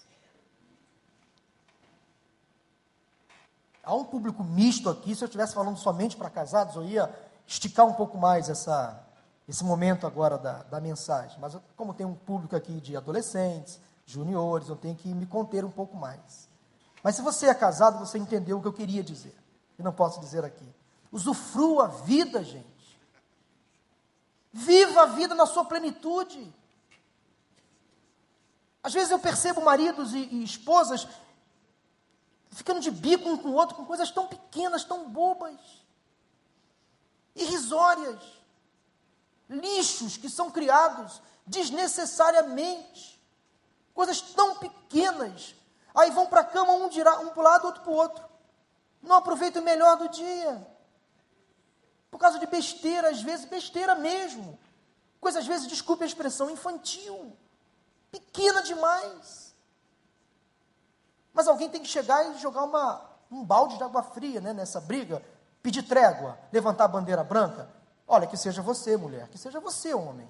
Há 3.82 3.95
um 3.95 4.05
público 4.05 4.43
misto 4.43 4.89
aqui. 4.89 5.14
Se 5.14 5.24
eu 5.24 5.26
estivesse 5.26 5.55
falando 5.55 5.76
somente 5.76 6.16
para 6.16 6.30
casados, 6.30 6.76
eu 6.76 6.85
ia 6.85 7.14
esticar 7.47 7.87
um 7.87 7.93
pouco 7.93 8.16
mais 8.16 8.49
essa, 8.49 9.05
esse 9.49 9.62
momento 9.62 10.07
agora 10.07 10.39
da, 10.39 10.62
da 10.62 10.80
mensagem. 10.80 11.39
Mas 11.39 11.57
como 11.76 11.93
tem 11.93 12.07
um 12.07 12.14
público 12.14 12.57
aqui 12.57 12.80
de 12.80 12.97
adolescentes, 12.97 13.78
juniores, 14.07 14.68
eu 14.68 14.76
tenho 14.76 14.95
que 14.95 15.12
me 15.12 15.26
conter 15.26 15.64
um 15.64 15.70
pouco 15.70 15.97
mais. 15.97 16.49
Mas 17.03 17.16
se 17.16 17.22
você 17.22 17.47
é 17.47 17.55
casado, 17.55 17.99
você 17.99 18.16
entendeu 18.16 18.59
o 18.59 18.62
que 18.62 18.68
eu 18.68 18.72
queria 18.72 19.03
dizer. 19.03 19.37
E 19.79 19.83
não 19.83 19.93
posso 19.93 20.20
dizer 20.20 20.45
aqui. 20.45 20.66
Usufrua 21.11 21.85
a 21.85 21.89
vida, 21.89 22.43
gente. 22.43 23.01
Viva 24.53 25.03
a 25.03 25.07
vida 25.07 25.35
na 25.35 25.47
sua 25.47 25.64
plenitude. 25.64 26.53
Às 28.83 28.93
vezes 28.93 29.11
eu 29.11 29.18
percebo 29.18 29.61
maridos 29.61 30.12
e, 30.14 30.18
e 30.18 30.45
esposas 30.45 31.09
ficando 32.51 32.81
de 32.81 32.91
bico 32.91 33.29
um 33.29 33.37
com 33.37 33.49
o 33.49 33.55
outro 33.55 33.75
com 33.75 33.85
coisas 33.85 34.11
tão 34.11 34.29
pequenas, 34.29 34.85
tão 34.85 35.11
bobas, 35.11 35.59
irrisórias 37.35 38.20
lixos 39.49 40.16
que 40.16 40.29
são 40.29 40.51
criados 40.51 41.20
desnecessariamente, 41.47 43.20
coisas 43.93 44.20
tão 44.20 44.57
pequenas. 44.57 45.55
Aí 45.95 46.11
vão 46.11 46.27
para 46.27 46.41
a 46.41 46.45
cama, 46.45 46.72
um, 46.72 46.87
um 46.87 46.89
para 46.89 47.41
o 47.41 47.43
lado, 47.43 47.66
outro 47.66 47.83
para 47.83 47.93
o 47.93 47.95
outro. 47.95 48.25
Não 49.05 49.17
aproveita 49.17 49.61
o 49.61 49.65
melhor 49.65 49.97
do 49.97 50.09
dia. 50.09 50.67
Por 52.11 52.19
causa 52.19 52.39
de 52.39 52.47
besteira, 52.47 53.11
às 53.11 53.21
vezes, 53.23 53.45
besteira 53.45 53.95
mesmo. 53.95 54.59
Coisa, 55.21 55.39
às 55.39 55.47
vezes, 55.47 55.67
desculpe 55.67 56.03
a 56.03 56.07
expressão, 56.07 56.51
infantil. 56.51 57.37
Pequena 58.11 58.63
demais. 58.63 59.55
Mas 61.33 61.47
alguém 61.47 61.69
tem 61.69 61.83
que 61.83 61.89
chegar 61.89 62.25
e 62.31 62.39
jogar 62.39 62.65
uma, 62.65 63.11
um 63.31 63.45
balde 63.45 63.77
de 63.77 63.83
água 63.83 64.03
fria 64.03 64.41
né, 64.41 64.53
nessa 64.53 64.81
briga, 64.81 65.23
pedir 65.63 65.83
trégua, 65.83 66.39
levantar 66.53 66.85
a 66.85 66.89
bandeira 66.89 67.25
branca. 67.25 67.69
Olha, 68.07 68.27
que 68.27 68.37
seja 68.37 68.63
você, 68.63 68.97
mulher, 68.97 69.29
que 69.29 69.37
seja 69.37 69.61
você, 69.61 69.93
homem. 69.93 70.29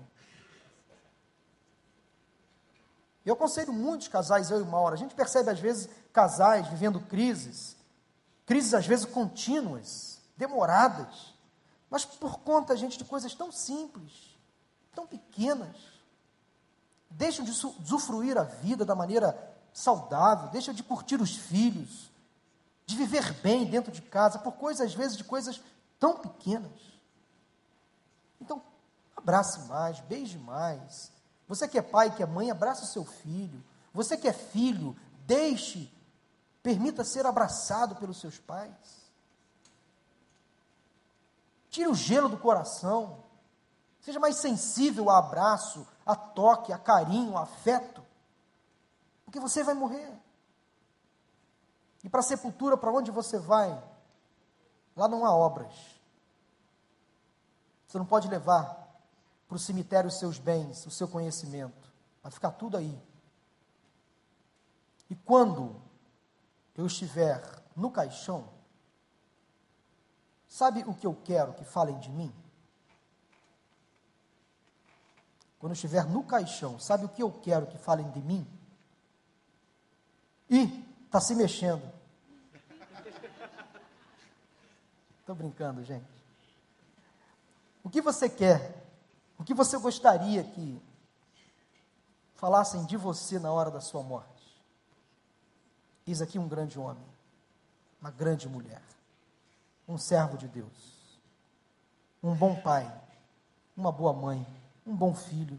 Eu 3.25 3.35
aconselho 3.35 3.73
muitos 3.73 4.09
casais, 4.09 4.51
eu 4.51 4.61
e 4.61 4.65
Maura. 4.65 4.95
A 4.95 4.99
gente 4.99 5.15
percebe, 5.15 5.51
às 5.51 5.61
vezes, 5.61 5.89
casais 6.13 6.67
vivendo 6.69 7.01
crises, 7.01 7.77
crises, 8.47 8.75
às 8.75 8.87
vezes, 8.87 9.05
contínuas, 9.05 10.21
demoradas, 10.37 11.35
mas 11.91 12.05
por 12.05 12.41
conta, 12.41 12.77
gente, 12.77 12.99
de 12.99 13.05
coisas 13.05 13.35
tão 13.35 13.53
simples, 13.53 14.37
tão 14.95 15.07
pequenas. 15.07 15.77
Deixam 17.09 17.45
de 17.45 17.53
usufruir 17.53 18.37
a 18.37 18.43
vida 18.43 18.85
da 18.85 18.95
maneira 18.95 19.39
saudável, 19.73 20.49
deixam 20.49 20.75
de 20.75 20.83
curtir 20.83 21.21
os 21.21 21.37
filhos, 21.37 22.11
de 22.87 22.97
viver 22.97 23.33
bem 23.35 23.65
dentro 23.65 23.93
de 23.93 24.03
casa, 24.03 24.39
por 24.39 24.53
coisas, 24.53 24.89
às 24.89 24.95
vezes, 24.95 25.17
de 25.17 25.25
coisas 25.25 25.61
tão 26.01 26.17
pequenas. 26.19 26.73
Então, 28.41 28.61
abrace 29.17 29.61
mais, 29.69 30.01
beije 30.01 30.39
mais. 30.39 31.13
Você 31.47 31.69
que 31.69 31.79
é 31.79 31.83
pai, 31.83 32.15
que 32.15 32.23
é 32.23 32.27
mãe, 32.27 32.51
abraça 32.51 32.83
o 32.83 32.89
seu 32.89 33.05
filho. 33.05 33.63
Você 33.93 34.17
que 34.17 34.27
é 34.27 34.33
filho, 34.33 34.97
deixe, 35.27 35.93
permita 36.65 37.05
ser 37.05 37.27
abraçado 37.27 37.95
pelos 37.97 38.19
seus 38.19 38.39
pais. 38.39 39.05
Tire 41.69 41.87
o 41.89 41.95
gelo 41.95 42.27
do 42.27 42.39
coração. 42.39 43.23
Seja 44.01 44.19
mais 44.19 44.37
sensível 44.37 45.11
a 45.11 45.19
abraço, 45.19 45.87
a 46.07 46.17
toque, 46.17 46.73
a 46.73 46.79
carinho, 46.79 47.37
a 47.37 47.43
afeto. 47.43 48.03
Porque 49.27 49.39
você 49.39 49.63
vai 49.63 49.75
morrer. 49.75 50.11
E 52.03 52.09
para 52.09 52.21
a 52.21 52.23
sepultura, 52.23 52.79
para 52.79 52.93
onde 52.93 53.11
você 53.11 53.39
vai? 53.39 53.71
Lá 54.97 55.07
não 55.07 55.27
há 55.27 55.37
obras. 55.37 55.75
Você 57.87 57.99
não 57.99 58.07
pode 58.07 58.27
levar 58.27 58.89
para 59.47 59.57
o 59.57 59.61
cemitério 59.61 60.09
os 60.09 60.19
seus 60.19 60.39
bens, 60.39 60.87
o 60.87 60.91
seu 60.91 61.09
conhecimento. 61.09 61.93
Vai 62.23 62.33
ficar 62.33 62.53
tudo 62.53 62.79
aí. 62.79 62.99
E 65.11 65.15
quando 65.15 65.84
eu 66.77 66.87
estiver 66.87 67.43
no 67.77 67.91
caixão, 67.91 68.49
sabe 70.49 70.85
o 70.87 70.95
que 70.95 71.07
eu 71.07 71.15
quero 71.15 71.53
que 71.55 71.65
falem 71.65 71.99
de 71.99 72.11
mim? 72.11 72.35
Quando 75.59 75.71
eu 75.71 75.75
estiver 75.75 76.05
no 76.05 76.25
caixão, 76.25 76.79
sabe 76.79 77.07
o 77.07 77.09
que 77.09 77.23
eu 77.23 77.33
quero 77.33 77.67
que 77.67 77.79
falem 77.79 78.11
de 78.11 78.21
mim? 78.21 78.47
Ih, 80.51 80.85
está 81.07 81.21
se 81.21 81.35
mexendo. 81.35 81.83
Estou 85.21 85.35
brincando, 85.35 85.83
gente. 85.83 86.05
O 87.83 87.89
que 87.89 88.03
você 88.03 88.29
quer? 88.29 88.85
O 89.39 89.45
que 89.45 89.55
você 89.55 89.79
gostaria 89.79 90.45
que 90.45 90.83
falassem 92.35 92.85
de 92.85 92.97
você 92.97 93.39
na 93.39 93.51
hora 93.51 93.71
da 93.71 93.81
sua 93.81 94.03
morte? 94.03 94.34
Eis 96.07 96.21
aqui 96.21 96.39
um 96.39 96.49
grande 96.49 96.79
homem, 96.79 97.05
uma 98.01 98.11
grande 98.11 98.49
mulher, 98.49 98.83
um 99.89 99.97
servo 99.97 100.37
de 100.37 100.47
Deus, 100.47 101.21
um 102.23 102.35
bom 102.35 102.61
pai, 102.61 102.91
uma 103.77 103.91
boa 103.91 104.13
mãe, 104.13 104.47
um 104.87 104.95
bom 104.95 105.15
filho. 105.15 105.59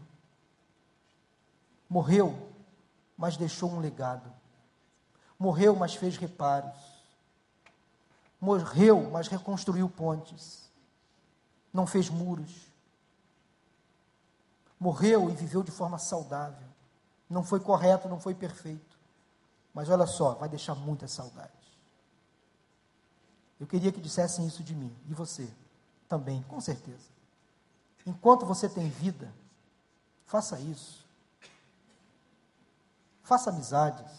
Morreu, 1.88 2.50
mas 3.16 3.36
deixou 3.36 3.70
um 3.70 3.80
legado. 3.80 4.32
Morreu, 5.38 5.74
mas 5.76 5.94
fez 5.94 6.16
reparos. 6.16 6.76
Morreu, 8.40 9.10
mas 9.10 9.28
reconstruiu 9.28 9.88
pontes 9.88 10.66
não 11.76 11.86
fez 11.86 12.08
muros. 12.08 12.66
Morreu 14.80 15.30
e 15.30 15.34
viveu 15.34 15.62
de 15.62 15.70
forma 15.70 15.98
saudável. 15.98 16.66
Não 17.28 17.44
foi 17.44 17.60
correto, 17.60 18.08
não 18.08 18.18
foi 18.18 18.34
perfeito. 18.34 18.85
Mas 19.76 19.90
olha 19.90 20.06
só, 20.06 20.32
vai 20.32 20.48
deixar 20.48 20.74
muita 20.74 21.06
saudade. 21.06 21.52
Eu 23.60 23.66
queria 23.66 23.92
que 23.92 24.00
dissessem 24.00 24.46
isso 24.46 24.64
de 24.64 24.74
mim, 24.74 24.90
e 25.06 25.12
você 25.12 25.52
também, 26.08 26.42
com 26.44 26.58
certeza. 26.62 27.10
Enquanto 28.06 28.46
você 28.46 28.70
tem 28.70 28.88
vida, 28.88 29.30
faça 30.24 30.58
isso. 30.58 31.04
Faça 33.22 33.50
amizades. 33.50 34.10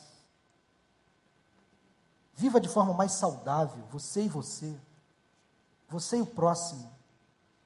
Viva 2.35 2.61
de 2.61 2.69
forma 2.69 2.93
mais 2.93 3.13
saudável, 3.13 3.83
você 3.89 4.25
e 4.25 4.29
você. 4.29 4.79
Você 5.89 6.17
e 6.17 6.21
o 6.21 6.27
próximo. 6.27 6.93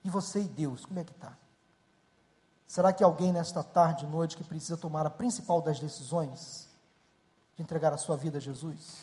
E 0.02 0.10
você 0.10 0.40
e 0.40 0.48
Deus, 0.48 0.86
como 0.86 1.02
é 1.02 1.04
que 1.04 1.12
está? 1.12 1.38
Será 2.66 2.94
que 2.94 3.04
alguém 3.04 3.34
nesta 3.34 3.62
tarde, 3.62 4.08
noite, 4.08 4.38
que 4.38 4.46
precisa 4.46 4.78
tomar 4.78 5.06
a 5.06 5.10
principal 5.10 5.62
das 5.62 5.78
decisões 5.78 6.70
de 6.70 6.71
entregar 7.62 7.94
a 7.94 7.98
sua 7.98 8.18
vida 8.18 8.38
a 8.38 8.42
Jesus? 8.42 8.98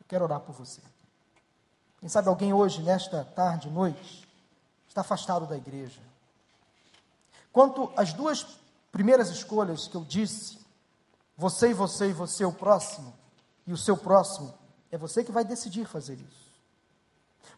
Eu 0.00 0.06
quero 0.08 0.24
orar 0.24 0.40
por 0.40 0.54
você. 0.54 0.80
Quem 1.98 2.08
sabe 2.08 2.28
alguém 2.28 2.52
hoje, 2.52 2.82
nesta 2.82 3.24
tarde, 3.24 3.68
noite, 3.68 4.26
está 4.88 5.02
afastado 5.02 5.46
da 5.46 5.56
igreja. 5.56 6.00
Quanto 7.52 7.92
às 7.96 8.12
duas 8.12 8.46
primeiras 8.90 9.28
escolhas 9.28 9.86
que 9.86 9.96
eu 9.96 10.04
disse, 10.04 10.58
você 11.36 11.70
e 11.70 11.74
você 11.74 12.10
e 12.10 12.12
você, 12.12 12.44
o 12.44 12.52
próximo, 12.52 13.12
e 13.66 13.72
o 13.72 13.76
seu 13.76 13.96
próximo, 13.96 14.54
é 14.90 14.98
você 14.98 15.22
que 15.22 15.32
vai 15.32 15.44
decidir 15.44 15.86
fazer 15.86 16.14
isso. 16.14 16.50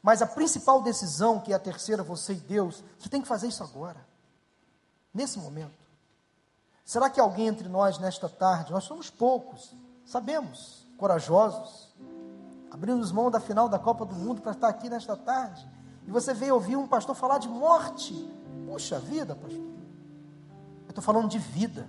Mas 0.02 0.20
a 0.20 0.26
principal 0.26 0.82
decisão, 0.82 1.40
que 1.40 1.52
é 1.52 1.56
a 1.56 1.60
terceira, 1.60 2.02
você 2.02 2.32
e 2.32 2.36
Deus, 2.36 2.82
você 2.98 3.08
tem 3.08 3.22
que 3.22 3.28
fazer 3.28 3.48
isso 3.48 3.62
agora, 3.62 4.04
nesse 5.14 5.38
momento. 5.38 5.81
Será 6.84 7.08
que 7.08 7.20
alguém 7.20 7.46
entre 7.46 7.68
nós 7.68 7.98
nesta 7.98 8.28
tarde, 8.28 8.72
nós 8.72 8.84
somos 8.84 9.08
poucos, 9.08 9.74
sabemos, 10.04 10.86
corajosos, 10.96 11.94
abrimos 12.70 13.12
mão 13.12 13.30
da 13.30 13.40
final 13.40 13.68
da 13.68 13.78
Copa 13.78 14.04
do 14.04 14.14
Mundo 14.14 14.42
para 14.42 14.52
estar 14.52 14.68
aqui 14.68 14.88
nesta 14.88 15.16
tarde, 15.16 15.68
e 16.06 16.10
você 16.10 16.34
veio 16.34 16.54
ouvir 16.54 16.76
um 16.76 16.86
pastor 16.86 17.14
falar 17.14 17.38
de 17.38 17.48
morte. 17.48 18.12
Puxa 18.66 18.98
vida, 18.98 19.34
pastor. 19.34 19.60
Eu 19.60 20.88
estou 20.88 21.02
falando 21.02 21.28
de 21.28 21.38
vida. 21.38 21.88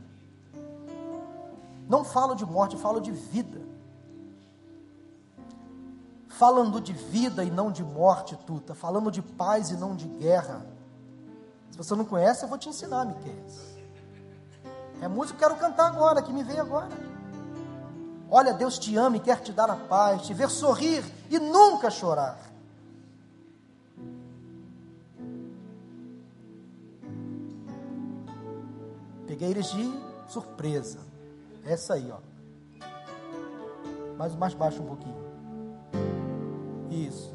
Não 1.89 2.03
falo 2.03 2.35
de 2.35 2.45
morte, 2.45 2.77
falo 2.77 2.99
de 2.99 3.11
vida. 3.11 3.61
Falando 6.27 6.79
de 6.79 6.93
vida 6.93 7.43
e 7.43 7.51
não 7.51 7.71
de 7.71 7.83
morte, 7.83 8.35
Tuta. 8.37 8.73
Falando 8.75 9.11
de 9.11 9.21
paz 9.21 9.71
e 9.71 9.75
não 9.75 9.95
de 9.95 10.07
guerra. 10.07 10.65
Se 11.71 11.77
você 11.77 11.95
não 11.95 12.05
conhece, 12.05 12.43
eu 12.43 12.49
vou 12.49 12.57
te 12.57 12.69
ensinar, 12.69 13.05
Miquel. 13.05 13.33
É 15.01 15.07
música 15.07 15.37
que 15.37 15.43
eu 15.43 15.49
quero 15.49 15.59
cantar 15.59 15.87
agora, 15.87 16.21
que 16.21 16.31
me 16.31 16.43
veio 16.43 16.61
agora. 16.61 16.89
Olha, 18.29 18.53
Deus 18.53 18.79
te 18.79 18.95
ama 18.95 19.17
e 19.17 19.19
quer 19.19 19.41
te 19.41 19.51
dar 19.51 19.69
a 19.69 19.75
paz, 19.75 20.23
te 20.23 20.33
ver 20.33 20.49
sorrir 20.49 21.03
e 21.29 21.37
nunca 21.37 21.91
chorar. 21.91 22.37
Peguei 29.27 29.51
eles 29.51 29.71
de 29.71 29.91
surpresa. 30.27 30.99
Essa 31.65 31.93
aí, 31.93 32.11
ó. 32.11 32.19
Mais, 34.17 34.35
mais 34.35 34.53
baixo 34.53 34.81
um 34.81 34.85
pouquinho. 34.85 35.15
Isso. 36.89 37.33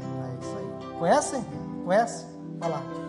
É 0.00 0.40
isso 0.40 0.56
aí. 0.56 0.98
Conhecem? 0.98 1.44
Conhece? 1.84 2.26
Olha 2.60 2.76
lá. 2.76 3.03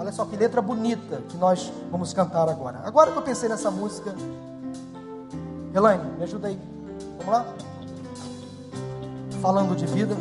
Olha 0.00 0.12
só 0.12 0.24
que 0.24 0.34
letra 0.34 0.62
bonita 0.62 1.20
que 1.28 1.36
nós 1.36 1.70
vamos 1.90 2.14
cantar 2.14 2.48
agora. 2.48 2.80
Agora 2.86 3.12
que 3.12 3.18
eu 3.18 3.22
pensei 3.22 3.50
nessa 3.50 3.70
música. 3.70 4.14
Elaine, 5.74 6.02
me 6.16 6.24
ajuda 6.24 6.48
aí. 6.48 6.58
Vamos 7.18 7.34
lá? 7.34 7.44
Falando 9.42 9.76
de 9.76 9.84
vida. 9.84 10.16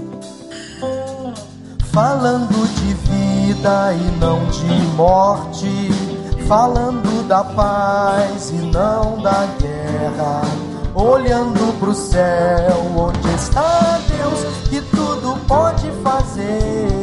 Falando 1.93 2.67
de 2.75 2.93
vida 2.93 3.93
e 3.93 4.19
não 4.19 4.45
de 4.47 4.65
morte, 4.97 5.89
falando 6.45 7.25
da 7.25 7.45
paz 7.45 8.49
e 8.49 8.55
não 8.55 9.21
da 9.21 9.45
guerra, 9.61 10.41
olhando 10.93 11.79
para 11.79 11.89
o 11.89 11.95
céu, 11.95 12.85
onde 12.97 13.33
está 13.33 13.97
Deus 14.09 14.43
que 14.69 14.81
tudo 14.93 15.39
pode 15.47 15.89
fazer. 16.03 16.98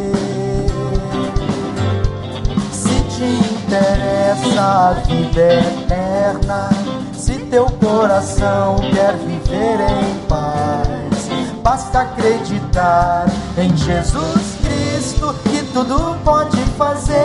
Interessa 3.67 4.61
a 4.61 4.93
vida 5.07 5.55
eterna, 5.55 6.71
se 7.12 7.35
teu 7.51 7.67
coração 7.67 8.77
quer 8.95 9.17
viver 9.17 9.81
em 9.81 10.27
paz, 10.29 11.29
basta 11.62 12.03
acreditar 12.03 13.27
em 13.59 13.77
Jesus 13.77 14.57
Cristo 14.62 15.35
que 15.45 15.62
tudo 15.73 16.17
pode 16.25 16.59
fazer. 16.79 17.17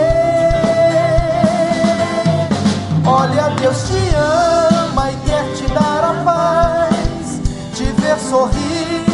Olha, 3.06 3.50
Deus 3.60 3.84
te 3.84 4.14
ama 4.16 5.10
e 5.10 5.16
quer 5.28 5.44
te 5.54 5.66
dar 5.72 6.04
a 6.04 6.22
paz, 6.24 7.40
te 7.74 7.84
ver 7.84 8.18
sorrir, 8.18 9.04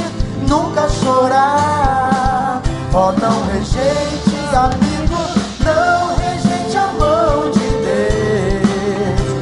nunca 0.49 0.89
chorar. 0.89 2.63
Oh, 2.95 3.13
não 3.21 3.47
rejeite, 3.53 4.39
amigo, 4.55 4.98
não 4.98 4.98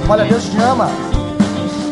Olha, 0.08 0.24
Deus 0.24 0.44
te 0.44 0.56
ama. 0.62 0.88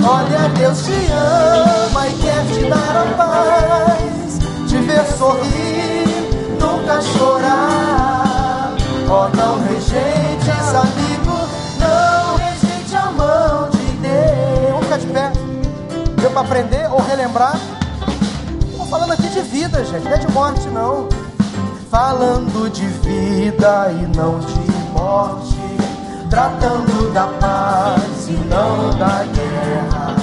Olha, 0.07 0.49
Deus 0.57 0.85
te 0.85 0.93
ama 1.11 2.07
e 2.07 2.13
quer 2.15 2.47
te 2.47 2.69
dar 2.69 2.97
a 2.97 3.05
paz, 3.17 4.39
te 4.69 4.77
ver 4.77 5.05
sorrir 5.19 6.05
nunca 6.61 7.01
chorar. 7.01 8.73
Oh, 9.09 9.37
não 9.37 9.61
rejeites, 9.65 10.75
amigo, 10.75 11.49
não 11.81 12.37
rejeite 12.37 12.95
a 12.95 13.11
mão 13.11 13.71
de 13.71 13.85
Deus. 13.97 14.71
Vamos 14.71 14.85
ficar 14.85 14.99
de 14.99 15.07
pé. 15.07 15.33
Deu 16.21 16.31
para 16.31 16.41
aprender 16.43 16.89
ou 16.93 17.03
relembrar? 17.03 17.59
Estou 18.71 18.87
falando 18.87 19.13
aqui 19.13 19.29
de 19.29 19.41
vida, 19.41 19.85
gente, 19.85 20.05
não 20.05 20.13
é 20.13 20.19
de 20.19 20.31
morte, 20.31 20.69
não. 20.69 21.09
Falando 21.91 22.71
de 22.71 22.87
vida 22.87 23.91
e 23.91 24.17
não 24.17 24.39
de 24.39 24.73
morte. 24.93 25.54
Tratando 26.35 27.13
da 27.13 27.29
paz 27.29 28.27
e 28.29 28.33
não 28.33 28.91
da 28.99 29.23
guerra. 29.23 30.17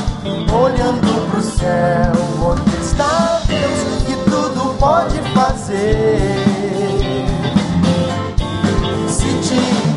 Olhando 0.53 1.31
pro 1.31 1.41
céu, 1.41 2.11
onde 2.43 2.81
está 2.81 3.39
Deus 3.47 4.03
que 4.05 4.29
tudo 4.29 4.77
pode 4.77 5.17
fazer. 5.33 6.51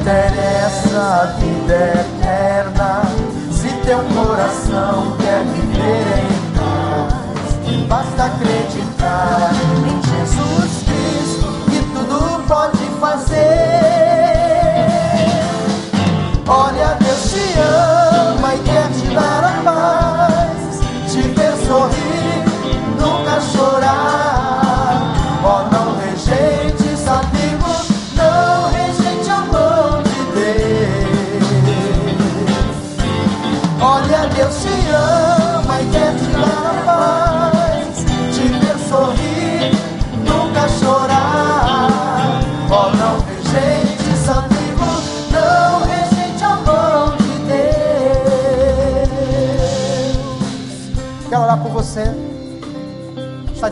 interessa 0.04 1.00
a 1.00 1.26
vida 1.40 1.74
eterna. 1.74 3.02
Se 3.50 3.68
teu 3.84 3.98
coração 4.14 5.16
quer 5.18 5.42
viver 5.42 6.18
em 6.20 6.38
paz, 6.54 7.88
basta 7.88 8.24
acreditar 8.26 9.52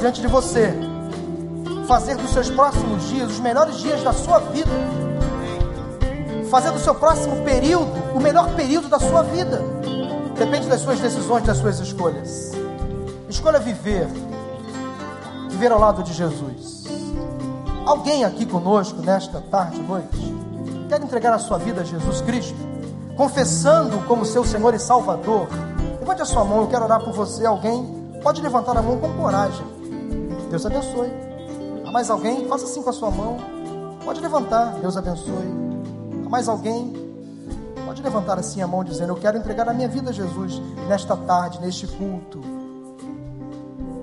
diante 0.03 0.21
de 0.21 0.27
você. 0.27 0.75
Fazer 1.87 2.17
dos 2.17 2.31
seus 2.33 2.51
próximos 2.51 3.09
dias 3.09 3.31
os 3.31 3.39
melhores 3.39 3.77
dias 3.77 4.03
da 4.03 4.13
sua 4.13 4.41
vida. 4.41 4.71
Fazer 6.51 6.73
do 6.73 6.81
seu 6.81 6.95
próximo 6.95 7.45
período 7.45 7.93
o 8.13 8.21
melhor 8.21 8.53
período 8.55 8.89
da 8.89 8.99
sua 8.99 9.23
vida. 9.23 9.63
Depende 10.37 10.67
das 10.67 10.81
suas 10.81 10.99
decisões, 10.99 11.45
das 11.45 11.59
suas 11.59 11.79
escolhas. 11.79 12.51
Escolha 13.29 13.61
viver. 13.61 14.09
Viver 15.49 15.71
ao 15.71 15.79
lado 15.79 16.03
de 16.03 16.13
Jesus. 16.13 16.83
Alguém 17.87 18.25
aqui 18.25 18.45
conosco 18.45 19.01
nesta 19.03 19.41
tarde, 19.41 19.81
noite, 19.83 20.35
quer 20.89 21.01
entregar 21.01 21.33
a 21.33 21.39
sua 21.39 21.59
vida 21.59 21.83
a 21.83 21.85
Jesus 21.85 22.21
Cristo? 22.23 22.73
confessando 23.17 23.99
como 24.07 24.25
seu 24.25 24.43
Senhor 24.43 24.73
e 24.73 24.79
Salvador, 24.79 25.47
levante 26.01 26.23
a 26.23 26.25
sua 26.25 26.45
mão, 26.45 26.63
eu 26.63 26.67
quero 26.67 26.85
orar 26.85 26.99
por 27.05 27.13
você. 27.13 27.45
Alguém 27.45 28.11
pode 28.23 28.41
levantar 28.41 28.75
a 28.77 28.83
mão 28.83 28.99
com 28.99 29.13
coragem. 29.13 29.82
Deus 30.53 30.67
abençoe. 30.67 31.11
Há 31.83 31.91
mais 31.91 32.11
alguém? 32.11 32.47
Faça 32.47 32.67
assim 32.67 32.83
com 32.83 32.91
a 32.91 32.93
sua 32.93 33.11
mão. 33.11 33.39
Pode 34.05 34.21
levantar, 34.21 34.75
Deus 34.83 34.99
abençoe. 34.99 35.49
Há 36.27 36.29
mais 36.29 36.47
alguém? 36.47 36.93
Pode 37.87 38.03
levantar 38.03 38.39
assim 38.39 38.61
a 38.61 38.67
mão 38.67 38.85
dizendo: 38.85 39.13
Eu 39.13 39.17
quero 39.17 39.39
entregar 39.39 39.67
a 39.67 39.73
minha 39.73 39.89
vida 39.89 40.11
a 40.11 40.13
Jesus 40.13 40.61
nesta 40.87 41.17
tarde, 41.17 41.59
neste 41.59 41.87
culto. 41.87 42.43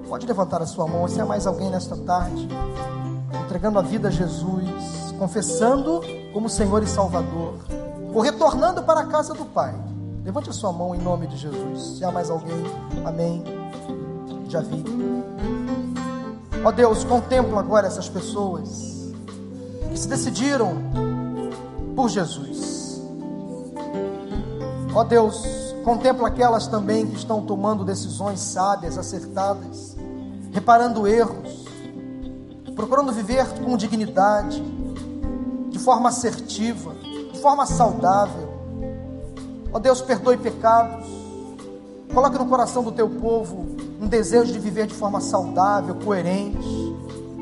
Pode 0.10 0.26
levantar 0.26 0.60
a 0.60 0.66
sua 0.66 0.88
mão 0.88 1.08
se 1.08 1.22
há 1.22 1.26
mais 1.26 1.46
alguém 1.46 1.70
nesta 1.70 1.96
tarde, 1.96 2.50
entregando 3.46 3.78
a 3.78 3.84
vida 3.84 4.08
a 4.08 4.12
Jesus, 4.12 5.14
confessando 5.20 6.02
como 6.34 6.50
Senhor 6.50 6.82
e 6.82 6.88
Salvador, 6.88 7.60
ou 8.12 8.22
retornando 8.22 8.82
para 8.82 9.02
a 9.02 9.06
casa 9.06 9.36
do 9.36 9.46
Pai. 9.46 9.76
Levante 10.26 10.50
a 10.50 10.54
sua 10.54 10.74
mão 10.74 10.96
em 10.96 11.00
nome 11.00 11.28
de 11.28 11.38
Jesus. 11.38 11.98
Se 11.98 12.04
há 12.04 12.12
mais 12.12 12.32
alguém, 12.32 12.64
amém. 13.06 13.44
Já 14.48 14.62
vi. 14.62 15.59
Ó 16.64 16.72
Deus, 16.72 17.04
contempla 17.04 17.60
agora 17.60 17.88
essas 17.88 18.10
pessoas 18.10 19.12
que 19.92 19.98
se 19.98 20.08
decidiram 20.08 20.76
por 21.96 22.10
Jesus 22.10 22.80
Ó 24.94 25.04
Deus, 25.04 25.44
contempla 25.84 26.28
aquelas 26.28 26.68
também 26.68 27.06
que 27.06 27.16
estão 27.16 27.42
tomando 27.46 27.86
decisões 27.86 28.40
sábias, 28.40 28.98
acertadas, 28.98 29.96
reparando 30.52 31.08
erros, 31.08 31.66
procurando 32.76 33.12
viver 33.12 33.48
com 33.64 33.78
dignidade, 33.78 34.62
de 35.70 35.78
forma 35.78 36.10
assertiva, 36.10 36.94
de 37.32 37.40
forma 37.40 37.68
saudável. 37.68 38.50
Ó 39.72 39.78
Deus, 39.78 40.02
perdoe 40.02 40.38
pecados. 40.38 41.08
Coloque 42.14 42.40
no 42.40 42.48
coração 42.48 42.84
do 42.84 42.92
teu 42.92 43.08
povo 43.08 43.68
um 44.00 44.08
desejo 44.08 44.54
de 44.54 44.60
viver 44.60 44.88
de 44.88 44.94
forma 44.94 45.20
saudável, 45.20 45.96
coerente, 45.96 46.96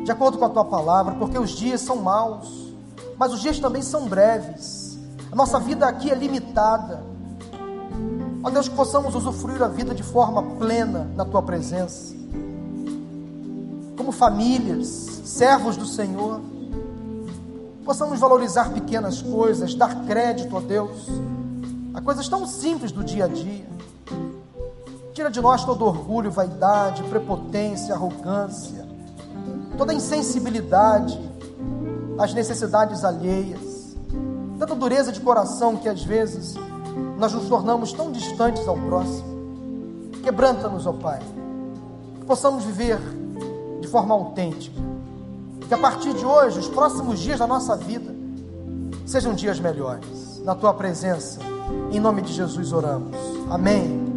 de 0.03 0.12
acordo 0.12 0.38
com 0.38 0.45
a 0.45 0.49
tua 0.49 0.66
palavra, 0.66 1.16
porque 1.16 1.38
os 1.38 1.51
dias 1.51 1.82
são 1.82 1.97
maus, 1.97 2.74
mas 3.18 3.32
os 3.32 3.41
dias 3.41 3.60
também 3.60 3.82
são 3.82 4.08
breves. 4.08 4.97
A 5.32 5.36
nossa 5.36 5.60
vida 5.60 5.86
aqui 5.86 6.10
é 6.10 6.16
limitada. 6.16 7.03
Ó 8.43 8.49
Deus, 8.49 8.68
que 8.68 8.76
possamos 8.76 9.14
usufruir 9.14 9.62
a 9.62 9.68
vida 9.68 9.93
de 9.93 10.03
forma 10.03 10.41
plena 10.58 11.10
na 11.16 11.26
tua 11.26 11.41
presença. 11.41 12.16
Como 13.95 14.12
famílias, 14.12 14.88
servos 15.26 15.76
do 15.76 15.86
Senhor, 15.86 16.39
possamos 17.84 18.20
valorizar 18.20 18.72
pequenas 18.72 19.22
coisas, 19.22 19.76
dar 19.76 20.05
crédito 20.05 20.55
a 20.58 20.62
Deus, 20.62 21.08
a 21.93 22.01
coisas 22.01 22.28
tão 22.28 22.47
simples 22.47 22.91
do 22.91 23.03
dia 23.03 23.26
a 23.26 23.28
dia. 23.28 23.68
Tira 25.18 25.32
de 25.32 25.41
nós 25.41 25.65
todo 25.65 25.84
orgulho, 25.84 26.30
vaidade, 26.30 27.01
prepotência, 27.05 27.95
arrogância, 27.95 28.86
toda 29.76 29.91
insensibilidade 29.91 31.20
às 32.20 32.36
necessidades 32.36 33.03
alheias, 33.03 33.97
tanta 34.59 34.76
dureza 34.76 35.11
de 35.11 35.20
coração 35.20 35.76
que 35.76 35.89
às 35.89 36.03
vezes 36.03 36.53
nós 37.18 37.34
nos 37.34 37.49
tornamos 37.49 37.91
tão 37.93 38.11
distantes 38.11 38.68
ao 38.68 38.78
próximo. 38.78 39.26
Quebranta-nos, 40.22 40.86
ó 40.86 40.93
Pai, 40.93 41.20
que 42.20 42.26
possamos 42.28 42.63
viver 42.63 42.99
de 43.82 43.88
forma 43.88 44.13
autêntica. 44.13 44.80
Que 45.68 45.74
a 45.74 45.80
partir 45.80 46.13
de 46.13 46.28
hoje, 46.28 46.59
os 46.59 46.68
próximos 46.68 47.18
dias 47.18 47.39
da 47.39 47.47
nossa 47.47 47.76
vida 47.76 48.13
sejam 49.03 49.34
dias 49.34 49.59
melhores. 49.59 50.43
Na 50.43 50.53
tua 50.53 50.76
presença, 50.76 51.39
em 51.91 51.99
nome 51.99 52.22
de 52.22 52.34
Jesus 52.34 52.72
oramos. 52.72 53.18
Amém. 53.49 54.16